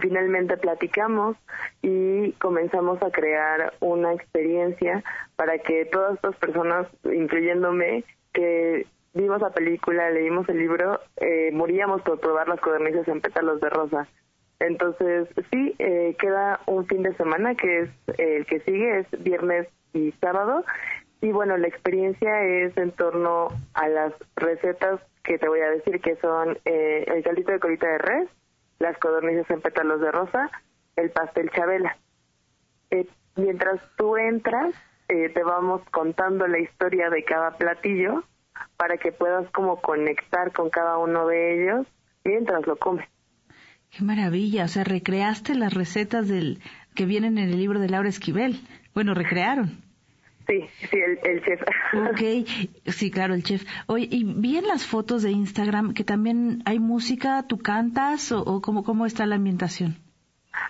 Finalmente 0.00 0.56
platicamos 0.56 1.36
y 1.82 2.32
comenzamos 2.34 3.02
a 3.02 3.10
crear 3.10 3.74
una 3.80 4.12
experiencia 4.12 5.02
para 5.36 5.58
que 5.58 5.84
todas 5.86 6.14
estas 6.14 6.36
personas, 6.36 6.86
incluyéndome, 7.04 8.04
que 8.32 8.86
vimos 9.14 9.40
la 9.40 9.50
película, 9.50 10.10
leímos 10.10 10.48
el 10.48 10.58
libro, 10.58 11.00
eh, 11.16 11.50
moríamos 11.52 12.02
por 12.02 12.20
probar 12.20 12.48
las 12.48 12.60
codornices 12.60 13.08
en 13.08 13.20
pétalos 13.20 13.60
de 13.60 13.68
rosa. 13.68 14.06
Entonces, 14.60 15.28
sí, 15.50 15.74
eh, 15.78 16.14
queda 16.18 16.60
un 16.66 16.86
fin 16.86 17.02
de 17.02 17.14
semana 17.16 17.54
que 17.54 17.80
es 17.80 17.90
el 18.18 18.46
que 18.46 18.60
sigue, 18.60 19.00
es 19.00 19.22
viernes 19.22 19.66
y 19.92 20.12
sábado. 20.20 20.64
Y 21.22 21.32
bueno, 21.32 21.56
la 21.56 21.66
experiencia 21.66 22.44
es 22.44 22.76
en 22.76 22.92
torno 22.92 23.48
a 23.74 23.88
las 23.88 24.12
recetas 24.36 25.00
que 25.24 25.38
te 25.38 25.48
voy 25.48 25.60
a 25.60 25.70
decir, 25.70 26.00
que 26.00 26.16
son 26.16 26.58
eh, 26.64 27.04
el 27.06 27.22
caldito 27.22 27.52
de 27.52 27.58
colita 27.58 27.86
de 27.88 27.98
res, 27.98 28.28
las 28.80 28.98
codornices 28.98 29.48
en 29.50 29.60
pétalos 29.60 30.00
de 30.00 30.10
rosa, 30.10 30.50
el 30.96 31.10
pastel 31.10 31.50
chabela. 31.50 31.96
Eh, 32.90 33.06
mientras 33.36 33.80
tú 33.96 34.16
entras, 34.16 34.74
te 35.06 35.42
vamos 35.42 35.82
contando 35.90 36.46
la 36.46 36.60
historia 36.60 37.10
de 37.10 37.24
cada 37.24 37.56
platillo 37.56 38.22
para 38.76 38.96
que 38.96 39.12
puedas 39.12 39.50
como 39.50 39.80
conectar 39.80 40.52
con 40.52 40.70
cada 40.70 40.98
uno 40.98 41.26
de 41.26 41.62
ellos 41.62 41.86
mientras 42.24 42.66
lo 42.66 42.76
comes. 42.76 43.08
Qué 43.90 44.04
maravilla, 44.04 44.64
o 44.64 44.68
sea, 44.68 44.84
recreaste 44.84 45.54
las 45.54 45.74
recetas 45.74 46.28
del 46.28 46.60
que 46.94 47.06
vienen 47.06 47.38
en 47.38 47.50
el 47.50 47.58
libro 47.58 47.80
de 47.80 47.88
Laura 47.88 48.08
Esquivel. 48.08 48.60
Bueno, 48.94 49.14
recrearon. 49.14 49.89
Sí, 50.50 50.68
sí, 50.90 50.98
el, 51.22 51.44
chef. 51.44 51.62
Ok, 51.94 52.48
sí, 52.86 53.10
claro, 53.12 53.34
el 53.34 53.44
chef. 53.44 53.62
Oye, 53.86 54.08
y 54.10 54.24
vi 54.24 54.56
en 54.56 54.66
las 54.66 54.84
fotos 54.84 55.22
de 55.22 55.30
Instagram 55.30 55.94
que 55.94 56.02
también 56.02 56.62
hay 56.64 56.80
música, 56.80 57.44
¿tú 57.46 57.58
cantas 57.58 58.32
o, 58.32 58.42
o 58.42 58.60
cómo, 58.60 58.82
cómo 58.82 59.06
está 59.06 59.26
la 59.26 59.36
ambientación? 59.36 59.96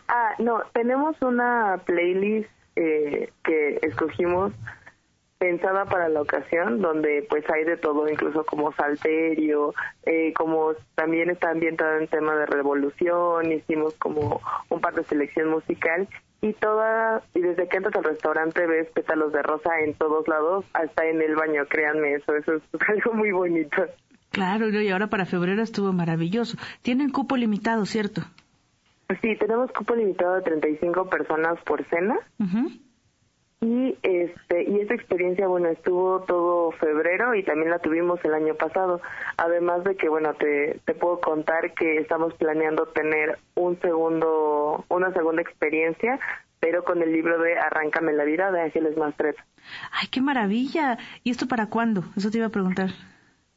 Ah, 0.06 0.34
no, 0.38 0.60
tenemos 0.74 1.16
una 1.22 1.80
playlist 1.86 2.50
eh, 2.76 3.32
que 3.42 3.78
escogimos 3.80 4.52
pensada 5.38 5.86
para 5.86 6.10
la 6.10 6.20
ocasión, 6.20 6.82
donde 6.82 7.26
pues 7.30 7.48
hay 7.48 7.64
de 7.64 7.78
todo, 7.78 8.06
incluso 8.06 8.44
como 8.44 8.72
salterio, 8.72 9.72
eh, 10.04 10.34
como 10.34 10.74
también 10.94 11.30
está 11.30 11.52
ambientado 11.52 11.96
en 11.98 12.06
tema 12.06 12.36
de 12.36 12.44
revolución, 12.44 13.50
hicimos 13.50 13.94
como 13.94 14.42
un 14.68 14.82
par 14.82 14.92
de 14.92 15.04
selección 15.04 15.48
musical 15.48 16.06
y 16.42 16.52
toda, 16.54 17.22
y 17.34 17.40
desde 17.40 17.68
que 17.68 17.76
entras 17.76 17.94
al 17.96 18.04
restaurante 18.04 18.66
ves 18.66 18.88
pétalos 18.92 19.32
de 19.32 19.42
rosa 19.42 19.70
en 19.84 19.94
todos 19.94 20.26
lados, 20.26 20.64
hasta 20.72 21.06
en 21.06 21.20
el 21.20 21.34
baño, 21.34 21.66
créanme 21.68 22.14
eso, 22.14 22.34
eso 22.34 22.54
es 22.54 22.62
algo 22.88 23.14
muy 23.14 23.32
bonito. 23.32 23.82
Claro, 24.30 24.68
y 24.68 24.90
ahora 24.90 25.08
para 25.08 25.26
febrero 25.26 25.60
estuvo 25.60 25.92
maravilloso. 25.92 26.56
Tienen 26.82 27.10
cupo 27.10 27.36
limitado, 27.36 27.84
¿cierto? 27.84 28.22
Sí, 29.20 29.36
tenemos 29.36 29.72
cupo 29.72 29.96
limitado 29.96 30.36
de 30.36 30.42
35 30.42 31.10
personas 31.10 31.58
por 31.64 31.84
cena 31.88 32.16
y 33.60 33.98
este 34.02 34.62
y 34.62 34.80
esa 34.80 34.94
experiencia 34.94 35.46
bueno 35.46 35.68
estuvo 35.68 36.20
todo 36.20 36.70
febrero 36.72 37.34
y 37.34 37.42
también 37.42 37.70
la 37.70 37.78
tuvimos 37.78 38.18
el 38.24 38.32
año 38.32 38.54
pasado 38.54 39.02
además 39.36 39.84
de 39.84 39.96
que 39.96 40.08
bueno 40.08 40.32
te, 40.34 40.80
te 40.86 40.94
puedo 40.94 41.20
contar 41.20 41.74
que 41.74 41.98
estamos 41.98 42.32
planeando 42.34 42.86
tener 42.86 43.38
un 43.56 43.78
segundo 43.80 44.86
una 44.88 45.12
segunda 45.12 45.42
experiencia 45.42 46.18
pero 46.58 46.84
con 46.84 47.02
el 47.02 47.12
libro 47.12 47.38
de 47.38 47.58
Arráncame 47.58 48.12
la 48.12 48.24
vida 48.24 48.52
de 48.52 48.60
Ángeles 48.60 48.96
Mastreta. 48.96 49.44
Ay, 49.92 50.08
qué 50.08 50.20
maravilla. 50.20 50.98
¿Y 51.24 51.30
esto 51.30 51.48
para 51.48 51.66
cuándo? 51.66 52.04
Eso 52.16 52.30
te 52.30 52.36
iba 52.36 52.48
a 52.48 52.50
preguntar. 52.50 52.90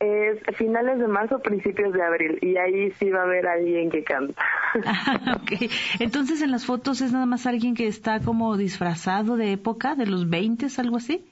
Es 0.03 0.57
finales 0.57 0.99
de 0.99 1.07
marzo, 1.07 1.39
principios 1.39 1.93
de 1.93 2.03
abril, 2.03 2.37
y 2.41 2.57
ahí 2.57 2.91
sí 2.99 3.09
va 3.09 3.21
a 3.21 3.23
haber 3.23 3.47
alguien 3.47 3.89
que 3.89 4.03
canta. 4.03 4.43
Ah, 4.85 5.37
ok. 5.37 5.69
Entonces, 5.99 6.41
en 6.41 6.51
las 6.51 6.65
fotos 6.65 6.99
es 7.01 7.13
nada 7.13 7.25
más 7.25 7.45
alguien 7.45 7.75
que 7.75 7.87
está 7.87 8.19
como 8.19 8.57
disfrazado 8.57 9.37
de 9.37 9.53
época, 9.53 9.95
de 9.95 10.07
los 10.07 10.29
20, 10.29 10.67
algo 10.79 10.97
así. 10.97 11.25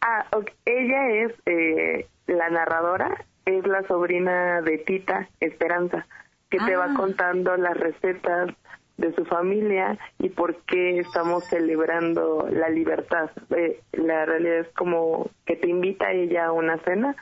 Ah, 0.00 0.26
ella 0.64 1.08
es 1.10 1.32
eh, 1.46 2.06
la 2.26 2.50
narradora, 2.50 3.24
es 3.46 3.66
la 3.66 3.86
sobrina 3.86 4.60
de 4.62 4.78
Tita 4.78 5.28
Esperanza, 5.40 6.06
que 6.50 6.58
te 6.58 6.76
va 6.76 6.86
ah. 6.90 6.94
contando 6.96 7.56
las 7.56 7.76
recetas 7.76 8.50
de 8.98 9.14
su 9.14 9.24
familia 9.24 9.96
y 10.18 10.28
por 10.28 10.56
qué 10.62 10.98
estamos 10.98 11.44
celebrando 11.44 12.48
la 12.50 12.68
libertad. 12.68 13.30
Eh, 13.56 13.80
la 13.92 14.26
realidad 14.26 14.58
es 14.58 14.68
como 14.74 15.30
que 15.46 15.56
te 15.56 15.68
invita 15.68 16.10
ella 16.10 16.46
a 16.46 16.52
una 16.52 16.78
cena 16.78 17.16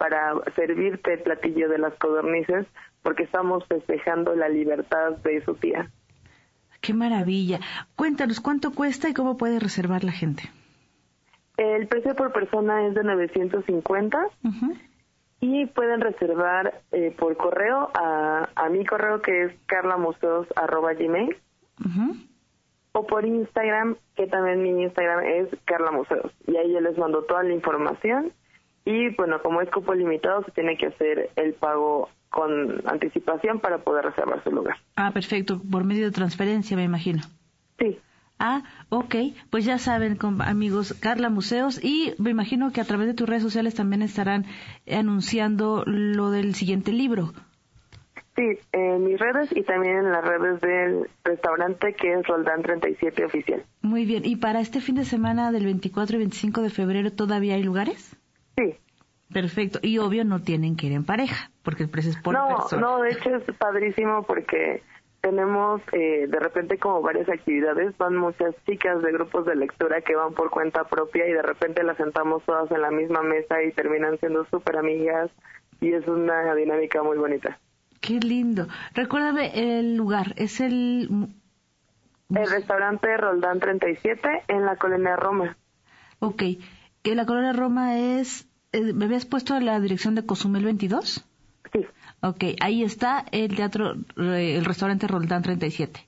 para 0.00 0.32
servirte 0.56 1.12
el 1.12 1.20
platillo 1.20 1.68
de 1.68 1.76
las 1.76 1.92
codornices 1.96 2.66
porque 3.02 3.24
estamos 3.24 3.66
festejando 3.66 4.34
la 4.34 4.48
libertad 4.48 5.18
de 5.18 5.44
su 5.44 5.56
tía. 5.56 5.90
Qué 6.80 6.94
maravilla. 6.94 7.60
Cuéntanos 7.96 8.40
cuánto 8.40 8.72
cuesta 8.72 9.10
y 9.10 9.12
cómo 9.12 9.36
puede 9.36 9.60
reservar 9.60 10.02
la 10.02 10.12
gente. 10.12 10.44
El 11.58 11.86
precio 11.86 12.16
por 12.16 12.32
persona 12.32 12.86
es 12.86 12.94
de 12.94 13.04
950 13.04 14.18
y 15.40 15.66
pueden 15.66 16.00
reservar 16.00 16.80
eh, 16.92 17.14
por 17.18 17.36
correo 17.36 17.90
a, 17.92 18.48
a, 18.54 18.68
mi 18.70 18.86
correo 18.86 19.20
que 19.20 19.42
es 19.42 19.52
carlamuseos.gmail 19.66 21.36
o 22.92 23.06
por 23.06 23.26
Instagram, 23.26 23.96
que 24.16 24.26
también 24.28 24.62
mi 24.62 24.82
Instagram 24.82 25.26
es 25.26 25.48
carlamuseos. 25.66 26.32
Y 26.46 26.56
ahí 26.56 26.72
yo 26.72 26.80
les 26.80 26.96
mando 26.96 27.22
toda 27.24 27.42
la 27.42 27.52
información 27.52 28.32
y 28.84 29.14
bueno, 29.16 29.40
como 29.42 29.60
es 29.60 29.70
cupo 29.70 29.94
limitado, 29.94 30.42
se 30.44 30.52
tiene 30.52 30.76
que 30.76 30.86
hacer 30.86 31.30
el 31.36 31.54
pago 31.54 32.08
con 32.30 32.88
anticipación 32.88 33.60
para 33.60 33.78
poder 33.78 34.04
reservar 34.04 34.42
su 34.42 34.50
lugar. 34.50 34.76
Ah, 34.96 35.10
perfecto, 35.12 35.60
por 35.70 35.84
medio 35.84 36.06
de 36.06 36.12
transferencia, 36.12 36.76
me 36.76 36.84
imagino. 36.84 37.22
Sí. 37.78 37.98
Ah, 38.38 38.62
ok, 38.88 39.14
pues 39.50 39.66
ya 39.66 39.76
saben, 39.78 40.16
amigos, 40.40 40.94
Carla 40.94 41.28
Museos, 41.28 41.82
y 41.84 42.14
me 42.18 42.30
imagino 42.30 42.72
que 42.72 42.80
a 42.80 42.84
través 42.84 43.06
de 43.06 43.14
tus 43.14 43.28
redes 43.28 43.42
sociales 43.42 43.74
también 43.74 44.00
estarán 44.00 44.46
anunciando 44.90 45.84
lo 45.86 46.30
del 46.30 46.54
siguiente 46.54 46.92
libro. 46.92 47.34
Sí, 48.36 48.58
en 48.72 49.04
mis 49.04 49.18
redes 49.18 49.50
y 49.54 49.62
también 49.64 49.98
en 49.98 50.12
las 50.12 50.24
redes 50.24 50.60
del 50.62 51.10
restaurante 51.24 51.92
que 51.92 52.14
es 52.14 52.26
Roldán 52.26 52.62
37 52.62 53.26
Oficial. 53.26 53.62
Muy 53.82 54.06
bien, 54.06 54.24
¿y 54.24 54.36
para 54.36 54.60
este 54.60 54.80
fin 54.80 54.94
de 54.94 55.04
semana 55.04 55.52
del 55.52 55.64
24 55.64 56.16
y 56.16 56.18
25 56.20 56.62
de 56.62 56.70
febrero 56.70 57.12
todavía 57.12 57.56
hay 57.56 57.62
lugares? 57.62 58.16
Sí. 58.60 58.78
Perfecto. 59.32 59.78
Y 59.82 59.98
obvio 59.98 60.24
no 60.24 60.42
tienen 60.42 60.76
que 60.76 60.86
ir 60.86 60.92
en 60.92 61.04
pareja, 61.04 61.50
porque 61.62 61.84
el 61.84 61.88
precio 61.88 62.10
es 62.10 62.16
por 62.16 62.34
no, 62.34 62.48
persona. 62.48 62.82
No, 62.82 63.00
de 63.00 63.10
hecho 63.10 63.36
es 63.36 63.56
padrísimo 63.56 64.24
porque 64.24 64.82
tenemos 65.20 65.80
eh, 65.92 66.26
de 66.26 66.40
repente 66.40 66.78
como 66.78 67.02
varias 67.02 67.28
actividades, 67.28 67.96
van 67.96 68.16
muchas 68.16 68.54
chicas 68.66 69.02
de 69.02 69.12
grupos 69.12 69.46
de 69.46 69.54
lectura 69.54 70.00
que 70.00 70.16
van 70.16 70.34
por 70.34 70.50
cuenta 70.50 70.84
propia 70.84 71.28
y 71.28 71.32
de 71.32 71.42
repente 71.42 71.82
las 71.84 71.96
sentamos 71.96 72.42
todas 72.44 72.70
en 72.70 72.80
la 72.80 72.90
misma 72.90 73.22
mesa 73.22 73.62
y 73.62 73.72
terminan 73.72 74.18
siendo 74.18 74.44
súper 74.46 74.78
amigas 74.78 75.30
y 75.80 75.92
es 75.92 76.06
una 76.08 76.54
dinámica 76.54 77.02
muy 77.02 77.18
bonita. 77.18 77.58
Qué 78.00 78.14
lindo. 78.14 78.66
Recuérdame 78.94 79.78
el 79.78 79.94
lugar, 79.96 80.34
es 80.36 80.60
el 80.60 81.28
El 82.34 82.50
restaurante 82.50 83.16
Roldán 83.16 83.60
37 83.60 84.44
en 84.48 84.64
la 84.64 84.76
colonia 84.76 85.16
Roma. 85.16 85.56
Ok, 86.18 86.42
que 87.02 87.14
la 87.14 87.26
colonia 87.26 87.52
Roma 87.52 87.98
es, 87.98 88.49
¿me 88.72 89.04
habías 89.04 89.26
puesto 89.26 89.58
la 89.60 89.80
dirección 89.80 90.14
de 90.14 90.24
Cozumel 90.24 90.64
22? 90.64 91.24
Sí. 91.72 91.86
Ok, 92.22 92.44
ahí 92.60 92.82
está 92.82 93.24
el 93.32 93.54
teatro, 93.56 93.94
eh, 94.16 94.56
el 94.56 94.64
restaurante 94.64 95.06
Roldán 95.06 95.42
37. 95.42 96.06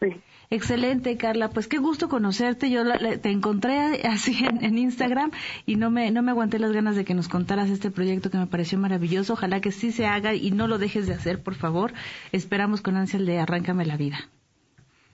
Sí. 0.00 0.20
Excelente, 0.50 1.16
Carla. 1.18 1.50
Pues 1.50 1.68
qué 1.68 1.78
gusto 1.78 2.08
conocerte. 2.08 2.70
Yo 2.70 2.82
te 3.20 3.30
encontré 3.30 4.02
así 4.08 4.44
en, 4.44 4.78
Instagram 4.78 5.30
y 5.66 5.76
no 5.76 5.90
me, 5.90 6.10
no 6.10 6.22
me 6.22 6.30
aguanté 6.30 6.58
las 6.58 6.72
ganas 6.72 6.96
de 6.96 7.04
que 7.04 7.14
nos 7.14 7.28
contaras 7.28 7.68
este 7.70 7.90
proyecto 7.90 8.30
que 8.30 8.38
me 8.38 8.46
pareció 8.46 8.78
maravilloso. 8.78 9.34
Ojalá 9.34 9.60
que 9.60 9.72
sí 9.72 9.92
se 9.92 10.06
haga 10.06 10.34
y 10.34 10.50
no 10.50 10.66
lo 10.66 10.78
dejes 10.78 11.06
de 11.06 11.14
hacer, 11.14 11.42
por 11.42 11.54
favor. 11.54 11.92
Esperamos 12.32 12.80
con 12.80 12.96
ansia 12.96 13.18
el 13.18 13.26
de 13.26 13.38
Arráncame 13.38 13.84
la 13.84 13.96
vida. 13.96 14.18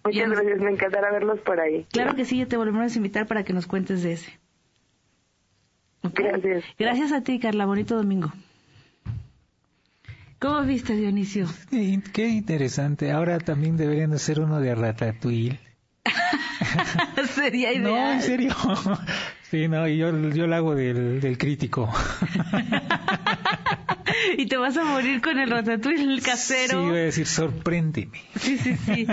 Muchas 0.04 0.28
gracias, 0.28 0.60
me 0.60 0.70
encantará 0.70 1.10
verlos 1.10 1.40
por 1.40 1.58
ahí. 1.58 1.86
Claro 1.90 2.14
que 2.14 2.26
sí, 2.26 2.38
ya 2.38 2.46
te 2.46 2.58
volvemos 2.58 2.94
a 2.94 2.96
invitar 2.96 3.26
para 3.26 3.42
que 3.42 3.54
nos 3.54 3.66
cuentes 3.66 4.02
de 4.02 4.12
ese. 4.12 4.38
Gracias. 6.12 6.64
Gracias 6.78 7.12
a 7.12 7.22
ti, 7.22 7.38
Carla. 7.38 7.66
Bonito 7.66 7.96
domingo. 7.96 8.32
¿Cómo 10.38 10.62
viste, 10.62 10.94
Dionisio? 10.94 11.46
Qué, 11.70 12.28
interesante. 12.28 13.10
Ahora 13.10 13.38
también 13.38 13.76
deberían 13.78 14.10
de 14.10 14.18
ser 14.18 14.40
uno 14.40 14.60
de 14.60 14.74
Ratatouille. 14.74 15.58
Sería 17.34 17.72
ideal. 17.72 17.82
No, 17.82 18.12
en 18.12 18.22
serio. 18.22 18.54
Sí, 19.50 19.68
no, 19.68 19.86
y 19.86 19.98
yo, 19.98 20.10
yo 20.30 20.48
lo 20.48 20.56
hago 20.56 20.74
del, 20.74 21.20
del 21.20 21.38
crítico. 21.38 21.88
y 24.38 24.46
te 24.46 24.56
vas 24.56 24.76
a 24.76 24.84
morir 24.84 25.20
con 25.20 25.38
el 25.38 25.50
ratatouille, 25.50 26.02
el 26.02 26.22
casero. 26.22 26.80
Sí, 26.80 26.88
voy 26.88 26.98
a 26.98 27.04
decir, 27.04 27.26
sorpréndeme. 27.26 28.20
Sí, 28.36 28.58
sí, 28.58 28.76
sí. 28.76 29.06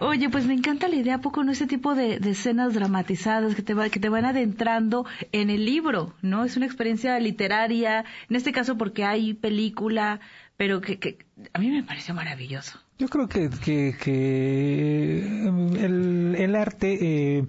Oye, 0.00 0.28
pues 0.28 0.46
me 0.46 0.54
encanta 0.54 0.88
la 0.88 0.96
idea, 0.96 1.16
¿a 1.16 1.20
poco 1.20 1.44
no? 1.44 1.52
Este 1.52 1.66
tipo 1.66 1.94
de, 1.94 2.16
escenas 2.16 2.74
dramatizadas 2.74 3.54
que 3.54 3.62
te, 3.62 3.74
va, 3.74 3.88
que 3.88 4.00
te 4.00 4.08
van 4.08 4.24
adentrando 4.24 5.06
en 5.32 5.50
el 5.50 5.64
libro, 5.64 6.14
¿no? 6.22 6.44
Es 6.44 6.56
una 6.56 6.66
experiencia 6.66 7.18
literaria, 7.18 8.04
en 8.28 8.36
este 8.36 8.52
caso 8.52 8.76
porque 8.76 9.04
hay 9.04 9.34
película, 9.34 10.20
pero 10.56 10.80
que, 10.80 10.98
que 10.98 11.18
a 11.52 11.58
mí 11.58 11.70
me 11.70 11.82
pareció 11.82 12.14
maravilloso. 12.14 12.78
Yo 12.98 13.08
creo 13.08 13.28
que, 13.28 13.48
que, 13.50 13.94
que 14.02 15.20
el, 15.20 16.34
el 16.36 16.56
arte 16.56 16.98
eh, 17.00 17.46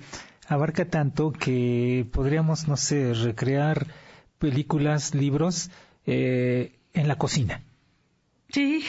abarca 0.48 0.86
tanto 0.86 1.32
que 1.32 2.06
podríamos, 2.12 2.68
no 2.68 2.78
sé, 2.78 3.14
recrear 3.14 3.88
películas, 4.38 5.14
libros, 5.14 5.72
eh, 6.06 6.79
en 6.94 7.08
la 7.08 7.18
cocina. 7.18 7.62
Sí. 8.50 8.84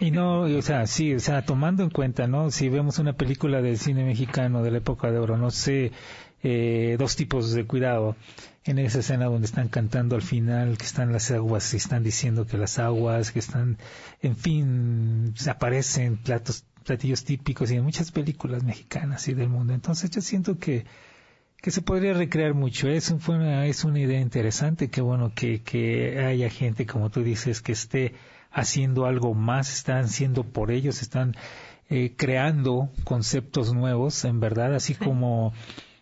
Y 0.00 0.12
no, 0.12 0.42
o 0.42 0.62
sea, 0.62 0.86
sí, 0.86 1.14
o 1.14 1.20
sea, 1.20 1.42
tomando 1.44 1.82
en 1.82 1.90
cuenta, 1.90 2.28
¿no? 2.28 2.50
Si 2.50 2.68
vemos 2.68 3.00
una 3.00 3.14
película 3.14 3.60
del 3.60 3.78
cine 3.78 4.04
mexicano 4.04 4.62
de 4.62 4.70
la 4.70 4.78
época 4.78 5.10
de 5.10 5.18
oro, 5.18 5.36
no 5.36 5.50
sé, 5.50 5.90
eh, 6.42 6.96
dos 6.98 7.16
tipos 7.16 7.52
de 7.52 7.66
cuidado. 7.66 8.14
En 8.64 8.78
esa 8.78 9.00
escena 9.00 9.24
donde 9.24 9.46
están 9.46 9.68
cantando 9.68 10.14
al 10.14 10.22
final, 10.22 10.76
que 10.78 10.84
están 10.84 11.10
las 11.10 11.30
aguas, 11.30 11.72
y 11.74 11.78
están 11.78 12.04
diciendo 12.04 12.46
que 12.46 12.58
las 12.58 12.78
aguas, 12.78 13.32
que 13.32 13.38
están, 13.40 13.78
en 14.22 14.36
fin, 14.36 15.34
aparecen 15.48 16.18
platos, 16.18 16.64
platillos 16.84 17.24
típicos 17.24 17.70
y 17.70 17.76
en 17.76 17.84
muchas 17.84 18.12
películas 18.12 18.62
mexicanas 18.62 19.26
y 19.26 19.34
del 19.34 19.48
mundo. 19.48 19.72
Entonces 19.72 20.10
yo 20.10 20.20
siento 20.20 20.58
que 20.58 20.84
que 21.60 21.70
se 21.70 21.82
podría 21.82 22.14
recrear 22.14 22.54
mucho. 22.54 22.88
Es, 22.88 23.14
fue 23.18 23.36
una, 23.36 23.66
es 23.66 23.84
una 23.84 24.00
idea 24.00 24.20
interesante, 24.20 24.88
qué 24.88 25.00
bueno 25.00 25.32
que, 25.34 25.62
que 25.62 26.18
haya 26.24 26.50
gente, 26.50 26.86
como 26.86 27.10
tú 27.10 27.22
dices, 27.22 27.60
que 27.60 27.72
esté 27.72 28.14
haciendo 28.50 29.06
algo 29.06 29.34
más, 29.34 29.72
están 29.72 30.04
haciendo 30.04 30.44
por 30.44 30.70
ellos, 30.70 31.02
están 31.02 31.34
eh, 31.90 32.14
creando 32.16 32.90
conceptos 33.04 33.72
nuevos, 33.72 34.24
en 34.24 34.40
verdad, 34.40 34.74
así 34.74 34.94
como 34.94 35.52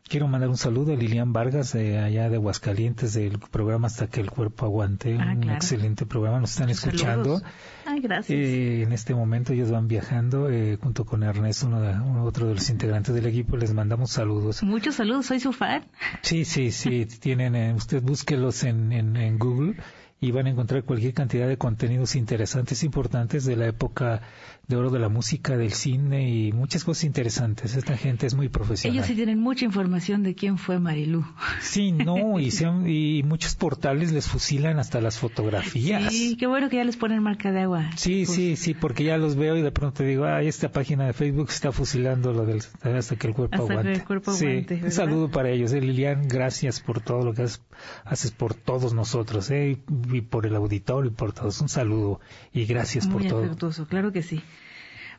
Quiero 0.08 0.28
mandar 0.28 0.48
un 0.48 0.56
saludo 0.56 0.92
a 0.92 0.96
Lilian 0.96 1.32
Vargas 1.32 1.72
de 1.72 1.98
allá 1.98 2.30
de 2.30 2.36
Aguascalientes 2.36 3.14
del 3.14 3.40
programa 3.40 3.88
Hasta 3.88 4.06
que 4.06 4.20
el 4.20 4.30
cuerpo 4.30 4.64
aguante. 4.64 5.18
Ah, 5.20 5.34
un 5.36 5.50
excelente 5.50 6.06
programa, 6.06 6.38
nos 6.38 6.52
están 6.52 6.70
escuchando. 6.70 7.42
Ay, 7.84 8.00
gracias. 8.00 8.38
Eh, 8.38 8.82
en 8.82 8.92
este 8.92 9.14
momento 9.14 9.52
ellos 9.52 9.72
van 9.72 9.88
viajando 9.88 10.48
eh, 10.48 10.78
junto 10.80 11.04
con 11.04 11.24
Ernesto, 11.24 11.66
uno, 11.66 11.80
de, 11.80 12.20
otro 12.20 12.46
de 12.46 12.54
los 12.54 12.70
integrantes 12.70 13.14
del 13.16 13.26
equipo. 13.26 13.56
Les 13.56 13.74
mandamos 13.74 14.12
saludos. 14.12 14.62
Muchos 14.62 14.94
saludos, 14.94 15.26
soy 15.26 15.40
su 15.40 15.52
fan. 15.52 15.86
Sí, 16.22 16.44
sí, 16.44 16.70
sí. 16.70 17.06
tienen, 17.20 17.56
eh, 17.56 17.74
usted 17.74 18.00
búsquelos 18.00 18.62
en, 18.62 18.92
en, 18.92 19.16
en 19.16 19.38
Google 19.38 19.74
y 20.18 20.30
van 20.30 20.46
a 20.46 20.50
encontrar 20.50 20.82
cualquier 20.84 21.12
cantidad 21.12 21.46
de 21.46 21.58
contenidos 21.58 22.16
interesantes, 22.16 22.82
importantes 22.82 23.44
de 23.44 23.56
la 23.56 23.66
época 23.66 24.22
de 24.66 24.76
oro 24.76 24.90
de 24.90 24.98
la 24.98 25.08
música, 25.08 25.56
del 25.56 25.72
cine 25.72 26.28
y 26.28 26.52
muchas 26.52 26.84
cosas 26.84 27.04
interesantes. 27.04 27.76
Esta 27.76 27.96
gente 27.96 28.26
es 28.26 28.34
muy 28.34 28.48
profesional. 28.48 28.96
Ellos 28.96 29.06
sí 29.06 29.14
tienen 29.14 29.38
mucha 29.38 29.64
información 29.64 30.22
de 30.22 30.34
quién 30.34 30.58
fue 30.58 30.80
Marilú. 30.80 31.24
Sí, 31.60 31.92
no, 31.92 32.40
y, 32.40 32.50
y 32.86 33.22
muchos 33.22 33.54
portales 33.54 34.12
les 34.12 34.26
fusilan 34.26 34.78
hasta 34.78 35.00
las 35.00 35.18
fotografías. 35.18 36.12
Sí, 36.12 36.36
qué 36.36 36.46
bueno 36.46 36.68
que 36.68 36.76
ya 36.76 36.84
les 36.84 36.96
ponen 36.96 37.22
marca 37.22 37.52
de 37.52 37.60
agua. 37.60 37.90
Sí, 37.96 38.24
pues 38.24 38.36
sí, 38.36 38.56
sí, 38.56 38.74
porque 38.74 39.04
ya 39.04 39.18
los 39.18 39.36
veo 39.36 39.56
y 39.56 39.62
de 39.62 39.70
pronto 39.70 40.02
digo, 40.02 40.24
ah, 40.24 40.42
esta 40.42 40.70
página 40.70 41.06
de 41.06 41.12
Facebook 41.12 41.48
está 41.50 41.70
fusilando 41.72 42.32
lo 42.32 42.44
del 42.44 42.62
hasta 42.82 43.16
que 43.16 43.28
el 43.28 43.34
cuerpo 43.34 43.54
hasta 43.54 43.72
aguante. 43.72 43.92
Que 43.92 43.98
el 43.98 44.04
cuerpo 44.04 44.32
sí, 44.32 44.66
un 44.82 44.90
saludo 44.90 45.30
para 45.30 45.50
ellos. 45.50 45.72
Eh, 45.72 45.80
Lilian, 45.80 46.26
gracias 46.26 46.80
por 46.80 47.00
todo 47.00 47.22
lo 47.22 47.34
que 47.34 47.46
haces, 48.04 48.30
por 48.32 48.54
todos 48.54 48.94
nosotros, 48.94 49.50
eh, 49.50 49.78
y 50.12 50.20
por 50.20 50.46
el 50.46 50.56
auditorio 50.56 51.10
y 51.10 51.14
por 51.14 51.32
todos. 51.32 51.60
Un 51.60 51.68
saludo 51.68 52.20
y 52.52 52.64
gracias 52.64 53.06
por 53.06 53.24
todo. 53.26 53.42
Muy 53.44 53.86
claro 53.86 54.12
que 54.12 54.22
sí. 54.22 54.42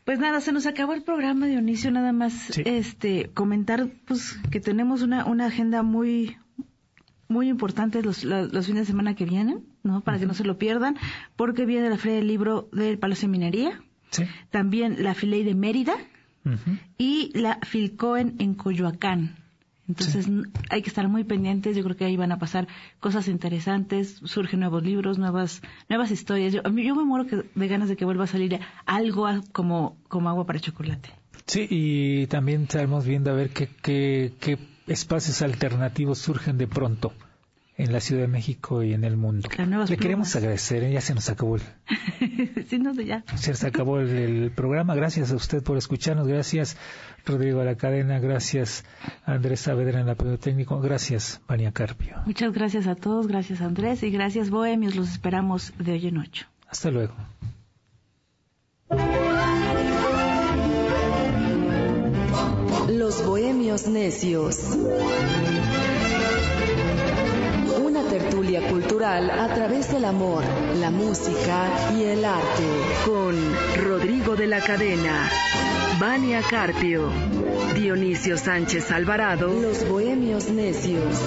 Pues 0.05 0.19
nada, 0.19 0.39
se 0.39 0.53
nos 0.53 0.65
acabó 0.65 0.93
el 0.93 1.03
programa, 1.03 1.47
Dionisio, 1.47 1.91
nada 1.91 2.13
más 2.13 2.57
este 2.59 3.29
comentar 3.33 3.89
pues 4.05 4.39
que 4.49 4.61
tenemos 4.61 5.01
una, 5.01 5.25
una 5.25 5.47
agenda 5.47 5.83
muy 5.83 6.38
muy 7.27 7.49
importante 7.49 8.01
los, 8.01 8.23
los, 8.23 8.65
fines 8.65 8.83
de 8.83 8.85
semana 8.85 9.15
que 9.15 9.25
vienen, 9.25 9.65
¿no? 9.83 10.01
Para 10.01 10.17
que 10.17 10.25
no 10.25 10.33
se 10.33 10.45
lo 10.45 10.57
pierdan, 10.57 10.95
porque 11.35 11.65
viene 11.65 11.89
la 11.89 11.97
Feria 11.97 12.19
del 12.19 12.27
Libro 12.27 12.69
del 12.71 12.97
Palacio 12.99 13.27
de 13.27 13.31
Minería, 13.33 13.81
también 14.49 15.03
la 15.03 15.13
Filey 15.13 15.43
de 15.43 15.55
Mérida 15.55 15.95
y 16.97 17.38
la 17.38 17.59
Filcoen 17.63 18.35
en 18.39 18.53
Coyoacán. 18.53 19.35
Entonces 19.88 20.27
hay 20.69 20.81
que 20.81 20.89
estar 20.89 21.07
muy 21.07 21.23
pendientes. 21.23 21.75
Yo 21.75 21.83
creo 21.83 21.95
que 21.95 22.05
ahí 22.05 22.17
van 22.17 22.31
a 22.31 22.39
pasar 22.39 22.67
cosas 22.99 23.27
interesantes, 23.27 24.19
surgen 24.23 24.59
nuevos 24.59 24.83
libros, 24.83 25.17
nuevas 25.17 25.61
nuevas 25.89 26.11
historias. 26.11 26.53
Yo, 26.53 26.61
yo 26.63 26.95
me 26.95 27.05
muero 27.05 27.25
de 27.55 27.67
ganas 27.67 27.89
de 27.89 27.95
que 27.95 28.05
vuelva 28.05 28.25
a 28.25 28.27
salir 28.27 28.59
algo 28.85 29.27
como, 29.51 29.97
como 30.07 30.29
agua 30.29 30.45
para 30.45 30.59
chocolate. 30.59 31.09
Sí, 31.45 31.67
y 31.69 32.27
también 32.27 32.63
estamos 32.63 33.05
viendo 33.05 33.31
a 33.31 33.33
ver 33.33 33.51
qué, 33.51 33.69
qué, 33.81 34.33
qué 34.39 34.57
espacios 34.88 35.41
alternativos 35.41 36.19
surgen 36.19 36.57
de 36.57 36.67
pronto 36.67 37.13
en 37.78 37.93
la 37.93 37.99
Ciudad 37.99 38.23
de 38.23 38.28
México 38.28 38.82
y 38.82 38.93
en 38.93 39.03
el 39.03 39.17
mundo. 39.17 39.47
Le 39.88 39.97
queremos 39.97 40.36
agradecer, 40.36 40.84
¿eh? 40.84 40.91
ya 40.91 41.01
se 41.01 41.13
nos 41.13 41.30
acabó 41.30 41.57
el, 41.57 41.61
sí, 42.67 42.80
no, 42.80 42.93
ya. 42.93 43.23
Se 43.36 43.67
acabó 43.67 43.99
el, 43.99 44.51
programa. 44.51 44.95
Gracias 44.95 45.32
a 45.32 45.36
usted 45.36 45.61
por 45.61 45.78
escucharnos. 45.78 46.28
Gracias, 46.28 46.75
Rodrigo 47.25 47.61
a 47.61 47.65
la 47.65 47.75
cadena. 47.75 48.19
Gracias, 48.19 48.84
Andrés 49.25 49.61
Saavedra 49.61 49.99
en 49.99 50.05
el 50.05 50.11
apoyo 50.11 50.39
técnico. 50.39 50.80
Gracias, 50.82 51.39
Vania 51.47 51.71
Carpio. 51.71 52.17
Muchas 52.25 52.51
gracias 52.51 52.88
a 52.88 52.95
todos. 52.95 53.28
Gracias, 53.28 53.61
Andrés. 53.61 54.01
Y 54.01 54.09
gracias, 54.09 54.49
Bohemios. 54.49 54.95
Los 54.95 55.09
esperamos 55.11 55.73
de 55.78 55.91
hoy 55.91 56.07
en 56.07 56.17
ocho. 56.17 56.47
Hasta 56.67 56.89
luego. 56.89 57.13
Los 62.89 63.23
Bohemios 63.23 63.88
Necios 63.88 64.78
tertulia 68.28 68.61
cultural 68.67 69.30
a 69.30 69.47
través 69.53 69.89
del 69.89 70.03
amor, 70.03 70.43
la 70.75 70.91
música 70.91 71.69
y 71.95 72.03
el 72.03 72.25
arte 72.25 72.65
con 73.05 73.36
Rodrigo 73.86 74.36
de 74.36 74.47
la 74.47 74.59
Cadena, 74.59 75.30
Vania 75.97 76.41
Carpio, 76.41 77.09
Dionisio 77.73 78.38
Sánchez 78.38 78.91
Alvarado, 78.91 79.47
Los 79.47 79.88
Bohemios 79.88 80.49
Necios. 80.49 81.21